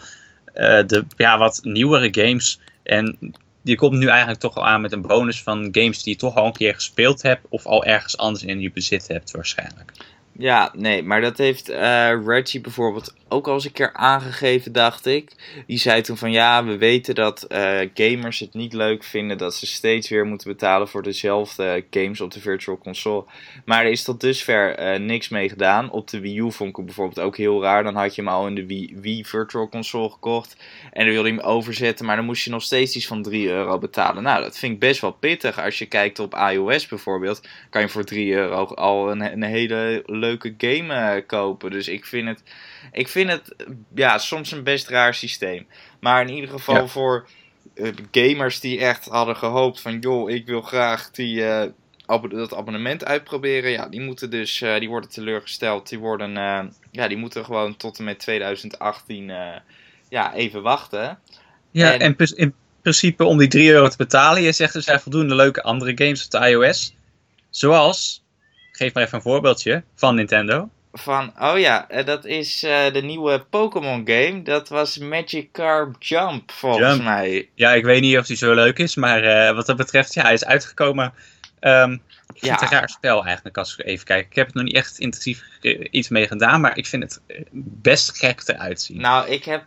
uh, 0.54 0.82
de 0.87 1.04
ja, 1.16 1.38
wat 1.38 1.61
nieuwere 1.62 2.08
games. 2.23 2.61
En 2.82 3.35
die 3.66 3.76
komt 3.76 3.99
nu 3.99 4.06
eigenlijk 4.06 4.40
toch 4.40 4.56
al 4.56 4.66
aan 4.66 4.80
met 4.80 4.92
een 4.92 5.02
bonus 5.02 5.42
van 5.42 5.68
games 5.73 6.02
die 6.02 6.12
je 6.12 6.18
toch 6.18 6.35
al 6.35 6.46
een 6.46 6.52
keer 6.52 6.75
gespeeld 6.75 7.23
hebt. 7.23 7.46
Of 7.49 7.66
al 7.66 7.85
ergens 7.85 8.16
anders 8.16 8.44
in 8.44 8.61
je 8.61 8.70
bezit 8.70 9.08
hebt 9.08 9.30
waarschijnlijk. 9.30 9.92
Ja, 10.32 10.73
nee, 10.76 11.02
maar 11.02 11.20
dat 11.20 11.38
heeft 11.38 11.70
uh, 11.70 12.25
Reggie 12.26 12.61
bijvoorbeeld 12.61 13.14
ook 13.28 13.47
al 13.47 13.54
eens 13.54 13.64
een 13.64 13.73
keer 13.73 13.92
aangegeven, 13.92 14.73
dacht 14.73 15.06
ik. 15.06 15.33
Die 15.66 15.78
zei 15.78 16.02
toen 16.02 16.16
van 16.16 16.33
ja, 16.33 16.64
we 16.64 16.76
weten 16.76 17.14
dat 17.14 17.47
uh, 17.49 17.80
gamers 17.95 18.38
het 18.38 18.54
niet 18.54 18.73
leuk 18.73 19.04
vinden 19.04 19.38
dat 19.38 19.54
ze 19.54 19.66
steeds 19.66 20.09
weer 20.09 20.26
moeten 20.26 20.50
betalen 20.50 20.88
voor 20.88 21.02
dezelfde 21.02 21.85
games 21.90 22.21
op 22.21 22.30
de 22.30 22.40
Virtual 22.40 22.78
Console. 22.78 23.25
Maar 23.64 23.85
er 23.85 23.90
is 23.90 24.02
tot 24.02 24.21
dusver 24.21 24.80
uh, 24.80 25.00
niks 25.00 25.28
mee 25.28 25.49
gedaan. 25.49 25.90
Op 25.90 26.09
de 26.09 26.21
Wii 26.21 26.38
U 26.38 26.52
vond 26.52 26.78
ik 26.78 26.85
bijvoorbeeld 26.85 27.26
ook 27.26 27.37
heel 27.37 27.62
raar. 27.62 27.83
Dan 27.83 27.95
had 27.95 28.14
je 28.14 28.23
hem 28.23 28.30
al 28.30 28.47
in 28.47 28.54
de 28.54 28.66
Wii, 28.66 28.97
Wii 29.00 29.25
Virtual 29.25 29.68
Console 29.68 30.11
gekocht. 30.11 30.56
En 30.92 31.04
dan 31.04 31.14
wilde 31.14 31.28
hem 31.28 31.40
overzetten, 31.40 32.06
maar 32.06 32.16
dan 32.16 32.25
moest 32.25 32.45
je 32.45 32.50
nog 32.50 32.62
steeds 32.62 32.97
iets 32.97 33.06
van 33.06 33.23
3 33.23 33.49
euro 33.49 33.78
betalen. 33.78 34.23
Nou, 34.23 34.42
dat 34.42 34.59
vind 34.59 34.73
ik 34.73 34.78
best 34.78 35.00
wel 35.00 35.12
pittig. 35.12 35.62
Als 35.62 35.78
je 35.78 35.87
kijkt 35.87 36.18
op 36.18 36.35
iOS 36.52 36.87
bijvoorbeeld, 36.87 37.49
kan 37.71 37.80
je 37.80 37.88
voor 37.88 38.04
3 38.04 38.33
euro 38.33 38.64
al 38.64 39.11
een, 39.11 39.21
een 39.33 39.42
hele 39.42 40.02
leuke 40.06 40.54
game 40.59 41.25
kopen. 41.26 41.71
Dus 41.71 41.88
ik 41.88 42.04
vind 42.04 42.28
het 42.28 42.42
ik 42.92 43.09
het 43.25 43.54
ja, 43.94 44.18
soms 44.18 44.52
een 44.52 44.62
best 44.62 44.88
raar 44.88 45.14
systeem. 45.14 45.66
Maar 46.00 46.23
in 46.23 46.35
ieder 46.35 46.50
geval 46.50 46.88
voor 46.88 47.28
uh, 47.75 47.92
gamers 48.11 48.61
die 48.61 48.78
echt 48.78 49.04
hadden 49.04 49.37
gehoopt 49.37 49.80
van... 49.80 49.99
joh, 49.99 50.30
ik 50.30 50.46
wil 50.46 50.61
graag 50.61 51.11
die, 51.11 51.37
uh, 51.37 51.62
dat 52.28 52.54
abonnement 52.54 53.04
uitproberen. 53.04 53.70
Ja, 53.70 53.88
die 53.88 54.00
moeten 54.00 54.30
dus, 54.30 54.61
uh, 54.61 54.78
die 54.78 54.88
worden 54.88 55.11
teleurgesteld. 55.11 55.88
Die 55.88 55.99
worden, 55.99 56.32
ja, 56.90 57.08
die 57.08 57.16
moeten 57.16 57.44
gewoon 57.44 57.76
tot 57.76 57.99
en 57.99 58.04
met 58.04 58.18
2018 58.18 59.32
ja, 60.08 60.35
even 60.35 60.62
wachten. 60.62 61.18
Ja, 61.70 61.92
en, 61.92 62.00
en 62.00 62.16
in 62.35 62.54
principe 62.82 63.25
om 63.25 63.38
die 63.38 63.49
3 63.49 63.70
euro 63.70 63.88
te 63.88 63.96
betalen, 63.96 64.42
je 64.42 64.52
zegt 64.52 64.75
er 64.75 64.82
zijn 64.82 65.00
voldoende 65.00 65.35
leuke 65.35 65.62
andere 65.62 65.92
games 65.94 66.25
op 66.25 66.30
de 66.30 66.49
iOS. 66.49 66.94
Zoals, 67.50 68.25
geef 68.73 68.94
maar 68.94 69.02
even 69.02 69.16
een 69.16 69.23
voorbeeldje 69.23 69.85
van 69.94 70.14
Nintendo 70.14 70.70
van, 70.99 71.33
oh 71.38 71.59
ja, 71.59 71.88
eh, 71.88 72.07
dat 72.07 72.25
is 72.25 72.65
uh, 72.65 72.93
de 72.93 73.03
nieuwe 73.03 73.45
Pokémon 73.50 74.03
game. 74.05 74.43
Dat 74.43 74.69
was 74.69 74.99
Magikarp 74.99 76.03
Jump, 76.03 76.50
volgens 76.50 76.88
Jump. 76.88 77.03
mij. 77.03 77.49
Ja, 77.55 77.73
ik 77.73 77.85
weet 77.85 78.00
niet 78.00 78.19
of 78.19 78.26
die 78.26 78.37
zo 78.37 78.55
leuk 78.55 78.79
is, 78.79 78.95
maar 78.95 79.25
uh, 79.25 79.55
wat 79.55 79.67
dat 79.67 79.76
betreft, 79.76 80.15
ja, 80.15 80.23
hij 80.23 80.33
is 80.33 80.45
uitgekomen. 80.45 81.12
Um, 81.61 81.93
ik 82.35 82.43
vind 82.43 82.47
ja. 82.47 82.53
het 82.53 82.62
een 82.62 82.79
raar 82.79 82.88
spel 82.88 83.25
eigenlijk, 83.25 83.59
als 83.59 83.76
ik 83.76 83.87
even 83.87 84.05
kijk. 84.05 84.26
Ik 84.26 84.35
heb 84.35 84.47
het 84.47 84.55
nog 84.55 84.65
niet 84.65 84.75
echt 84.75 84.99
intensief 84.99 85.43
iets 85.91 86.09
mee 86.09 86.26
gedaan, 86.26 86.61
maar 86.61 86.76
ik 86.76 86.87
vind 86.87 87.03
het 87.03 87.21
best 87.83 88.19
gek 88.19 88.43
eruit 88.47 88.81
zien. 88.81 89.00
Nou, 89.00 89.31
ik 89.31 89.45
heb 89.45 89.62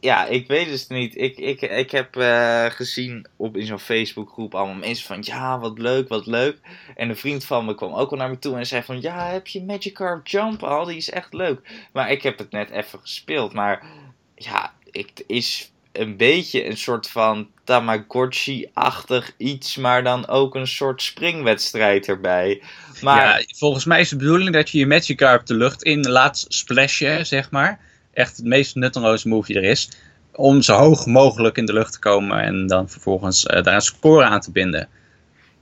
ja, 0.00 0.26
ik 0.26 0.46
weet 0.46 0.70
het 0.70 0.88
niet. 0.88 1.16
Ik, 1.16 1.38
ik, 1.38 1.60
ik 1.60 1.90
heb 1.90 2.16
uh, 2.16 2.64
gezien 2.64 3.26
op, 3.36 3.56
in 3.56 3.66
zo'n 3.66 3.78
Facebookgroep 3.78 4.54
allemaal 4.54 4.74
mensen 4.74 5.06
van 5.06 5.18
ja, 5.20 5.58
wat 5.58 5.78
leuk, 5.78 6.08
wat 6.08 6.26
leuk. 6.26 6.58
En 6.96 7.08
een 7.08 7.16
vriend 7.16 7.44
van 7.44 7.64
me 7.64 7.74
kwam 7.74 7.94
ook 7.94 8.10
al 8.10 8.16
naar 8.16 8.28
me 8.28 8.38
toe 8.38 8.56
en 8.56 8.66
zei 8.66 8.82
van 8.82 9.00
ja, 9.00 9.26
heb 9.26 9.46
je 9.46 9.62
Magikarp 9.62 10.26
Jump 10.26 10.62
al? 10.62 10.84
Die 10.84 10.96
is 10.96 11.10
echt 11.10 11.32
leuk. 11.32 11.60
Maar 11.92 12.10
ik 12.10 12.22
heb 12.22 12.38
het 12.38 12.50
net 12.50 12.70
even 12.70 12.98
gespeeld. 12.98 13.52
Maar 13.52 13.86
ja, 14.34 14.72
het 14.90 15.24
is 15.26 15.72
een 15.92 16.16
beetje 16.16 16.66
een 16.66 16.76
soort 16.76 17.08
van 17.08 17.48
Tamagotchi-achtig 17.64 19.32
iets, 19.36 19.76
maar 19.76 20.02
dan 20.02 20.28
ook 20.28 20.54
een 20.54 20.66
soort 20.66 21.02
springwedstrijd 21.02 22.08
erbij. 22.08 22.62
Maar... 23.02 23.44
Volgens 23.56 23.84
mij 23.84 24.00
is 24.00 24.08
de 24.08 24.16
bedoeling 24.16 24.52
dat 24.52 24.70
je 24.70 24.78
je 24.78 24.86
Magikarp 24.86 25.46
de 25.46 25.54
lucht 25.54 25.82
in 25.82 26.08
laat 26.08 26.44
splashen, 26.48 27.26
zeg 27.26 27.50
maar 27.50 27.88
echt 28.12 28.36
het 28.36 28.46
meest 28.46 28.74
nutteloze 28.74 29.28
move 29.28 29.46
die 29.46 29.56
er 29.56 29.70
is. 29.70 29.90
Om 30.32 30.62
zo 30.62 30.74
hoog 30.74 31.06
mogelijk 31.06 31.56
in 31.56 31.66
de 31.66 31.72
lucht 31.72 31.92
te 31.92 31.98
komen 31.98 32.40
en 32.40 32.66
dan 32.66 32.88
vervolgens 32.88 33.44
uh, 33.44 33.62
daar 33.62 33.74
een 33.74 33.80
score 33.80 34.24
aan 34.24 34.40
te 34.40 34.50
binden. 34.50 34.88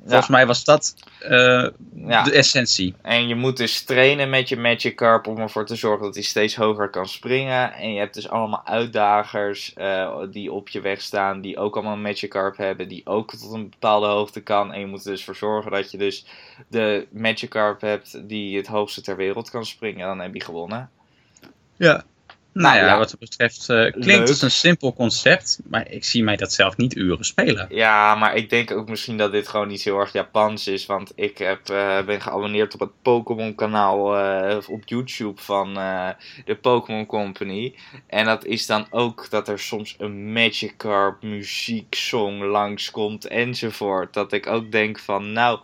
Volgens 0.08 0.28
mij 0.28 0.46
was 0.46 0.64
dat 0.64 0.94
uh, 1.22 1.68
ja. 1.94 2.22
de 2.22 2.32
essentie. 2.32 2.94
En 3.02 3.28
je 3.28 3.34
moet 3.34 3.56
dus 3.56 3.82
trainen 3.82 4.30
met 4.30 4.48
je 4.48 4.56
Magikarp 4.56 5.26
om 5.26 5.38
ervoor 5.38 5.66
te 5.66 5.76
zorgen 5.76 6.04
dat 6.04 6.14
hij 6.14 6.24
steeds 6.24 6.56
hoger 6.56 6.90
kan 6.90 7.08
springen. 7.08 7.72
En 7.72 7.92
je 7.92 7.98
hebt 7.98 8.14
dus 8.14 8.28
allemaal 8.28 8.66
uitdagers 8.66 9.74
uh, 9.76 10.18
die 10.30 10.52
op 10.52 10.68
je 10.68 10.80
weg 10.80 11.00
staan, 11.00 11.40
die 11.40 11.58
ook 11.58 11.74
allemaal 11.74 11.92
een 11.92 12.02
Magikarp 12.02 12.56
hebben, 12.56 12.88
die 12.88 13.06
ook 13.06 13.30
tot 13.30 13.52
een 13.52 13.70
bepaalde 13.70 14.06
hoogte 14.06 14.40
kan. 14.40 14.72
En 14.72 14.80
je 14.80 14.86
moet 14.86 15.04
er 15.04 15.10
dus 15.10 15.24
voor 15.24 15.36
zorgen 15.36 15.70
dat 15.70 15.90
je 15.90 15.98
dus 15.98 16.26
de 16.68 17.06
Magikarp 17.10 17.80
hebt 17.80 18.28
die 18.28 18.56
het 18.56 18.66
hoogste 18.66 19.00
ter 19.00 19.16
wereld 19.16 19.50
kan 19.50 19.66
springen. 19.66 20.00
En 20.00 20.06
dan 20.06 20.20
heb 20.20 20.34
je 20.34 20.44
gewonnen. 20.44 20.90
Ja, 21.76 22.04
nou, 22.52 22.76
nou 22.76 22.86
ja, 22.86 22.98
wat 22.98 23.10
dat 23.10 23.18
betreft 23.18 23.68
uh, 23.68 23.92
klinkt 23.92 24.28
het 24.28 24.42
een 24.42 24.50
simpel 24.50 24.92
concept, 24.92 25.60
maar 25.68 25.90
ik 25.90 26.04
zie 26.04 26.22
mij 26.22 26.36
dat 26.36 26.52
zelf 26.52 26.76
niet 26.76 26.96
uren 26.96 27.24
spelen. 27.24 27.66
Ja, 27.70 28.14
maar 28.14 28.36
ik 28.36 28.50
denk 28.50 28.70
ook 28.70 28.88
misschien 28.88 29.16
dat 29.16 29.32
dit 29.32 29.48
gewoon 29.48 29.68
niet 29.68 29.82
heel 29.82 29.98
erg 29.98 30.12
Japans 30.12 30.66
is, 30.66 30.86
want 30.86 31.12
ik 31.14 31.38
heb, 31.38 31.70
uh, 31.70 32.02
ben 32.02 32.20
geabonneerd 32.20 32.74
op 32.74 32.80
het 32.80 33.02
Pokémon 33.02 33.54
kanaal 33.54 34.18
uh, 34.18 34.56
op 34.68 34.82
YouTube 34.84 35.40
van 35.40 35.74
de 36.44 36.56
Pokémon 36.60 37.06
Company. 37.06 37.74
En 38.06 38.24
dat 38.24 38.44
is 38.44 38.66
dan 38.66 38.86
ook 38.90 39.30
dat 39.30 39.48
er 39.48 39.58
soms 39.58 39.94
een 39.98 40.32
Magikarp 40.32 41.22
muzieksong 41.22 42.42
langskomt 42.42 43.26
enzovoort. 43.26 44.14
Dat 44.14 44.32
ik 44.32 44.46
ook 44.46 44.72
denk 44.72 44.98
van, 44.98 45.32
nou... 45.32 45.60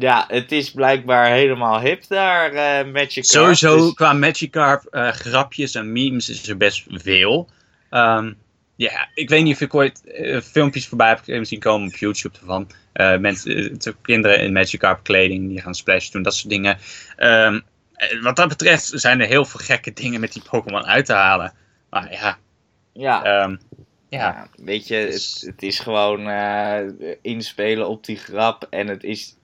Ja, 0.00 0.24
het 0.28 0.52
is 0.52 0.70
blijkbaar 0.70 1.26
helemaal 1.30 1.80
hip 1.80 2.06
daar, 2.08 2.52
uh, 2.52 2.92
Magikarp. 2.92 3.24
Sowieso 3.24 3.76
dus... 3.76 3.94
qua 3.94 4.12
Magikarp 4.12 4.86
uh, 4.90 5.08
grapjes 5.08 5.74
en 5.74 5.92
memes 5.92 6.28
is 6.28 6.48
er 6.48 6.56
best 6.56 6.84
veel. 6.88 7.48
Um, 7.90 8.36
ja, 8.76 9.08
ik 9.14 9.28
weet 9.28 9.42
niet 9.42 9.54
of 9.54 9.60
ik 9.60 9.74
ooit 9.74 10.02
uh, 10.04 10.40
filmpjes 10.40 10.86
voorbij 10.86 11.18
heb 11.24 11.46
zien 11.46 11.58
komen 11.58 11.88
op 11.88 11.96
YouTube 11.96 12.38
ervan. 12.38 12.70
mensen, 13.20 13.78
kinderen 14.02 14.40
in 14.40 14.52
Magikarp 14.52 15.02
kleding 15.02 15.48
die 15.48 15.60
gaan 15.60 15.74
splashen 15.74 16.12
doen, 16.12 16.22
dat 16.22 16.34
soort 16.34 16.50
dingen. 16.50 16.78
Um, 17.16 17.62
wat 18.22 18.36
dat 18.36 18.48
betreft 18.48 18.90
zijn 18.94 19.20
er 19.20 19.26
heel 19.26 19.44
veel 19.44 19.60
gekke 19.60 19.92
dingen 19.92 20.20
met 20.20 20.32
die 20.32 20.42
Pokémon 20.50 20.86
uit 20.86 21.06
te 21.06 21.12
halen. 21.12 21.52
Maar 21.90 22.12
ja. 22.12 22.38
Ja. 22.92 23.42
Um, 23.42 23.60
ja. 24.08 24.18
ja. 24.18 24.48
weet 24.64 24.88
je, 24.88 24.94
het, 24.94 25.42
het 25.46 25.62
is 25.62 25.78
gewoon 25.78 26.30
inspelen 27.22 27.88
op 27.88 28.04
die 28.04 28.16
grap. 28.16 28.66
En 28.70 28.86
het 28.86 29.04
is 29.04 29.36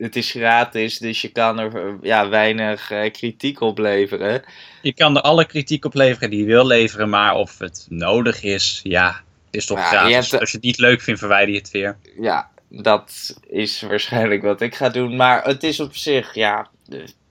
het 0.00 0.16
is 0.16 0.30
gratis, 0.30 0.98
dus 0.98 1.20
je 1.20 1.28
kan 1.28 1.58
er 1.58 1.98
ja, 2.02 2.28
weinig 2.28 2.90
uh, 2.90 3.10
kritiek 3.10 3.60
op 3.60 3.78
leveren. 3.78 4.42
Je 4.82 4.92
kan 4.92 5.16
er 5.16 5.22
alle 5.22 5.46
kritiek 5.46 5.84
op 5.84 5.94
leveren 5.94 6.30
die 6.30 6.38
je 6.40 6.46
wil 6.46 6.66
leveren, 6.66 7.08
maar 7.08 7.34
of 7.34 7.58
het 7.58 7.86
nodig 7.88 8.42
is, 8.42 8.80
ja, 8.82 9.06
het 9.46 9.54
is 9.54 9.66
toch 9.66 9.86
gratis. 9.86 10.38
Als 10.38 10.50
je 10.50 10.56
het 10.56 10.66
niet 10.66 10.78
leuk 10.78 11.00
vindt, 11.00 11.20
verwijder 11.20 11.54
je 11.54 11.60
het 11.60 11.70
weer. 11.70 11.96
Ja, 12.20 12.50
dat 12.68 13.36
is 13.48 13.80
waarschijnlijk 13.82 14.42
wat 14.42 14.60
ik 14.60 14.74
ga 14.74 14.88
doen. 14.88 15.16
Maar 15.16 15.44
het 15.44 15.62
is 15.62 15.80
op 15.80 15.96
zich, 15.96 16.34
ja, 16.34 16.68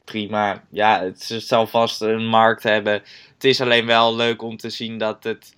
prima. 0.03 0.63
Ja, 0.69 1.03
het 1.03 1.35
zal 1.37 1.67
vast 1.67 2.01
een 2.01 2.25
markt 2.25 2.63
hebben. 2.63 2.93
Het 3.33 3.43
is 3.43 3.61
alleen 3.61 3.85
wel 3.85 4.15
leuk 4.15 4.41
om 4.41 4.57
te 4.57 4.69
zien 4.69 4.97
dat 4.97 5.23
het 5.23 5.53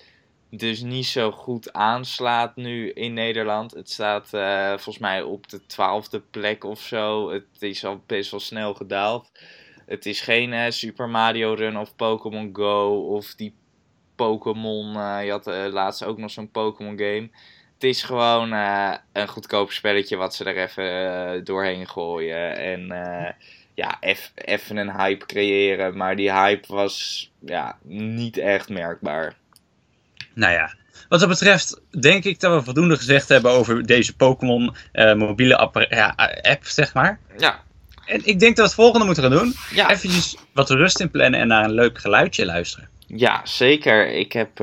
dus 0.52 0.82
niet 0.82 1.06
zo 1.06 1.32
goed 1.32 1.74
aanslaat 1.74 2.56
nu 2.56 2.92
in 2.92 3.14
Nederland. 3.14 3.74
Het 3.74 3.90
staat 3.90 4.30
uh, 4.34 4.70
volgens 4.70 4.98
mij 4.98 5.22
op 5.22 5.50
de 5.50 5.66
twaalfde 5.66 6.20
plek 6.20 6.64
of 6.64 6.82
zo. 6.82 7.32
Het 7.32 7.46
is 7.60 7.86
al 7.86 8.04
best 8.06 8.32
wel 8.32 8.40
snel 8.40 8.74
gedaald. 8.74 9.32
Het 9.86 10.06
is 10.06 10.22
geen 10.22 10.52
uh, 10.54 10.70
Super 10.70 11.10
Mario 11.10 11.54
Run 11.54 11.78
of 11.78 11.96
Pokémon 11.96 12.50
Go 12.54 13.08
of 13.16 13.36
die 13.36 13.54
Pokémon. 14.16 14.96
Uh, 14.96 15.26
je 15.26 15.32
had 15.32 15.46
laatst 15.46 16.04
ook 16.04 16.18
nog 16.18 16.32
zo'n 16.32 16.52
Pokémon 16.52 16.98
game. 16.98 17.30
het 17.74 17.84
is 17.84 18.04
gewoon 18.04 18.54
eh, 18.54 18.94
een 19.12 19.28
goedkoop 19.28 19.72
spelletje 19.72 20.16
wat 20.16 20.36
ze 20.36 20.44
er 20.44 20.58
even 20.58 20.86
eh, 20.86 21.44
doorheen 21.44 21.88
gooien. 21.88 22.56
En 22.56 22.92
eh, 22.92 23.32
ja, 23.74 23.98
even 24.36 24.78
een 24.78 24.96
hype 24.96 25.26
creëren. 25.26 25.98
Maar 25.98 26.16
die 26.16 26.32
hype 26.32 26.74
was 26.74 27.32
ja, 27.40 27.78
niet 27.84 28.38
echt 28.38 28.70
merkbaar. 28.70 29.36
Nou 30.42 30.54
ja, 30.54 30.74
wat 31.10 31.20
dat 31.20 31.30
betreft 31.30 31.82
denk 32.00 32.24
ik 32.24 32.40
dat 32.40 32.54
we 32.54 32.64
voldoende 32.64 32.98
gezegd 32.98 33.30
hebben 33.30 33.52
over 33.52 33.86
deze 33.86 34.16
Pokémon 34.16 34.76
mobiele 35.16 35.86
ja, 35.90 36.16
app, 36.42 36.66
zeg 36.66 36.94
maar. 36.94 37.20
Ja. 37.38 37.60
En 38.06 38.22
ik 38.26 38.40
denk 38.40 38.56
dat 38.56 38.56
we 38.56 38.62
het 38.62 38.74
volgende 38.74 39.06
moeten 39.06 39.24
gaan 39.24 39.32
doen. 39.32 39.56
Ja. 39.74 39.90
Even 39.90 40.10
wat 40.54 40.70
rust 40.70 41.00
in 41.00 41.12
plannen 41.12 41.40
en 41.40 41.48
naar 41.48 41.64
een 41.64 41.74
leuk 41.74 42.00
geluidje 42.00 42.46
luisteren. 42.46 42.90
Ja, 43.08 43.42
zeker. 43.44 44.08
Ik 44.08 44.32
heb 44.32 44.58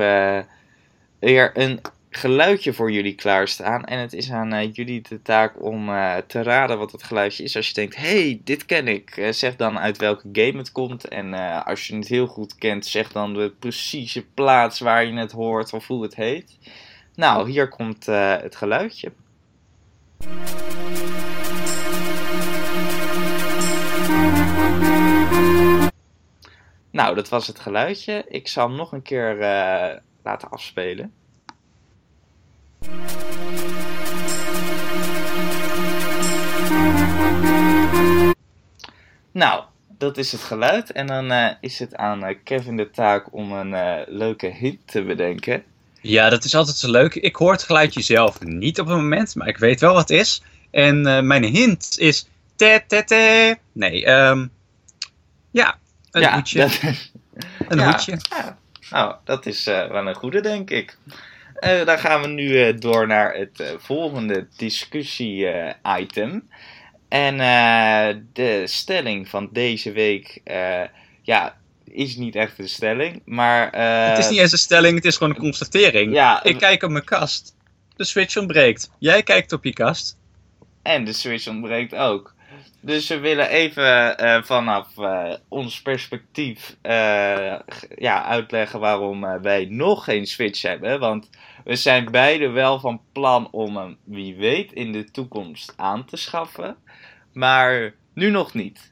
weer 1.19 1.51
een 1.53 1.81
geluidje 2.09 2.73
voor 2.73 2.91
jullie 2.91 3.15
klaarstaan. 3.15 3.83
En 3.83 3.99
het 3.99 4.13
is 4.13 4.31
aan 4.31 4.53
uh, 4.53 4.73
jullie 4.73 5.01
de 5.01 5.21
taak 5.21 5.63
om 5.63 5.89
uh, 5.89 6.17
te 6.17 6.43
raden 6.43 6.77
wat 6.77 6.91
het 6.91 7.03
geluidje 7.03 7.43
is. 7.43 7.55
Als 7.55 7.67
je 7.67 7.73
denkt, 7.73 7.95
hey, 7.95 8.41
dit 8.43 8.65
ken 8.65 8.87
ik. 8.87 9.17
Uh, 9.17 9.31
zeg 9.31 9.55
dan 9.55 9.79
uit 9.79 9.97
welke 9.97 10.29
game 10.31 10.57
het 10.57 10.71
komt. 10.71 11.07
En 11.07 11.33
als 11.63 11.87
je 11.87 11.95
het 11.95 12.07
heel 12.07 12.27
goed 12.27 12.55
kent, 12.55 12.85
zeg 12.85 13.11
dan 13.11 13.33
de 13.33 13.53
precieze 13.59 14.25
plaats 14.25 14.79
waar 14.79 15.05
je 15.05 15.13
het 15.13 15.31
hoort 15.31 15.73
of 15.73 15.87
hoe 15.87 16.03
het 16.03 16.15
heet. 16.15 16.57
Nou, 17.15 17.49
hier 17.49 17.67
komt 17.67 18.05
het 18.05 18.55
geluidje. 18.55 19.11
Nou, 26.91 27.15
dat 27.15 27.29
was 27.29 27.47
het 27.47 27.59
geluidje. 27.59 28.25
Ik 28.27 28.47
zal 28.47 28.67
hem 28.67 28.77
nog 28.77 28.91
een 28.91 29.01
keer 29.01 29.37
laten 30.23 30.49
afspelen. 30.49 31.13
Nou, 39.31 39.63
dat 39.97 40.17
is 40.17 40.31
het 40.31 40.41
geluid. 40.41 40.91
En 40.91 41.07
dan 41.07 41.31
uh, 41.31 41.49
is 41.61 41.79
het 41.79 41.95
aan 41.95 42.23
uh, 42.23 42.35
Kevin 42.43 42.77
de 42.77 42.89
taak 42.89 43.33
om 43.33 43.51
een 43.51 43.71
uh, 43.71 43.95
leuke 44.07 44.47
hint 44.47 44.79
te 44.85 45.03
bedenken. 45.03 45.63
Ja, 46.01 46.29
dat 46.29 46.43
is 46.43 46.55
altijd 46.55 46.77
zo 46.77 46.91
leuk. 46.91 47.15
Ik 47.15 47.35
hoor 47.35 47.51
het 47.51 47.63
geluidje 47.63 48.01
zelf 48.01 48.41
niet 48.41 48.79
op 48.79 48.87
het 48.87 48.95
moment, 48.95 49.35
maar 49.35 49.47
ik 49.47 49.57
weet 49.57 49.79
wel 49.79 49.93
wat 49.93 50.09
het 50.09 50.19
is. 50.19 50.43
En 50.71 51.27
mijn 51.27 51.43
hint 51.43 51.95
is. 51.97 52.27
Te, 52.55 52.83
te, 52.87 53.03
te. 53.03 53.57
Nee, 53.71 54.07
um, 54.07 54.51
ja, 55.51 55.77
een 56.11 56.21
ja, 56.21 56.33
hoedje. 56.33 56.59
Dat, 56.59 56.79
een 57.67 57.77
ja, 57.77 57.85
hoedje. 57.91 58.19
Ja. 58.29 58.57
Nou, 58.89 59.15
dat 59.23 59.45
is 59.45 59.63
wel 59.63 60.07
een 60.07 60.15
goede, 60.15 60.41
denk 60.41 60.69
ik. 60.69 60.97
Uh, 61.61 61.85
dan 61.85 61.99
gaan 61.99 62.21
we 62.21 62.27
nu 62.27 62.67
uh, 62.67 62.73
door 62.79 63.07
naar 63.07 63.33
het 63.35 63.59
uh, 63.59 63.67
volgende 63.77 64.47
discussie-item. 64.57 66.49
en 67.09 67.37
de 68.33 68.63
stelling 68.65 69.29
van 69.29 69.49
deze 69.51 69.91
week, 69.91 70.41
ja, 71.21 71.57
is 71.85 72.15
niet 72.15 72.35
echt 72.35 72.59
een 72.59 72.69
stelling, 72.69 73.21
maar... 73.25 73.71
het 74.09 74.17
is 74.17 74.29
niet 74.29 74.39
eens 74.39 74.51
een 74.51 74.57
stelling, 74.57 74.95
het 74.95 75.05
is 75.05 75.17
gewoon 75.17 75.33
een 75.33 75.41
constatering. 75.41 76.13
Ja, 76.13 76.43
Ik 76.43 76.57
kijk 76.57 76.83
op 76.83 76.89
mijn 76.89 77.03
kast. 77.03 77.55
De 77.95 78.03
switch 78.03 78.37
ontbreekt. 78.37 78.91
Jij 78.99 79.23
kijkt 79.23 79.51
op 79.51 79.63
je 79.63 79.73
kast. 79.73 80.17
En 80.81 81.05
de 81.05 81.13
switch 81.13 81.47
ontbreekt 81.47 81.95
ook. 81.95 82.33
Dus 82.81 83.07
we 83.07 83.19
willen 83.19 83.49
even 83.49 84.23
uh, 84.23 84.43
vanaf 84.43 84.87
uh, 84.97 85.33
ons 85.47 85.81
perspectief 85.81 86.75
uh, 86.83 87.55
ja, 87.95 88.25
uitleggen 88.25 88.79
waarom 88.79 89.41
wij 89.41 89.65
nog 89.65 90.03
geen 90.03 90.25
Switch 90.25 90.61
hebben. 90.61 90.99
Want 90.99 91.29
we 91.63 91.75
zijn 91.75 92.11
beide 92.11 92.49
wel 92.49 92.79
van 92.79 93.01
plan 93.11 93.47
om 93.51 93.77
hem, 93.77 93.97
wie 94.03 94.35
weet, 94.35 94.73
in 94.73 94.91
de 94.91 95.11
toekomst 95.11 95.73
aan 95.75 96.05
te 96.05 96.17
schaffen. 96.17 96.75
Maar 97.33 97.93
nu 98.13 98.29
nog 98.29 98.53
niet. 98.53 98.91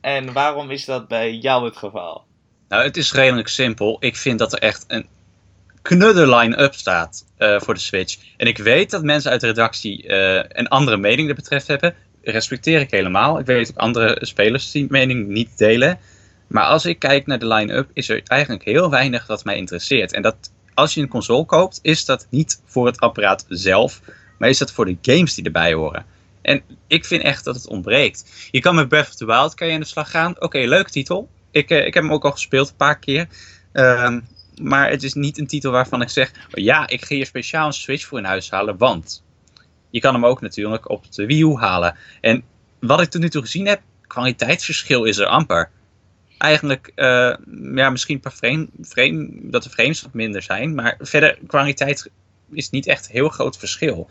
En 0.00 0.32
waarom 0.32 0.70
is 0.70 0.84
dat 0.84 1.08
bij 1.08 1.34
jou 1.34 1.64
het 1.64 1.76
geval? 1.76 2.24
Nou, 2.68 2.84
het 2.84 2.96
is 2.96 3.12
redelijk 3.12 3.48
simpel. 3.48 3.96
Ik 4.00 4.16
vind 4.16 4.38
dat 4.38 4.52
er 4.52 4.58
echt 4.58 4.84
een 4.88 5.06
knudder 5.82 6.36
line-up 6.36 6.74
staat 6.74 7.24
voor 7.38 7.74
de 7.74 7.80
Switch. 7.80 8.16
En 8.36 8.46
ik 8.46 8.58
weet 8.58 8.90
dat 8.90 9.02
mensen 9.02 9.30
uit 9.30 9.40
de 9.40 9.46
redactie 9.46 10.12
een 10.58 10.68
andere 10.68 10.96
mening 10.96 11.26
dat 11.26 11.36
betreft 11.36 11.66
hebben 11.66 11.94
respecteer 12.30 12.80
ik 12.80 12.90
helemaal. 12.90 13.38
Ik 13.38 13.46
weet 13.46 13.70
ook 13.70 13.76
andere 13.76 14.18
spelers 14.20 14.70
die 14.70 14.86
mening 14.88 15.28
niet 15.28 15.58
delen. 15.58 15.98
Maar 16.46 16.64
als 16.64 16.84
ik 16.84 16.98
kijk 16.98 17.26
naar 17.26 17.38
de 17.38 17.46
line-up, 17.46 17.90
is 17.92 18.08
er 18.08 18.22
eigenlijk 18.24 18.64
heel 18.64 18.90
weinig 18.90 19.26
dat 19.26 19.44
mij 19.44 19.56
interesseert. 19.56 20.12
En 20.12 20.22
dat 20.22 20.52
als 20.74 20.94
je 20.94 21.00
een 21.00 21.08
console 21.08 21.44
koopt, 21.44 21.78
is 21.82 22.04
dat 22.04 22.26
niet 22.30 22.60
voor 22.64 22.86
het 22.86 23.00
apparaat 23.00 23.44
zelf, 23.48 24.00
maar 24.38 24.48
is 24.48 24.58
dat 24.58 24.72
voor 24.72 24.84
de 24.84 24.98
games 25.02 25.34
die 25.34 25.44
erbij 25.44 25.72
horen. 25.72 26.04
En 26.42 26.62
ik 26.86 27.04
vind 27.04 27.22
echt 27.22 27.44
dat 27.44 27.54
het 27.54 27.66
ontbreekt. 27.66 28.48
Je 28.50 28.60
kan 28.60 28.74
met 28.74 28.88
Breath 28.88 29.08
of 29.08 29.14
the 29.14 29.26
Wild 29.26 29.54
kan 29.54 29.66
je 29.66 29.74
aan 29.74 29.80
de 29.80 29.86
slag 29.86 30.10
gaan. 30.10 30.40
Oké, 30.40 30.58
leuke 30.58 30.90
titel. 30.90 31.28
Ik, 31.50 31.70
uh, 31.70 31.86
ik 31.86 31.94
heb 31.94 32.02
hem 32.02 32.12
ook 32.12 32.24
al 32.24 32.30
gespeeld 32.30 32.68
een 32.68 32.76
paar 32.76 32.98
keer. 32.98 33.28
Um, 33.72 34.26
maar 34.62 34.90
het 34.90 35.02
is 35.02 35.14
niet 35.14 35.38
een 35.38 35.46
titel 35.46 35.70
waarvan 35.70 36.02
ik 36.02 36.08
zeg: 36.08 36.32
ja, 36.50 36.88
ik 36.88 37.04
ga 37.04 37.14
hier 37.14 37.26
speciaal 37.26 37.66
een 37.66 37.72
Switch 37.72 38.06
voor 38.06 38.18
in 38.18 38.24
huis 38.24 38.50
halen, 38.50 38.76
want 38.76 39.22
je 39.90 40.00
kan 40.00 40.14
hem 40.14 40.26
ook 40.26 40.40
natuurlijk 40.40 40.90
op 40.90 41.12
de 41.12 41.26
Wii 41.26 41.42
U 41.42 41.54
halen. 41.54 41.96
En 42.20 42.42
wat 42.80 43.00
ik 43.00 43.08
tot 43.08 43.20
nu 43.20 43.28
toe 43.28 43.42
gezien 43.42 43.66
heb, 43.66 43.80
kwaliteitsverschil 44.06 45.04
is 45.04 45.18
er 45.18 45.26
amper. 45.26 45.70
Eigenlijk, 46.38 46.92
uh, 46.96 47.34
ja, 47.74 47.90
misschien 47.90 48.20
paar 48.20 48.32
frame, 48.32 48.68
frame, 48.82 49.28
dat 49.32 49.62
de 49.62 49.70
frames 49.70 50.02
wat 50.02 50.12
minder 50.12 50.42
zijn. 50.42 50.74
Maar 50.74 50.96
verder, 51.00 51.38
kwaliteit 51.46 52.10
is 52.50 52.70
niet 52.70 52.86
echt 52.86 53.08
heel 53.08 53.28
groot 53.28 53.58
verschil. 53.58 54.10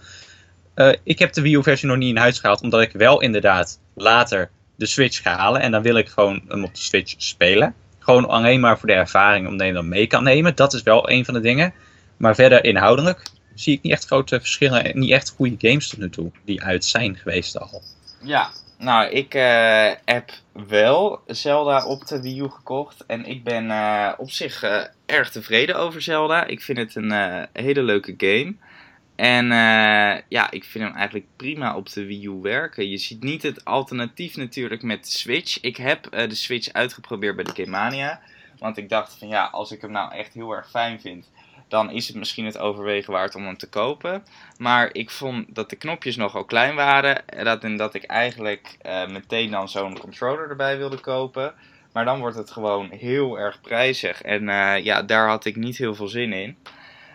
Uh, 0.76 0.94
ik 1.04 1.20
heb 1.20 1.34
de 1.34 1.42
Wii 1.42 1.56
U-versie 1.56 1.88
nog 1.88 1.98
niet 1.98 2.10
in 2.10 2.18
huis 2.18 2.40
gehaald, 2.40 2.62
omdat 2.62 2.82
ik 2.82 2.92
wel 2.92 3.22
inderdaad 3.22 3.80
later 3.94 4.50
de 4.76 4.86
Switch 4.86 5.22
ga 5.22 5.36
halen. 5.36 5.62
En 5.62 5.72
dan 5.72 5.82
wil 5.82 5.96
ik 5.96 6.10
gewoon 6.10 6.42
hem 6.48 6.64
op 6.64 6.76
de 6.76 6.82
Switch 6.82 7.14
spelen. 7.18 7.76
Gewoon 8.00 8.28
alleen 8.28 8.60
maar 8.60 8.80
voor 8.80 8.88
de 8.88 8.94
ervaring, 8.94 9.48
omdat 9.48 9.68
je 9.68 9.74
dan 9.74 9.90
mee 9.90 10.08
kan 10.08 10.24
nemen. 10.24 10.56
Dat 10.56 10.74
is 10.74 10.84
wel 10.84 11.10
een 11.10 11.26
van 11.26 11.34
de 11.34 11.40
dingen. 11.40 11.74
Maar 12.18 12.36
verder 12.36 12.64
inhoudelijk 12.64 13.22
zie 13.60 13.74
ik 13.74 13.82
niet 13.82 13.92
echt 13.92 14.06
grote 14.06 14.40
verschillen 14.40 14.86
en 14.86 15.00
niet 15.00 15.12
echt 15.12 15.30
goede 15.30 15.70
games 15.70 15.88
tot 15.88 16.00
nu 16.00 16.10
toe 16.10 16.32
die 16.46 16.64
uit 16.64 16.86
zijn 16.86 17.16
geweest 17.16 17.60
al. 17.60 17.82
Ja, 18.22 18.52
nou, 18.78 19.10
ik 19.10 19.34
uh, 19.34 19.92
heb 20.06 20.32
wel 20.68 21.22
Zelda 21.28 21.86
op 21.86 22.08
de 22.08 22.22
Wii 22.22 22.40
U 22.40 22.50
gekocht. 22.50 23.06
En 23.06 23.26
ik 23.26 23.44
ben 23.44 23.66
uh, 23.66 24.14
op 24.18 24.32
zich 24.32 24.64
uh, 24.64 24.84
erg 25.06 25.32
tevreden 25.32 25.76
over 25.76 26.02
Zelda. 26.02 26.46
Ik 26.46 26.62
vind 26.62 26.78
het 26.78 26.96
een 26.96 27.48
hele 27.54 27.82
leuke 27.82 28.14
game. 28.18 28.56
En 29.16 29.48
ja, 30.30 30.52
ik 30.52 30.64
vind 30.64 30.84
hem 30.84 30.94
eigenlijk 30.94 31.26
prima 31.36 31.76
op 31.76 31.90
de 31.90 32.06
Wii 32.06 32.26
U 32.26 32.40
werken. 32.42 32.90
Je 32.90 32.98
ziet 32.98 33.24
niet 33.24 33.44
het 33.44 33.66
alternatief 33.66 34.36
natuurlijk 34.36 34.82
met 34.82 35.06
de 35.06 35.12
Switch. 35.12 35.62
Ik 35.62 35.78
heb 35.78 36.12
de 36.12 36.36
Switch 36.36 36.74
uitgeprobeerd 36.74 37.36
bij 37.36 37.46
de 37.46 37.54
Game 37.56 37.70
Mania. 37.70 38.22
Want 38.60 38.78
ik 38.78 38.90
dacht 38.90 39.16
van 39.18 39.28
ja, 39.28 39.46
als 39.46 39.72
ik 39.72 39.82
hem 39.82 39.92
nou 39.92 40.14
echt 40.14 40.34
heel 40.34 40.52
erg 40.52 40.70
fijn 40.70 41.02
vind 41.02 41.30
dan 41.68 41.92
is 41.92 42.08
het 42.08 42.16
misschien 42.16 42.46
het 42.46 42.58
overwegen 42.58 43.14
waard 43.14 43.36
om 43.36 43.46
hem 43.46 43.58
te 43.58 43.70
kopen. 43.70 44.24
Maar 44.58 44.90
ik 44.92 45.10
vond 45.10 45.56
dat 45.56 45.70
de 45.70 45.76
knopjes 45.76 46.16
nogal 46.16 46.46
klein 46.46 46.76
waren. 46.76 47.28
En 47.28 47.46
dat, 47.46 47.64
en 47.64 47.78
dat 47.78 47.94
ik 47.94 48.04
eigenlijk 48.04 48.78
uh, 48.86 49.08
meteen 49.08 49.52
dan 49.52 49.70
zo'n 49.70 50.00
controller 50.00 50.50
erbij 50.50 50.78
wilde 50.78 51.00
kopen. 51.00 51.54
Maar 51.94 52.06
dan 52.06 52.20
wordt 52.20 52.38
het 52.38 52.52
gewoon 52.52 52.90
heel 52.92 53.40
erg 53.40 53.62
prijzig. 53.62 54.22
En 54.22 54.48
uh, 54.48 54.84
ja, 54.84 55.04
daar 55.04 55.28
had 55.28 55.46
ik 55.46 55.56
niet 55.56 55.78
heel 55.78 55.96
veel 55.96 56.08
zin 56.08 56.34
in. 56.34 56.58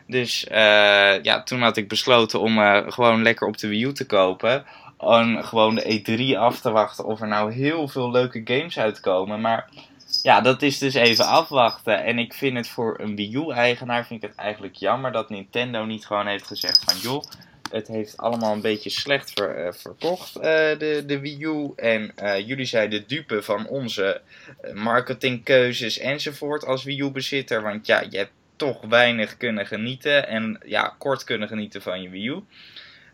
Dus 0.06 0.46
uh, 0.50 1.22
ja, 1.22 1.42
toen 1.42 1.62
had 1.62 1.76
ik 1.76 1.88
besloten 1.88 2.40
om 2.40 2.58
gewoon 2.90 3.22
lekker 3.22 3.46
op 3.46 3.58
de 3.58 3.68
Wii 3.68 3.84
U 3.84 3.92
te 3.92 4.06
kopen. 4.06 4.64
En 4.98 5.44
gewoon 5.44 5.74
de 5.74 6.34
E3 6.34 6.38
af 6.38 6.60
te 6.60 6.70
wachten 6.70 7.04
of 7.04 7.20
er 7.20 7.28
nou 7.28 7.52
heel 7.52 7.88
veel 7.88 8.10
leuke 8.10 8.40
games 8.44 8.78
uitkomen. 8.78 9.40
Maar 9.40 9.68
ja, 10.22 10.40
dat 10.40 10.62
is 10.62 10.79
dus 10.79 10.94
even 10.94 11.27
afwachten. 11.27 12.05
En 12.05 12.18
ik 12.18 12.35
vind 12.35 12.57
het 12.57 12.68
voor 12.68 13.01
een 13.01 13.16
Wii 13.16 13.35
U-eigenaar 13.35 14.07
vind 14.07 14.22
ik 14.22 14.29
het 14.29 14.38
eigenlijk 14.38 14.75
jammer 14.75 15.12
dat 15.12 15.31
Nintendo 15.31 15.85
niet 15.85 16.07
gewoon 16.07 16.27
heeft 16.27 16.46
gezegd 16.46 16.85
van 16.85 16.98
joh, 16.98 17.22
het 17.72 17.88
heeft 17.88 18.16
allemaal 18.16 18.53
een 18.53 18.61
beetje 18.61 18.90
slecht 18.90 19.40
uh, 19.40 19.72
verkocht, 19.72 20.37
uh, 20.37 20.42
de, 20.42 21.03
de 21.07 21.20
Wii 21.20 21.42
U. 21.42 21.72
En 21.77 22.12
uh, 22.22 22.46
jullie 22.46 22.64
zijn 22.64 22.90
de 22.90 23.07
dupe 23.07 23.42
van 23.42 23.68
onze 23.68 24.20
marketingkeuzes 24.75 25.98
enzovoort 25.98 26.64
als 26.64 26.85
Wii 26.85 27.01
U-bezitter. 27.01 27.62
Want 27.62 27.87
ja, 27.87 28.05
je 28.11 28.16
hebt 28.16 28.33
toch 28.57 28.81
weinig 28.88 29.37
kunnen 29.37 29.66
genieten 29.66 30.29
en 30.29 30.61
ja, 30.66 30.94
kort 30.98 31.25
kunnen 31.25 31.48
genieten 31.48 31.83
van 31.83 32.03
je 32.03 32.09
Wii 32.09 32.29
U. 32.29 32.44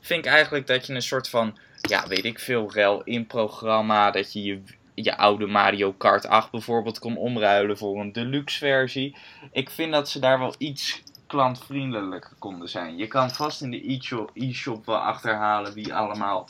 Vind 0.00 0.24
ik 0.24 0.30
eigenlijk 0.30 0.66
dat 0.66 0.86
je 0.86 0.94
een 0.94 1.02
soort 1.02 1.28
van, 1.28 1.58
ja, 1.80 2.06
weet 2.06 2.24
ik 2.24 2.38
veel, 2.38 2.72
rel 2.72 3.02
in 3.04 3.26
programma, 3.26 4.10
dat 4.10 4.32
je 4.32 4.42
je 4.42 4.62
je 5.04 5.16
oude 5.16 5.46
Mario 5.46 5.92
Kart 5.92 6.26
8 6.26 6.50
bijvoorbeeld 6.50 6.98
kon 6.98 7.16
omruilen 7.16 7.78
voor 7.78 8.00
een 8.00 8.12
deluxe 8.12 8.58
versie. 8.58 9.16
Ik 9.52 9.70
vind 9.70 9.92
dat 9.92 10.08
ze 10.08 10.18
daar 10.18 10.38
wel 10.38 10.54
iets 10.58 11.02
klantvriendelijker 11.26 12.32
konden 12.38 12.68
zijn. 12.68 12.96
Je 12.96 13.06
kan 13.06 13.30
vast 13.30 13.62
in 13.62 13.70
de 13.70 14.00
e-shop 14.34 14.86
wel 14.86 14.96
achterhalen 14.96 15.74
wie 15.74 15.94
allemaal 15.94 16.48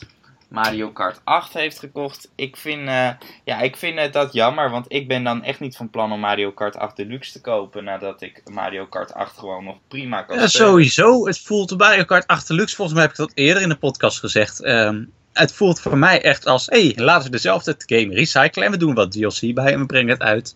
Mario 0.49 0.91
Kart 0.91 1.21
8 1.23 1.53
heeft 1.53 1.79
gekocht. 1.79 2.31
Ik 2.35 2.57
vind, 2.57 2.87
uh, 2.87 3.09
ja, 3.43 3.59
ik 3.59 3.75
vind 3.75 4.13
dat 4.13 4.33
jammer, 4.33 4.69
want 4.69 4.85
ik 4.87 5.07
ben 5.07 5.23
dan 5.23 5.43
echt 5.43 5.59
niet 5.59 5.75
van 5.75 5.89
plan 5.89 6.11
om 6.11 6.19
Mario 6.19 6.51
Kart 6.51 6.77
8 6.77 6.95
Deluxe 6.95 7.31
te 7.31 7.41
kopen. 7.41 7.83
Nadat 7.83 8.21
ik 8.21 8.41
Mario 8.51 8.85
Kart 8.85 9.13
8 9.13 9.37
gewoon 9.37 9.63
nog 9.63 9.77
prima 9.87 10.21
kan 10.21 10.39
ja, 10.39 10.47
spelen. 10.47 10.67
Sowieso, 10.67 11.25
het 11.25 11.39
voelt 11.39 11.77
Mario 11.77 12.03
Kart 12.03 12.27
8 12.27 12.47
Deluxe, 12.47 12.75
volgens 12.75 12.97
mij 12.97 13.05
heb 13.05 13.17
ik 13.17 13.25
dat 13.25 13.31
eerder 13.33 13.63
in 13.63 13.69
de 13.69 13.77
podcast 13.77 14.19
gezegd. 14.19 14.65
Um, 14.65 15.13
het 15.39 15.53
voelt 15.53 15.81
voor 15.81 15.97
mij 15.97 16.21
echt 16.21 16.45
als, 16.45 16.65
hé, 16.65 16.87
hey, 16.87 17.03
laten 17.03 17.23
we 17.23 17.31
dezelfde 17.31 17.75
game 17.85 18.13
recyclen 18.13 18.65
en 18.65 18.71
we 18.71 18.77
doen 18.77 18.93
wat 18.93 19.11
DLC 19.11 19.53
bij 19.53 19.73
en 19.73 19.79
we 19.79 19.85
brengen 19.85 20.09
het 20.09 20.21
uit. 20.21 20.55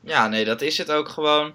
Ja, 0.00 0.28
nee, 0.28 0.44
dat 0.44 0.62
is 0.62 0.78
het 0.78 0.90
ook 0.90 1.08
gewoon. 1.08 1.54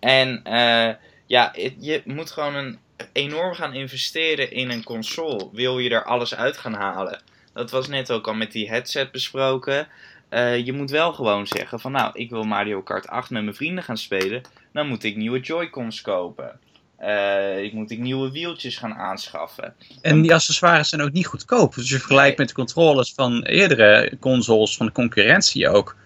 En 0.00 0.40
uh, 0.46 0.94
ja, 1.26 1.54
je 1.78 2.02
moet 2.04 2.30
gewoon 2.30 2.54
een 2.54 2.78
enorm 3.12 3.54
gaan 3.54 3.74
investeren 3.74 4.52
in 4.52 4.70
een 4.70 4.84
console. 4.84 5.48
Wil 5.52 5.78
je 5.78 5.90
er 5.90 6.04
alles 6.04 6.34
uit 6.34 6.56
gaan 6.56 6.74
halen? 6.74 7.22
Dat 7.52 7.70
was 7.70 7.88
net 7.88 8.12
ook 8.12 8.26
al 8.26 8.34
met 8.34 8.52
die 8.52 8.68
headset 8.68 9.10
besproken. 9.12 9.88
Uh, 10.30 10.66
je 10.66 10.72
moet 10.72 10.90
wel 10.90 11.12
gewoon 11.12 11.46
zeggen 11.46 11.80
van 11.80 11.92
nou, 11.92 12.10
ik 12.14 12.30
wil 12.30 12.42
Mario 12.42 12.82
Kart 12.82 13.08
8 13.08 13.30
met 13.30 13.42
mijn 13.42 13.56
vrienden 13.56 13.84
gaan 13.84 13.98
spelen. 13.98 14.42
Dan 14.72 14.88
moet 14.88 15.04
ik 15.04 15.16
nieuwe 15.16 15.40
Joy-Cons 15.40 16.00
kopen. 16.00 16.60
Uh, 17.02 17.62
ik 17.62 17.72
moet 17.72 17.90
ik 17.90 17.98
nieuwe 17.98 18.30
wieltjes 18.30 18.76
gaan 18.76 18.94
aanschaffen. 18.94 19.74
En 20.00 20.22
die 20.22 20.34
accessoires 20.34 20.88
zijn 20.88 21.02
ook 21.02 21.12
niet 21.12 21.26
goedkoop. 21.26 21.74
Dus 21.74 21.88
je 21.88 21.98
vergelijkt 21.98 22.36
nee. 22.36 22.46
met 22.46 22.48
de 22.48 22.62
controllers 22.62 23.12
van 23.14 23.42
eerdere 23.42 24.12
consoles 24.20 24.76
van 24.76 24.86
de 24.86 24.92
concurrentie 24.92 25.68
ook. 25.68 25.96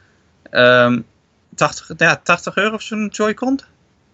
Um, 0.51 1.07
80, 1.55 1.91
ja, 1.97 2.17
80 2.17 2.57
euro 2.57 2.75
of 2.75 2.83
zo'n 2.83 3.09
Joy-Con? 3.13 3.61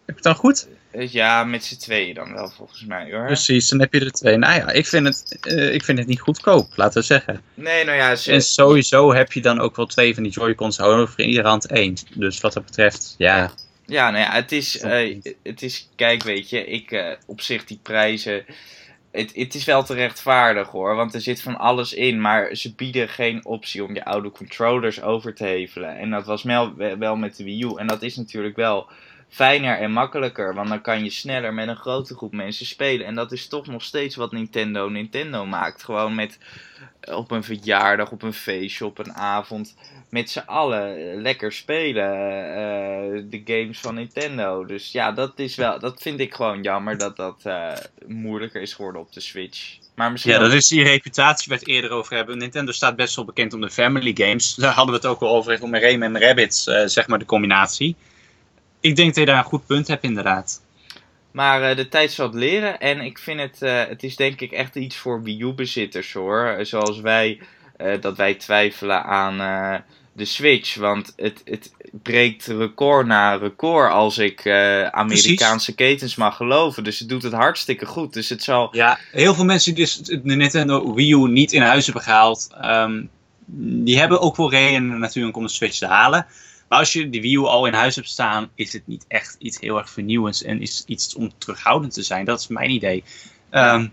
Heb 0.06 0.08
ik 0.08 0.14
het 0.14 0.22
dan 0.22 0.34
goed? 0.34 0.68
Ja, 0.92 1.44
met 1.44 1.64
z'n 1.64 1.76
tweeën 1.76 2.14
dan 2.14 2.32
wel 2.32 2.50
volgens 2.50 2.84
mij 2.84 3.12
hoor. 3.12 3.26
Precies, 3.26 3.68
dan 3.68 3.80
heb 3.80 3.92
je 3.92 4.00
er 4.00 4.12
twee. 4.12 4.36
Nou 4.36 4.54
ja, 4.54 4.70
ik 4.70 4.86
vind 4.86 5.06
het, 5.06 5.38
uh, 5.46 5.74
ik 5.74 5.84
vind 5.84 5.98
het 5.98 6.06
niet 6.06 6.20
goedkoop, 6.20 6.72
laten 6.76 7.00
we 7.00 7.06
zeggen. 7.06 7.42
Nee, 7.54 7.84
nou 7.84 7.96
ja. 7.96 8.14
Ze... 8.14 8.32
En 8.32 8.42
sowieso 8.42 9.12
heb 9.12 9.32
je 9.32 9.40
dan 9.40 9.60
ook 9.60 9.76
wel 9.76 9.86
twee 9.86 10.14
van 10.14 10.22
die 10.22 10.32
Joy-Cons 10.32 10.80
over 10.80 11.20
in 11.20 11.28
iedere 11.28 11.48
hand 11.48 11.66
één. 11.66 11.96
Dus 12.14 12.40
wat 12.40 12.52
dat 12.52 12.64
betreft, 12.64 13.14
ja. 13.18 13.36
Ja, 13.36 13.50
nou 13.88 14.16
ja, 14.16 14.32
het 14.32 14.52
is, 14.52 14.84
uh, 14.84 15.20
het 15.42 15.62
is 15.62 15.88
kijk 15.96 16.22
weet 16.22 16.50
je, 16.50 16.64
ik 16.64 16.90
uh, 16.90 17.12
op 17.26 17.40
zich 17.40 17.64
die 17.64 17.80
prijzen, 17.82 18.44
het, 19.10 19.34
het 19.34 19.54
is 19.54 19.64
wel 19.64 19.84
te 19.84 19.94
rechtvaardig 19.94 20.68
hoor, 20.68 20.94
want 20.94 21.14
er 21.14 21.20
zit 21.20 21.40
van 21.40 21.58
alles 21.58 21.92
in, 21.92 22.20
maar 22.20 22.56
ze 22.56 22.74
bieden 22.74 23.08
geen 23.08 23.44
optie 23.44 23.84
om 23.84 23.94
je 23.94 24.04
oude 24.04 24.30
controllers 24.30 25.02
over 25.02 25.34
te 25.34 25.44
hevelen. 25.44 25.98
En 25.98 26.10
dat 26.10 26.26
was 26.26 26.42
wel, 26.42 26.74
wel 26.76 27.16
met 27.16 27.36
de 27.36 27.44
Wii 27.44 27.62
U 27.62 27.74
en 27.76 27.86
dat 27.86 28.02
is 28.02 28.16
natuurlijk 28.16 28.56
wel 28.56 28.88
fijner 29.28 29.78
en 29.78 29.92
makkelijker, 29.92 30.54
want 30.54 30.68
dan 30.68 30.80
kan 30.80 31.04
je 31.04 31.10
sneller 31.10 31.54
met 31.54 31.68
een 31.68 31.76
grote 31.76 32.14
groep 32.14 32.32
mensen 32.32 32.66
spelen. 32.66 33.06
En 33.06 33.14
dat 33.14 33.32
is 33.32 33.48
toch 33.48 33.66
nog 33.66 33.82
steeds 33.82 34.16
wat 34.16 34.32
Nintendo 34.32 34.88
Nintendo 34.88 35.46
maakt, 35.46 35.84
gewoon 35.84 36.14
met 36.14 36.38
op 37.00 37.30
een 37.30 37.44
verjaardag, 37.44 38.10
op 38.10 38.22
een 38.22 38.32
feestje, 38.32 38.86
op 38.86 38.98
een 38.98 39.14
avond 39.14 39.74
met 40.10 40.30
z'n 40.30 40.42
allen 40.46 41.14
lekker 41.22 41.52
spelen. 41.52 42.10
Uh, 42.10 43.22
de 43.30 43.42
games 43.44 43.78
van 43.78 43.94
Nintendo. 43.94 44.64
Dus 44.64 44.92
ja, 44.92 45.12
dat 45.12 45.38
is 45.38 45.56
wel. 45.56 45.78
Dat 45.78 46.02
vind 46.02 46.20
ik 46.20 46.34
gewoon 46.34 46.62
jammer 46.62 46.98
dat 46.98 47.16
dat 47.16 47.42
uh, 47.46 47.72
moeilijker 48.06 48.60
is 48.60 48.74
geworden 48.74 49.00
op 49.00 49.12
de 49.12 49.20
Switch. 49.20 49.78
Maar 49.94 50.12
misschien 50.12 50.32
ja, 50.32 50.38
dat 50.38 50.52
is 50.52 50.68
die 50.68 50.82
reputatie 50.82 51.48
waar 51.48 51.58
we 51.58 51.64
het 51.64 51.74
eerder 51.74 51.90
over 51.90 52.16
hebben. 52.16 52.38
Nintendo 52.38 52.72
staat 52.72 52.96
best 52.96 53.16
wel 53.16 53.24
bekend 53.24 53.52
om 53.52 53.60
de 53.60 53.70
family 53.70 54.12
games. 54.14 54.54
Daar 54.54 54.72
hadden 54.72 54.94
we 54.94 55.00
het 55.00 55.10
ook 55.10 55.20
al 55.20 55.36
over 55.36 55.62
om 55.62 55.76
Rayman 55.76 56.18
Rabbits, 56.18 56.66
uh, 56.66 56.82
zeg 56.84 57.06
maar 57.06 57.18
de 57.18 57.24
combinatie. 57.24 57.96
Ik 58.88 58.96
denk 58.96 59.08
dat 59.08 59.16
je 59.16 59.30
daar 59.30 59.38
een 59.38 59.44
goed 59.44 59.66
punt 59.66 59.88
hebt, 59.88 60.04
inderdaad. 60.04 60.62
Maar 61.30 61.70
uh, 61.70 61.76
de 61.76 61.88
tijd 61.88 62.12
zal 62.12 62.26
het 62.26 62.34
leren. 62.34 62.80
En 62.80 63.00
ik 63.00 63.18
vind 63.18 63.40
het, 63.40 63.58
uh, 63.62 63.84
het 63.88 64.02
is 64.02 64.16
denk 64.16 64.40
ik 64.40 64.52
echt 64.52 64.76
iets 64.76 64.96
voor 64.96 65.22
Wii 65.22 65.40
U-bezitters 65.40 66.12
hoor. 66.12 66.58
Zoals 66.62 67.00
wij, 67.00 67.40
uh, 67.80 68.00
dat 68.00 68.16
wij 68.16 68.34
twijfelen 68.34 69.04
aan 69.04 69.36
de 70.12 70.24
Switch. 70.24 70.74
Want 70.74 71.12
het, 71.16 71.42
het 71.44 71.72
breekt 72.02 72.46
record 72.46 73.06
na 73.06 73.34
record 73.34 73.92
als 73.92 74.18
ik 74.18 74.46
Amerikaanse 74.90 75.72
Precies. 75.72 75.74
ketens 75.74 76.16
mag 76.16 76.36
geloven. 76.36 76.84
Dus 76.84 76.98
het 76.98 77.08
doet 77.08 77.22
het 77.22 77.32
hartstikke 77.32 77.86
goed. 77.86 78.12
Dus 78.12 78.28
het 78.28 78.42
zal... 78.42 78.68
Ja, 78.72 78.98
heel 79.12 79.34
veel 79.34 79.44
mensen 79.44 79.74
die 79.74 79.84
dus 79.84 79.96
de 79.96 80.20
Nintendo 80.22 80.94
Wii 80.94 81.12
U 81.12 81.28
niet 81.28 81.52
in 81.52 81.62
huis 81.62 81.84
hebben 81.84 82.02
gehaald... 82.02 82.48
Um, 82.64 83.10
die 83.50 83.98
hebben 83.98 84.20
ook 84.20 84.36
wel 84.36 84.50
redenen 84.50 84.98
natuurlijk 84.98 85.36
om 85.36 85.42
de 85.42 85.48
Switch 85.48 85.78
te 85.78 85.86
halen. 85.86 86.26
Maar 86.68 86.78
als 86.78 86.92
je 86.92 87.10
de 87.10 87.20
Wii 87.20 87.34
U 87.34 87.38
al 87.38 87.66
in 87.66 87.72
huis 87.72 87.94
hebt 87.94 88.08
staan... 88.08 88.50
is 88.54 88.72
het 88.72 88.86
niet 88.86 89.04
echt 89.08 89.36
iets 89.38 89.60
heel 89.60 89.78
erg 89.78 89.90
vernieuwends... 89.90 90.42
en 90.42 90.60
is 90.60 90.84
iets 90.86 91.14
om 91.14 91.32
terughoudend 91.38 91.94
te 91.94 92.02
zijn. 92.02 92.24
Dat 92.24 92.40
is 92.40 92.48
mijn 92.48 92.70
idee. 92.70 93.04
Um, 93.50 93.92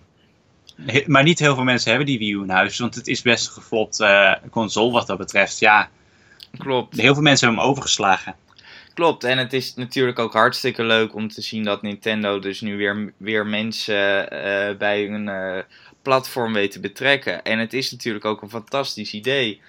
maar 1.06 1.24
niet 1.24 1.40
heel 1.40 1.56
veel 1.56 1.64
mensen 1.64 1.90
hebben 1.90 2.08
die 2.08 2.18
Wii 2.18 2.32
U 2.32 2.42
in 2.42 2.50
huis. 2.50 2.78
Want 2.78 2.96
het 2.96 3.08
is 3.08 3.22
best 3.22 3.48
een 3.48 3.54
geflopt 3.54 4.00
uh, 4.00 4.34
console 4.52 4.92
wat 4.92 5.08
dat 5.08 5.18
betreft. 5.18 5.60
Ja... 5.60 5.90
Klopt. 6.58 7.02
Heel 7.02 7.14
veel 7.14 7.24
mensen 7.24 7.48
hebben 7.48 7.64
hem 7.64 7.74
overgeslagen. 7.74 8.36
Klopt, 8.94 9.24
en 9.24 9.38
het 9.38 9.54
is 9.54 9.76
natuurlijk 9.76 10.20
ook 10.20 10.34
hartstikke 10.34 10.84
leuk 10.84 11.16
om 11.16 11.28
te 11.28 11.42
zien 11.42 11.64
dat 11.64 11.82
Nintendo 11.82 12.40
dus 12.40 12.62
nu 12.62 12.78
weer, 12.78 13.14
weer 13.18 13.46
mensen 13.48 14.34
uh, 14.34 14.78
bij 14.78 15.06
hun 15.06 15.28
uh, 15.28 15.64
platform 16.02 16.54
weet 16.54 16.72
te 16.72 16.80
betrekken. 16.80 17.44
En 17.44 17.60
het 17.60 17.74
is 17.74 17.92
natuurlijk 17.92 18.26
ook 18.26 18.42
een 18.42 18.50
fantastisch 18.50 19.14
idee. 19.14 19.62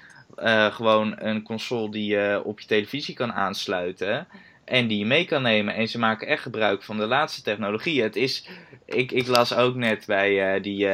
Uh, 0.43 0.75
gewoon 0.75 1.15
een 1.19 1.43
console 1.43 1.91
die 1.91 2.07
je 2.07 2.41
op 2.45 2.61
je 2.61 2.67
televisie 2.67 3.15
kan 3.15 3.33
aansluiten. 3.33 4.27
En 4.65 4.87
die 4.87 4.99
je 4.99 5.07
mee 5.07 5.25
kan 5.25 5.43
nemen. 5.43 5.75
En 5.75 5.89
ze 5.89 5.99
maken 5.99 6.27
echt 6.27 6.43
gebruik 6.43 6.83
van 6.83 6.97
de 6.97 7.07
laatste 7.07 7.43
technologie. 7.43 8.03
Het 8.03 8.17
is, 8.17 8.49
ik, 8.85 9.13
ik 9.13 9.27
las 9.27 9.55
ook 9.55 9.75
net 9.75 10.05
bij 10.07 10.61
die, 10.61 10.87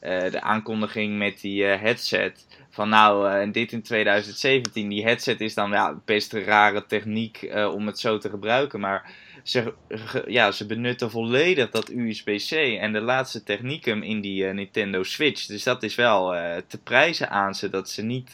de 0.00 0.40
aankondiging 0.40 1.18
met 1.18 1.40
die 1.40 1.64
headset 1.64 2.46
van 2.70 2.88
nou, 2.88 3.50
dit 3.50 3.72
in 3.72 3.82
2017, 3.82 4.88
die 4.88 5.04
headset 5.04 5.40
is 5.40 5.54
dan 5.54 5.70
ja, 5.70 6.00
best 6.04 6.32
een 6.32 6.44
rare 6.44 6.86
techniek 6.86 7.50
om 7.72 7.86
het 7.86 7.98
zo 7.98 8.18
te 8.18 8.30
gebruiken. 8.30 8.80
Maar 8.80 9.10
ze, 9.44 9.74
ja, 10.26 10.50
ze 10.50 10.66
benutten 10.66 11.10
volledig 11.10 11.70
dat 11.70 11.90
USB-C 11.90 12.50
en 12.80 12.92
de 12.92 13.00
laatste 13.00 13.42
technieken 13.42 14.02
in 14.02 14.20
die 14.20 14.44
uh, 14.44 14.54
Nintendo 14.54 15.02
Switch. 15.02 15.46
Dus 15.46 15.62
dat 15.62 15.82
is 15.82 15.94
wel 15.94 16.28
te 16.66 16.78
prijzen 16.82 17.30
aan 17.30 17.54
ze 17.54 17.70
dat 17.70 17.88
ze 17.88 18.02
niet 18.02 18.32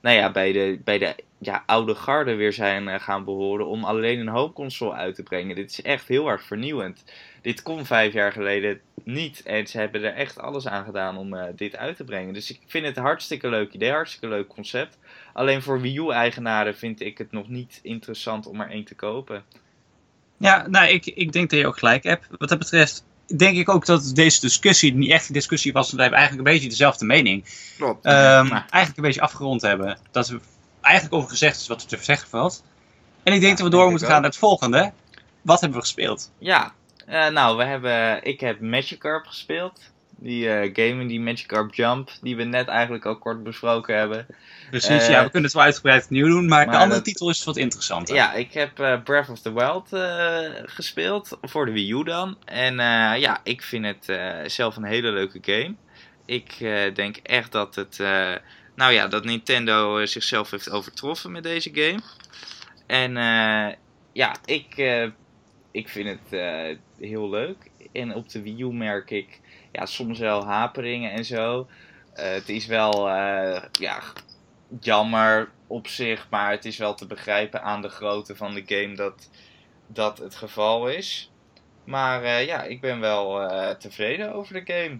nou 0.00 0.16
ja, 0.16 0.30
bij 0.30 0.52
de, 0.52 0.80
bij 0.84 0.98
de 0.98 1.14
ja, 1.38 1.62
oude 1.66 1.94
garde 1.94 2.34
weer 2.34 2.52
zijn 2.52 3.00
gaan 3.00 3.24
behoren 3.24 3.66
om 3.66 3.84
alleen 3.84 4.18
een 4.18 4.28
home 4.28 4.52
console 4.52 4.94
uit 4.94 5.14
te 5.14 5.22
brengen. 5.22 5.56
Dit 5.56 5.70
is 5.70 5.82
echt 5.82 6.08
heel 6.08 6.28
erg 6.28 6.42
vernieuwend 6.42 7.04
dit 7.48 7.62
kon 7.62 7.84
vijf 7.86 8.12
jaar 8.12 8.32
geleden 8.32 8.80
niet. 9.04 9.42
En 9.42 9.66
ze 9.66 9.78
hebben 9.78 10.02
er 10.02 10.14
echt 10.14 10.38
alles 10.38 10.66
aan 10.66 10.84
gedaan 10.84 11.16
om 11.16 11.36
dit 11.56 11.76
uit 11.76 11.96
te 11.96 12.04
brengen. 12.04 12.34
Dus 12.34 12.50
ik 12.50 12.60
vind 12.66 12.86
het 12.86 12.96
een 12.96 13.02
hartstikke 13.02 13.48
leuk 13.48 13.72
idee, 13.72 13.90
hartstikke 13.90 14.28
leuk 14.28 14.48
concept. 14.48 14.98
Alleen 15.32 15.62
voor 15.62 15.80
Wii 15.80 15.98
U-eigenaren 15.98 16.76
vind 16.76 17.00
ik 17.00 17.18
het 17.18 17.32
nog 17.32 17.48
niet 17.48 17.80
interessant 17.82 18.46
om 18.46 18.60
er 18.60 18.70
één 18.70 18.84
te 18.84 18.94
kopen. 18.94 19.44
Ja, 20.38 20.66
nou, 20.68 20.88
ik, 20.88 21.06
ik 21.06 21.32
denk 21.32 21.50
dat 21.50 21.58
je 21.58 21.66
ook 21.66 21.78
gelijk 21.78 22.04
hebt. 22.04 22.26
Wat 22.38 22.48
dat 22.48 22.58
betreft 22.58 23.04
denk 23.36 23.56
ik 23.56 23.68
ook 23.68 23.86
dat 23.86 24.10
deze 24.14 24.40
discussie 24.40 24.94
niet 24.94 25.10
echt 25.10 25.28
een 25.28 25.34
discussie 25.34 25.72
was. 25.72 25.84
Want 25.84 25.96
we 25.96 26.00
hebben 26.02 26.18
eigenlijk 26.18 26.48
een 26.48 26.54
beetje 26.54 26.68
dezelfde 26.68 27.04
mening. 27.04 27.44
Klopt. 27.76 28.06
Um, 28.06 28.12
eigenlijk 28.12 28.96
een 28.96 29.02
beetje 29.02 29.20
afgerond 29.20 29.62
hebben. 29.62 29.98
Dat 30.10 30.28
we 30.28 30.40
eigenlijk 30.80 31.14
over 31.14 31.30
gezegd 31.30 31.60
is 31.60 31.66
wat 31.66 31.82
er 31.82 31.88
te 31.88 31.98
zeggen 32.00 32.28
valt. 32.28 32.64
En 33.22 33.32
ik 33.32 33.40
denk 33.40 33.58
ja, 33.58 33.62
dat 33.62 33.72
we 33.72 33.78
door 33.78 33.90
moeten 33.90 34.08
gaan 34.08 34.20
naar 34.20 34.30
het 34.30 34.38
volgende. 34.38 34.92
Wat 35.42 35.60
hebben 35.60 35.78
we 35.78 35.84
gespeeld? 35.84 36.30
Ja, 36.38 36.72
uh, 37.08 37.28
nou, 37.28 37.56
we 37.56 37.64
hebben, 37.64 38.24
ik 38.24 38.40
heb 38.40 38.60
Magikarp 38.60 39.26
gespeeld. 39.26 39.80
Die 40.20 40.44
uh, 40.44 40.70
game, 40.72 41.06
die 41.06 41.20
Magikarp 41.20 41.74
Jump, 41.74 42.10
die 42.20 42.36
we 42.36 42.44
net 42.44 42.68
eigenlijk 42.68 43.06
al 43.06 43.18
kort 43.18 43.42
besproken 43.42 43.96
hebben. 43.96 44.26
Precies, 44.70 45.02
uh, 45.02 45.08
ja, 45.08 45.22
we 45.24 45.30
kunnen 45.30 45.42
het 45.42 45.52
wel 45.52 45.62
uitgebreid 45.62 46.04
opnieuw 46.04 46.26
doen, 46.26 46.48
maar, 46.48 46.66
maar 46.66 46.74
de 46.74 46.80
andere 46.80 46.94
dat, 46.94 47.04
titel 47.04 47.30
is 47.30 47.44
wat 47.44 47.56
interessanter. 47.56 48.14
Ja, 48.14 48.34
ik 48.34 48.52
heb 48.52 49.00
Breath 49.04 49.28
of 49.28 49.40
the 49.40 49.52
Wild 49.52 49.88
gespeeld, 50.70 51.38
voor 51.42 51.66
de 51.66 51.72
Wii 51.72 51.92
U 51.92 52.04
dan. 52.04 52.36
En 52.44 52.74
ja, 53.20 53.40
ik 53.42 53.62
vind 53.62 53.84
het 53.84 54.18
zelf 54.52 54.76
een 54.76 54.84
hele 54.84 55.10
leuke 55.10 55.38
game. 55.42 55.74
Ik 56.24 56.58
denk 56.94 57.16
echt 57.16 57.52
dat 57.52 57.74
het, 57.74 57.98
nou 58.74 58.92
ja, 58.92 59.06
dat 59.06 59.24
Nintendo 59.24 60.06
zichzelf 60.06 60.50
heeft 60.50 60.70
overtroffen 60.70 61.32
met 61.32 61.42
deze 61.42 61.70
game. 61.72 62.00
En 62.86 63.12
ja, 64.12 64.36
ik 64.44 64.76
ik 65.70 65.88
vind 65.88 66.08
het 66.08 66.40
heel 67.00 67.30
leuk. 67.30 67.70
En 67.92 68.14
op 68.14 68.28
de 68.28 68.42
Wii 68.42 68.62
U 68.62 68.72
merk 68.72 69.10
ik 69.10 69.40
ja, 69.78 69.86
soms 69.86 70.18
wel 70.18 70.44
haperingen 70.44 71.12
en 71.12 71.24
zo. 71.24 71.68
Uh, 72.16 72.24
het 72.24 72.48
is 72.48 72.66
wel 72.66 73.08
uh, 73.08 73.62
ja, 73.72 74.02
jammer 74.80 75.50
op 75.66 75.88
zich, 75.88 76.26
maar 76.30 76.50
het 76.50 76.64
is 76.64 76.76
wel 76.76 76.94
te 76.94 77.06
begrijpen 77.06 77.62
aan 77.62 77.82
de 77.82 77.88
grootte 77.88 78.36
van 78.36 78.54
de 78.54 78.62
game 78.66 78.96
dat 78.96 79.30
dat 79.86 80.18
het 80.18 80.34
geval 80.34 80.88
is. 80.88 81.30
Maar 81.84 82.42
ja, 82.44 82.62
ik 82.62 82.80
ben 82.80 83.00
wel 83.00 83.48
tevreden 83.78 84.34
over 84.34 84.64
de 84.64 84.72
game. 84.72 84.98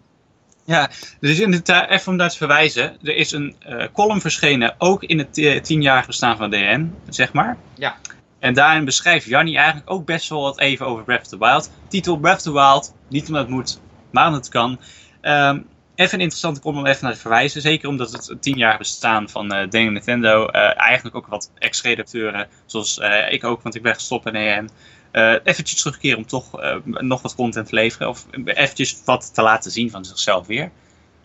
Ja, 0.65 0.91
dus 1.21 1.41
in 1.41 1.53
het, 1.53 1.69
even 1.69 2.13
om 2.13 2.19
daar 2.19 2.31
te 2.31 2.37
verwijzen. 2.37 2.99
Er 3.03 3.17
is 3.17 3.33
een 3.33 3.57
column 3.93 4.21
verschenen, 4.21 4.75
ook 4.79 5.03
in 5.03 5.19
het 5.19 5.65
tienjarige 5.65 6.07
bestaan 6.07 6.37
van 6.37 6.51
DN, 6.51 6.95
zeg 7.09 7.33
maar. 7.33 7.57
Ja. 7.75 7.97
En 8.39 8.55
daarin 8.55 8.85
beschrijft 8.85 9.27
Jannie 9.27 9.57
eigenlijk 9.57 9.91
ook 9.91 10.07
best 10.07 10.29
wel 10.29 10.41
wat 10.41 10.59
even 10.59 10.87
over 10.87 11.05
Breath 11.05 11.21
of 11.21 11.29
the 11.29 11.39
Wild. 11.39 11.71
Titel 11.89 12.19
Breath 12.19 12.37
of 12.37 12.43
the 12.43 12.53
Wild, 12.53 12.95
niet 13.09 13.27
omdat 13.27 13.43
het 13.43 13.51
moet, 13.51 13.81
maar 14.11 14.27
omdat 14.27 14.41
het 14.41 14.53
kan. 14.53 14.81
Um, 15.23 15.67
even 15.95 16.15
een 16.15 16.21
interessante 16.21 16.61
kom 16.61 16.77
om 16.77 16.87
even 16.87 17.05
naar 17.05 17.15
te 17.15 17.21
verwijzen. 17.21 17.61
Zeker 17.61 17.89
omdat 17.89 18.13
het 18.13 18.43
tien 18.43 18.57
jaar 18.57 18.79
bestaan 18.79 19.29
van 19.29 19.55
uh, 19.55 19.69
Nintendo. 19.71 20.49
Uh, 20.53 20.81
eigenlijk 20.81 21.17
ook 21.17 21.27
wat 21.27 21.51
ex-redacteuren, 21.59 22.49
zoals 22.67 22.99
uh, 22.99 23.33
ik 23.33 23.45
ook, 23.45 23.63
want 23.63 23.75
ik 23.75 23.83
ben 23.83 23.95
gestopt 23.95 24.25
bij 24.25 24.57
EM. 24.57 24.69
Uh, 25.13 25.35
eventjes 25.45 25.81
terugkeren 25.81 26.19
om 26.19 26.27
toch 26.27 26.51
nog 26.83 27.23
wat 27.23 27.35
content 27.35 27.69
te 27.69 27.75
leveren. 27.75 28.09
Of 28.09 28.27
eventjes 28.45 29.03
wat 29.05 29.35
te 29.35 29.43
laten 29.43 29.71
zien 29.71 29.91
van 29.91 30.05
zichzelf 30.05 30.47
weer. 30.47 30.71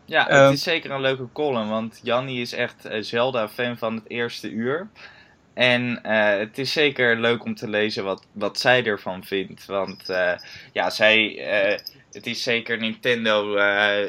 Ja, 0.05 0.25
het 0.27 0.53
is 0.53 0.63
zeker 0.63 0.91
een 0.91 1.01
leuke 1.01 1.27
column, 1.33 1.69
want 1.69 1.99
Jannie 2.03 2.41
is 2.41 2.53
echt 2.53 2.87
Zelda-fan 2.99 3.77
van 3.77 3.95
het 3.95 4.09
eerste 4.09 4.49
uur. 4.49 4.89
En 5.53 5.99
uh, 6.05 6.37
het 6.37 6.57
is 6.57 6.71
zeker 6.71 7.19
leuk 7.19 7.45
om 7.45 7.55
te 7.55 7.69
lezen 7.69 8.03
wat, 8.03 8.25
wat 8.31 8.59
zij 8.59 8.85
ervan 8.85 9.23
vindt. 9.23 9.65
Want 9.65 10.09
uh, 10.09 10.31
ja, 10.71 10.89
zij, 10.89 11.17
uh, 11.71 11.79
het 12.13 12.27
is 12.27 12.43
zeker 12.43 12.77
Nintendo 12.77 13.57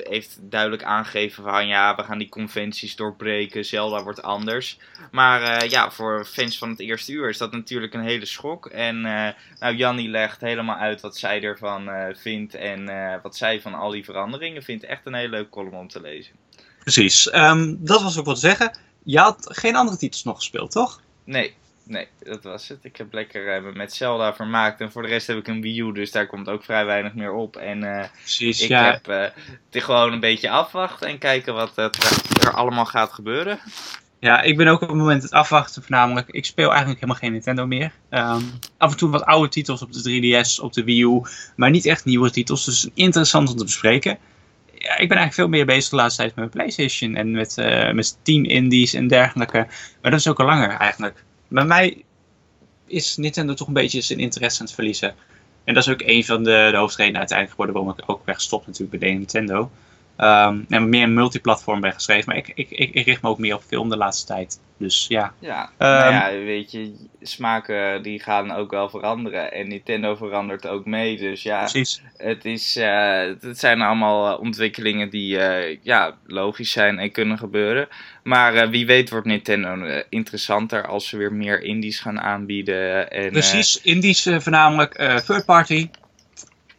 heeft 0.02 0.38
duidelijk 0.40 0.82
aangegeven 0.82 1.42
van 1.42 1.66
ja, 1.66 1.94
we 1.94 2.02
gaan 2.02 2.18
die 2.18 2.28
conventies 2.28 2.96
doorbreken. 2.96 3.64
Zelda 3.64 4.02
wordt 4.02 4.22
anders. 4.22 4.78
Maar 5.10 5.68
ja, 5.68 5.90
voor 5.90 6.24
fans 6.24 6.58
van 6.58 6.68
het 6.68 6.80
eerste 6.80 7.12
uur 7.12 7.28
is 7.28 7.38
dat 7.38 7.52
natuurlijk 7.52 7.94
een 7.94 8.04
hele 8.04 8.26
schok. 8.26 8.66
En 8.66 9.00
nou, 9.00 9.76
Jannie 9.76 10.08
legt 10.08 10.40
helemaal 10.40 10.76
uit 10.76 11.00
wat 11.00 11.16
zij 11.16 11.42
ervan 11.42 11.90
vindt 12.16 12.54
en 12.54 12.90
wat 13.22 13.36
zij 13.36 13.60
van 13.60 13.74
al 13.74 13.90
die 13.90 14.04
veranderingen 14.04 14.62
vindt. 14.62 14.84
Echt 14.84 15.06
een 15.06 15.14
hele 15.14 15.28
leuke 15.28 15.50
column 15.50 15.76
om 15.76 15.88
te 15.88 16.00
lezen. 16.00 16.32
Precies, 16.78 17.34
um, 17.34 17.78
dat 17.80 18.02
was 18.02 18.18
ook 18.18 18.24
wat 18.24 18.34
te 18.34 18.40
zeggen. 18.40 18.78
Je 19.02 19.18
had 19.18 19.46
geen 19.50 19.76
andere 19.76 19.96
titels 19.96 20.24
nog 20.24 20.36
gespeeld, 20.36 20.70
toch? 20.70 21.00
Nee, 21.24 21.54
nee, 21.86 22.08
dat 22.18 22.42
was 22.42 22.68
het. 22.68 22.78
Ik 22.82 22.96
heb 22.96 23.12
lekker 23.12 23.64
uh, 23.64 23.74
met 23.74 23.92
Zelda 23.92 24.34
vermaakt. 24.34 24.80
En 24.80 24.92
voor 24.92 25.02
de 25.02 25.08
rest 25.08 25.26
heb 25.26 25.36
ik 25.36 25.48
een 25.48 25.60
Wii 25.60 25.80
U, 25.80 25.92
dus 25.92 26.10
daar 26.10 26.26
komt 26.26 26.48
ook 26.48 26.64
vrij 26.64 26.84
weinig 26.84 27.14
meer 27.14 27.32
op. 27.32 27.56
En 27.56 27.82
uh, 27.82 28.04
Precies, 28.20 28.60
ik 28.60 28.68
ja. 28.68 28.90
heb 28.90 29.08
uh, 29.08 29.24
het 29.70 29.82
gewoon 29.82 30.12
een 30.12 30.20
beetje 30.20 30.50
afwachten 30.50 31.08
en 31.08 31.18
kijken 31.18 31.54
wat 31.54 31.76
er 31.76 32.52
allemaal 32.52 32.86
gaat 32.86 33.12
gebeuren. 33.12 33.58
Ja, 34.18 34.42
ik 34.42 34.56
ben 34.56 34.68
ook 34.68 34.80
op 34.80 34.88
het 34.88 34.96
moment 34.96 35.22
het 35.22 35.32
afwachten 35.32 35.82
voornamelijk. 35.82 36.28
Ik 36.28 36.44
speel 36.44 36.68
eigenlijk 36.68 37.00
helemaal 37.00 37.20
geen 37.20 37.32
Nintendo 37.32 37.66
meer. 37.66 37.92
Um, 38.10 38.50
af 38.78 38.90
en 38.90 38.96
toe 38.96 39.10
wat 39.10 39.24
oude 39.24 39.48
titels 39.48 39.82
op 39.82 39.92
de 39.92 40.42
3DS, 40.44 40.62
op 40.62 40.72
de 40.72 40.84
Wii 40.84 41.02
U. 41.02 41.22
Maar 41.56 41.70
niet 41.70 41.86
echt 41.86 42.04
nieuwe 42.04 42.30
titels, 42.30 42.64
dus 42.64 42.88
interessant 42.94 43.48
om 43.48 43.56
te 43.56 43.64
bespreken. 43.64 44.18
Ja, 44.72 44.90
ik 44.90 45.08
ben 45.08 45.18
eigenlijk 45.18 45.34
veel 45.34 45.48
meer 45.48 45.66
bezig 45.66 45.90
de 45.90 45.96
laatste 45.96 46.22
tijd 46.22 46.34
met 46.34 46.54
mijn 46.54 46.68
PlayStation 46.68 47.14
en 47.14 47.30
met, 47.30 47.56
met 47.94 48.18
Team 48.22 48.44
Indies 48.44 48.94
en 48.94 49.08
dergelijke. 49.08 49.66
Maar 50.02 50.10
dat 50.10 50.20
is 50.20 50.28
ook 50.28 50.40
al 50.40 50.46
langer 50.46 50.70
eigenlijk 50.70 51.24
bij 51.54 51.64
mij 51.64 52.04
is 52.86 53.16
Nintendo 53.16 53.54
toch 53.54 53.66
een 53.66 53.72
beetje 53.72 54.00
zijn 54.00 54.18
interesse 54.18 54.60
aan 54.60 54.66
het 54.66 54.74
verliezen. 54.74 55.14
En 55.64 55.74
dat 55.74 55.86
is 55.86 55.92
ook 55.92 56.02
een 56.04 56.24
van 56.24 56.42
de, 56.42 56.68
de 56.70 56.76
hoofdredenen 56.76 57.18
uiteindelijk 57.18 57.58
geworden 57.58 57.74
waarom 57.74 57.98
ik 57.98 58.10
ook 58.10 58.26
wegstop 58.26 58.66
natuurlijk 58.66 59.00
bij 59.00 59.12
Nintendo. 59.12 59.70
Um, 60.18 60.64
en 60.68 60.88
meer 60.88 61.02
een 61.02 61.14
multiplatform 61.14 61.80
ben 61.80 61.92
geschreven. 61.92 62.24
Maar 62.26 62.36
ik, 62.36 62.52
ik, 62.54 62.70
ik, 62.70 62.94
ik, 62.94 63.06
richt 63.06 63.22
me 63.22 63.28
ook 63.28 63.38
meer 63.38 63.54
op 63.54 63.62
film 63.62 63.88
de 63.88 63.96
laatste 63.96 64.26
tijd. 64.26 64.60
Dus 64.78 65.06
ja. 65.08 65.32
Ja, 65.38 65.62
um, 65.62 65.68
nou 65.78 66.12
ja, 66.12 66.44
weet 66.44 66.70
je, 66.70 67.08
smaken 67.20 68.02
die 68.02 68.20
gaan 68.20 68.52
ook 68.52 68.70
wel 68.70 68.88
veranderen. 68.88 69.52
En 69.52 69.68
Nintendo 69.68 70.14
verandert 70.14 70.66
ook 70.66 70.84
mee. 70.84 71.16
Dus 71.16 71.42
ja, 71.42 71.58
precies. 71.58 72.02
Het, 72.16 72.44
is, 72.44 72.76
uh, 72.76 73.20
het 73.40 73.58
zijn 73.58 73.80
allemaal 73.80 74.32
eh, 74.32 74.40
ontwikkelingen 74.40 75.10
die 75.10 75.36
uh, 75.36 75.76
ja, 75.82 76.16
logisch 76.26 76.72
zijn 76.72 76.98
en 76.98 77.12
kunnen 77.12 77.38
gebeuren. 77.38 77.88
Maar 78.22 78.54
uh, 78.54 78.68
wie 78.68 78.86
weet 78.86 79.10
wordt 79.10 79.26
Nintendo 79.26 80.02
interessanter 80.08 80.86
als 80.86 81.08
ze 81.08 81.16
weer 81.16 81.32
meer 81.32 81.62
indies 81.62 82.00
gaan 82.00 82.20
aanbieden. 82.20 83.10
En, 83.10 83.30
Precies, 83.30 83.80
indies 83.80 84.22
voornamelijk 84.22 84.94
third 85.26 85.44
party. 85.44 85.88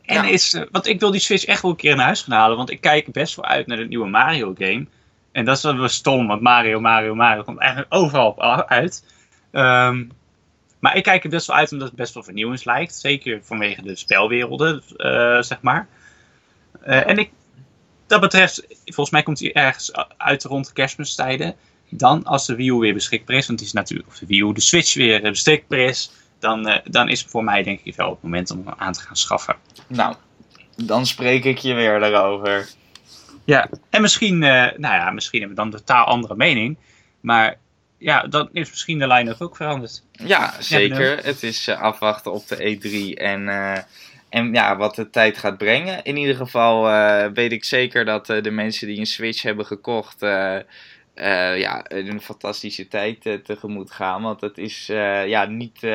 En 0.06 0.15
ja. 0.15 0.24
is, 0.24 0.54
uh, 0.54 0.63
want 0.72 0.88
ik 0.88 1.00
wil 1.00 1.12
die 1.12 1.20
Switch 1.20 1.46
echt 1.46 1.62
wel 1.62 1.72
een 1.72 1.78
keer 1.78 1.96
naar 1.96 2.06
huis 2.06 2.22
gaan 2.22 2.38
halen. 2.38 2.58
Want 2.58 2.72
ik 2.72 2.82
kijk 2.82 3.12
best 3.12 3.36
wel 3.36 3.46
uit 3.46 3.68
naar 3.68 3.78
de 3.78 3.88
nieuwe 3.88 4.08
Mario 4.08 4.54
game. 4.58 4.86
En 5.32 5.46
dat 5.46 5.58
is 5.58 5.63
wel 5.63 5.88
stom, 5.88 6.28
want 6.28 6.41
Mario, 6.41 6.80
Mario, 6.80 7.15
Mario 7.15 7.44
komt 7.44 7.60
eigenlijk 7.60 7.94
overal 7.94 8.68
uit. 8.68 9.04
Um, 9.52 10.12
maar 10.80 10.96
ik 10.96 11.04
kijk 11.04 11.24
er 11.24 11.30
best 11.30 11.48
wel 11.48 11.56
uit 11.56 11.72
omdat 11.72 11.88
het 11.88 11.98
best 11.98 12.13
wel 12.13 12.24
vernieuwend 12.24 12.65
lijkt. 12.65 12.96
Zeker 12.96 13.39
vanwege 13.44 13.82
de 13.82 13.96
spelwerelden, 13.96 14.84
uh, 14.98 15.41
zeg 15.41 15.62
maar. 15.62 15.88
Uh, 16.88 17.10
en 17.10 17.18
ik, 17.18 17.32
dat 18.08 18.22
betreft, 18.22 18.65
volgens 18.86 19.10
mij 19.10 19.24
komt 19.24 19.39
hij 19.39 19.54
ergens 19.54 19.91
uit 20.18 20.44
rond 20.44 20.68
de 20.68 20.74
kerstmistijden. 20.74 21.56
Dan 21.89 22.24
als 22.24 22.46
de 22.46 22.56
Wii 22.56 22.70
U 22.70 22.74
weer 22.74 22.94
beschikbaar 22.94 23.36
is, 23.36 23.48
want 23.48 23.60
het 23.60 23.68
is 23.68 23.74
natuurlijk, 23.74 24.10
of 24.10 24.18
de 24.18 24.26
Wii 24.26 24.41
U, 24.41 24.54
de 24.54 24.62
Switch 24.62 24.94
weer 24.94 25.22
beschikbaar 25.22 25.80
is 25.80 26.12
dan, 26.46 26.68
uh, 26.68 26.76
dan 26.84 27.10
is 27.10 27.22
het 27.22 27.30
voor 27.30 27.44
mij 27.44 27.64
denk 27.64 27.80
ik 27.84 27.96
wel 27.96 28.10
het 28.10 28.22
moment 28.22 28.52
om 28.52 28.62
hem 28.66 28.74
aan 28.78 28.94
te 28.94 29.00
gaan 29.00 29.16
schaffen. 29.16 29.56
Nou, 29.88 30.16
dan 30.76 31.06
spreek 31.06 31.44
ik 31.44 31.58
je 31.58 31.74
weer 31.74 32.00
daarover. 32.00 32.70
Ja, 33.44 33.70
en 33.90 34.02
misschien, 34.02 34.42
uh, 34.42 34.50
nou 34.78 34.96
ja, 34.96 35.12
misschien 35.12 35.40
hebben 35.40 35.58
we 35.58 35.64
dan 35.64 35.74
een 35.74 35.80
totaal 35.80 36.06
andere 36.06 36.36
mening. 36.36 36.78
Maar 37.22 37.58
ja, 37.98 38.22
dan 38.22 38.50
is 38.52 38.70
misschien 38.70 39.00
de 39.00 39.08
line 39.08 39.36
ook 39.40 39.56
veranderd. 39.56 40.04
Ja, 40.12 40.54
zeker. 40.60 41.24
het 41.24 41.44
is 41.44 41.68
uh, 41.68 41.82
afwachten 41.82 42.32
op 42.32 42.48
de 42.48 42.56
E3 42.58 43.20
en, 43.22 43.50
en 44.30 44.54
ja, 44.54 44.78
wat 44.78 44.96
de 44.96 45.10
tijd 45.10 45.38
gaat 45.38 45.58
brengen. 45.58 46.04
In 46.04 46.18
ieder 46.18 46.36
geval 46.36 46.84
weet 47.34 47.52
ik 47.52 47.64
zeker 47.64 48.06
dat 48.06 48.26
de 48.26 48.52
mensen 48.52 48.88
die 48.88 49.00
een 49.00 49.06
Switch 49.06 49.42
hebben 49.42 49.66
gekocht 49.66 50.20
uh, 51.15 51.60
ja, 51.60 51.86
een 51.88 52.21
fantastische 52.21 52.88
tijd 52.88 53.25
uh, 53.25 53.34
tegemoet 53.34 53.91
gaan. 53.91 54.21
Want 54.21 54.41
het 54.41 54.58
is 54.58 54.89
uh, 54.89 55.28
ja, 55.28 55.45
niet, 55.45 55.88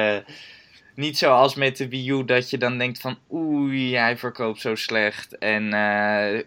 niet 0.94 1.18
zoals 1.18 1.54
met 1.54 1.76
de 1.76 1.88
Wii 1.88 2.10
U 2.10 2.24
dat 2.24 2.50
je 2.50 2.58
dan 2.58 2.78
denkt 2.78 3.00
van 3.00 3.18
oei, 3.32 3.96
hij 3.96 4.16
verkoopt 4.16 4.60
zo 4.60 4.74
slecht. 4.74 5.38
En 5.38 5.64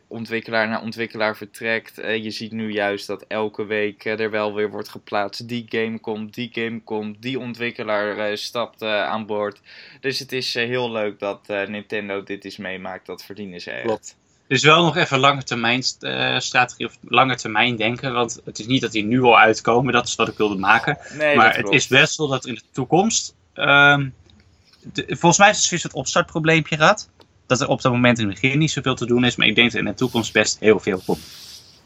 ontwikkelaar 0.07 0.67
naar 0.67 0.81
ontwikkelaar 0.81 1.37
vertrekt. 1.37 1.95
je 1.95 2.31
ziet 2.31 2.51
nu 2.51 2.71
juist 2.71 3.07
dat 3.07 3.25
elke 3.27 3.65
week 3.65 4.05
er 4.05 4.31
wel 4.31 4.53
weer 4.53 4.69
wordt 4.69 4.89
geplaatst. 4.89 5.47
Die 5.47 5.65
game 5.69 5.99
komt, 5.99 6.33
die 6.33 6.49
game 6.51 6.81
komt, 6.81 7.21
die 7.21 7.39
ontwikkelaar 7.39 8.37
stapt 8.37 8.83
aan 8.83 9.25
boord. 9.25 9.61
Dus 10.01 10.19
het 10.19 10.31
is 10.31 10.53
heel 10.53 10.91
leuk 10.91 11.19
dat 11.19 11.47
Nintendo 11.47 12.23
dit 12.23 12.45
eens 12.45 12.57
meemaakt. 12.57 13.05
Dat 13.05 13.23
verdienen 13.23 13.61
ze 13.61 13.71
echt. 13.71 13.85
Klopt. 13.85 14.15
Dus 14.47 14.63
wel 14.63 14.83
nog 14.83 14.97
even 14.97 15.19
lange 15.19 15.43
termijn 15.43 15.83
uh, 15.99 16.39
strategie 16.39 16.85
of 16.85 16.97
lange 17.01 17.35
termijn 17.35 17.75
denken. 17.75 18.13
Want 18.13 18.41
het 18.45 18.59
is 18.59 18.65
niet 18.65 18.81
dat 18.81 18.91
die 18.91 19.03
nu 19.03 19.21
al 19.21 19.39
uitkomen, 19.39 19.93
dat 19.93 20.07
is 20.07 20.15
wat 20.15 20.27
ik 20.27 20.37
wilde 20.37 20.57
maken. 20.57 20.97
Nee, 21.17 21.35
maar 21.35 21.55
het 21.55 21.69
is 21.69 21.87
best 21.87 22.17
wel 22.17 22.27
dat 22.27 22.45
in 22.45 22.53
de 22.53 22.61
toekomst. 22.71 23.35
De, 23.53 25.05
volgens 25.07 25.37
mij 25.37 25.49
is 25.49 25.55
het 25.55 25.65
zoiets 25.65 25.85
het 25.85 25.95
opstartprobleempje 25.95 26.77
gehad. 26.77 27.09
Dat 27.45 27.61
er 27.61 27.67
op 27.67 27.81
dat 27.81 27.91
moment 27.91 28.19
in 28.19 28.27
het 28.29 28.41
begin 28.41 28.59
niet 28.59 28.71
zoveel 28.71 28.95
te 28.95 29.05
doen 29.05 29.25
is. 29.25 29.35
Maar 29.35 29.47
ik 29.47 29.55
denk 29.55 29.71
dat 29.71 29.79
in 29.79 29.87
de 29.87 29.93
toekomst 29.93 30.33
best 30.33 30.59
heel 30.59 30.79
veel 30.79 31.01
komt. 31.05 31.25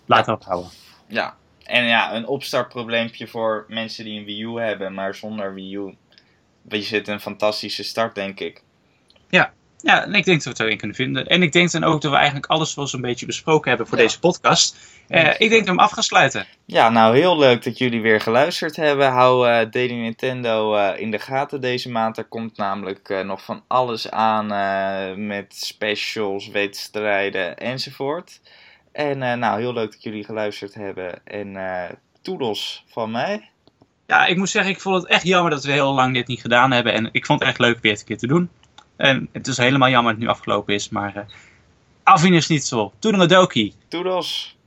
Laten 0.06 0.34
we 0.34 0.40
ophouden. 0.40 0.72
Ja, 1.08 1.36
en 1.64 1.86
ja, 1.86 2.16
een 2.16 2.28
opstartprobleempje 2.28 3.28
voor 3.28 3.66
mensen 3.68 4.06
die 4.06 4.20
een 4.20 4.26
Wii 4.26 4.44
U 4.44 4.60
hebben, 4.60 4.94
maar 4.94 5.16
zonder 5.16 5.54
Wii 5.54 5.76
U. 5.76 5.96
Je 6.70 6.82
zit 6.82 7.08
een 7.08 7.20
fantastische 7.20 7.84
start, 7.84 8.16
denk 8.16 8.40
ik. 8.40 8.64
Ja, 9.30 9.54
ja, 9.82 10.04
en 10.04 10.14
ik 10.14 10.26
denk 10.26 10.38
dat 10.38 10.44
we 10.44 10.50
het 10.50 10.60
erin 10.60 10.78
kunnen 10.78 10.96
vinden. 10.96 11.28
En 11.28 11.42
ik 11.42 11.52
denk 11.52 11.72
dan 11.72 11.84
ook 11.84 12.02
dat 12.02 12.12
we 12.12 12.18
eigenlijk 12.18 12.46
alles 12.46 12.76
wel 12.76 12.88
zo'n 12.88 13.02
beetje 13.02 13.26
besproken 13.26 13.70
hebben 13.70 13.88
voor 13.88 13.98
deze 13.98 14.20
podcast. 14.20 14.78
Uh, 15.10 15.28
ik 15.28 15.38
denk 15.38 15.52
dat 15.52 15.62
we 15.62 15.70
hem 15.70 15.80
af 15.80 15.92
gaan 15.92 16.04
sluiten. 16.04 16.46
Ja, 16.66 16.90
nou 16.90 17.18
heel 17.18 17.38
leuk 17.38 17.64
dat 17.64 17.78
jullie 17.78 18.02
weer 18.02 18.22
geluisterd 18.22 18.76
hebben. 18.76 19.12
Hou 19.12 19.50
uh, 19.50 19.72
Daily 19.72 19.94
Nintendo 19.94 20.76
uh, 20.76 21.00
in 21.00 21.12
de 21.12 21.20
gaten 21.20 21.62
deze 21.62 21.90
maand. 21.90 22.18
Er 22.18 22.24
komt 22.24 22.58
namelijk 22.58 23.24
nog 23.26 23.44
van 23.44 23.64
alles 23.68 24.12
aan 24.12 24.48
met 25.28 25.56
specials, 25.56 26.48
wedstrijden 26.48 27.58
enzovoort. 27.58 28.42
En 28.92 29.18
nou, 29.18 29.60
heel 29.60 29.74
leuk 29.74 29.92
dat 29.92 30.04
jullie 30.04 30.24
geluisterd 30.24 30.74
hebben. 30.74 31.26
En 31.26 31.58
toedels 32.22 32.84
van 32.88 33.12
mij. 33.12 33.50
Ja, 34.08 34.26
ik 34.26 34.38
moet 34.38 34.50
zeggen, 34.50 34.72
ik 34.72 34.82
vond 34.82 35.02
het 35.02 35.12
echt 35.12 35.24
jammer 35.24 35.52
dat 35.52 35.64
we 35.64 35.72
heel 35.72 35.94
lang 35.94 36.14
dit 36.14 36.28
niet 36.28 36.42
gedaan 36.42 36.72
hebben. 36.72 36.94
En 36.94 37.10
ik 37.12 37.26
vond 37.26 37.40
het 37.40 37.50
echt 37.50 37.60
leuk 37.60 37.80
weer 37.82 37.92
een 37.92 38.06
keer 38.06 38.18
te 38.18 38.28
doen. 38.28 38.50
En 38.98 39.30
het 39.32 39.48
is 39.48 39.58
helemaal 39.58 39.90
jammer 39.90 40.12
dat 40.12 40.22
het 40.22 40.30
nu 40.30 40.36
afgelopen 40.36 40.74
is, 40.74 40.90
maar 40.90 41.16
uh, 41.18 41.24
niet 42.48 42.66
zo. 42.66 42.94
Toedeledokie. 43.00 43.74
Toedels. 43.88 44.56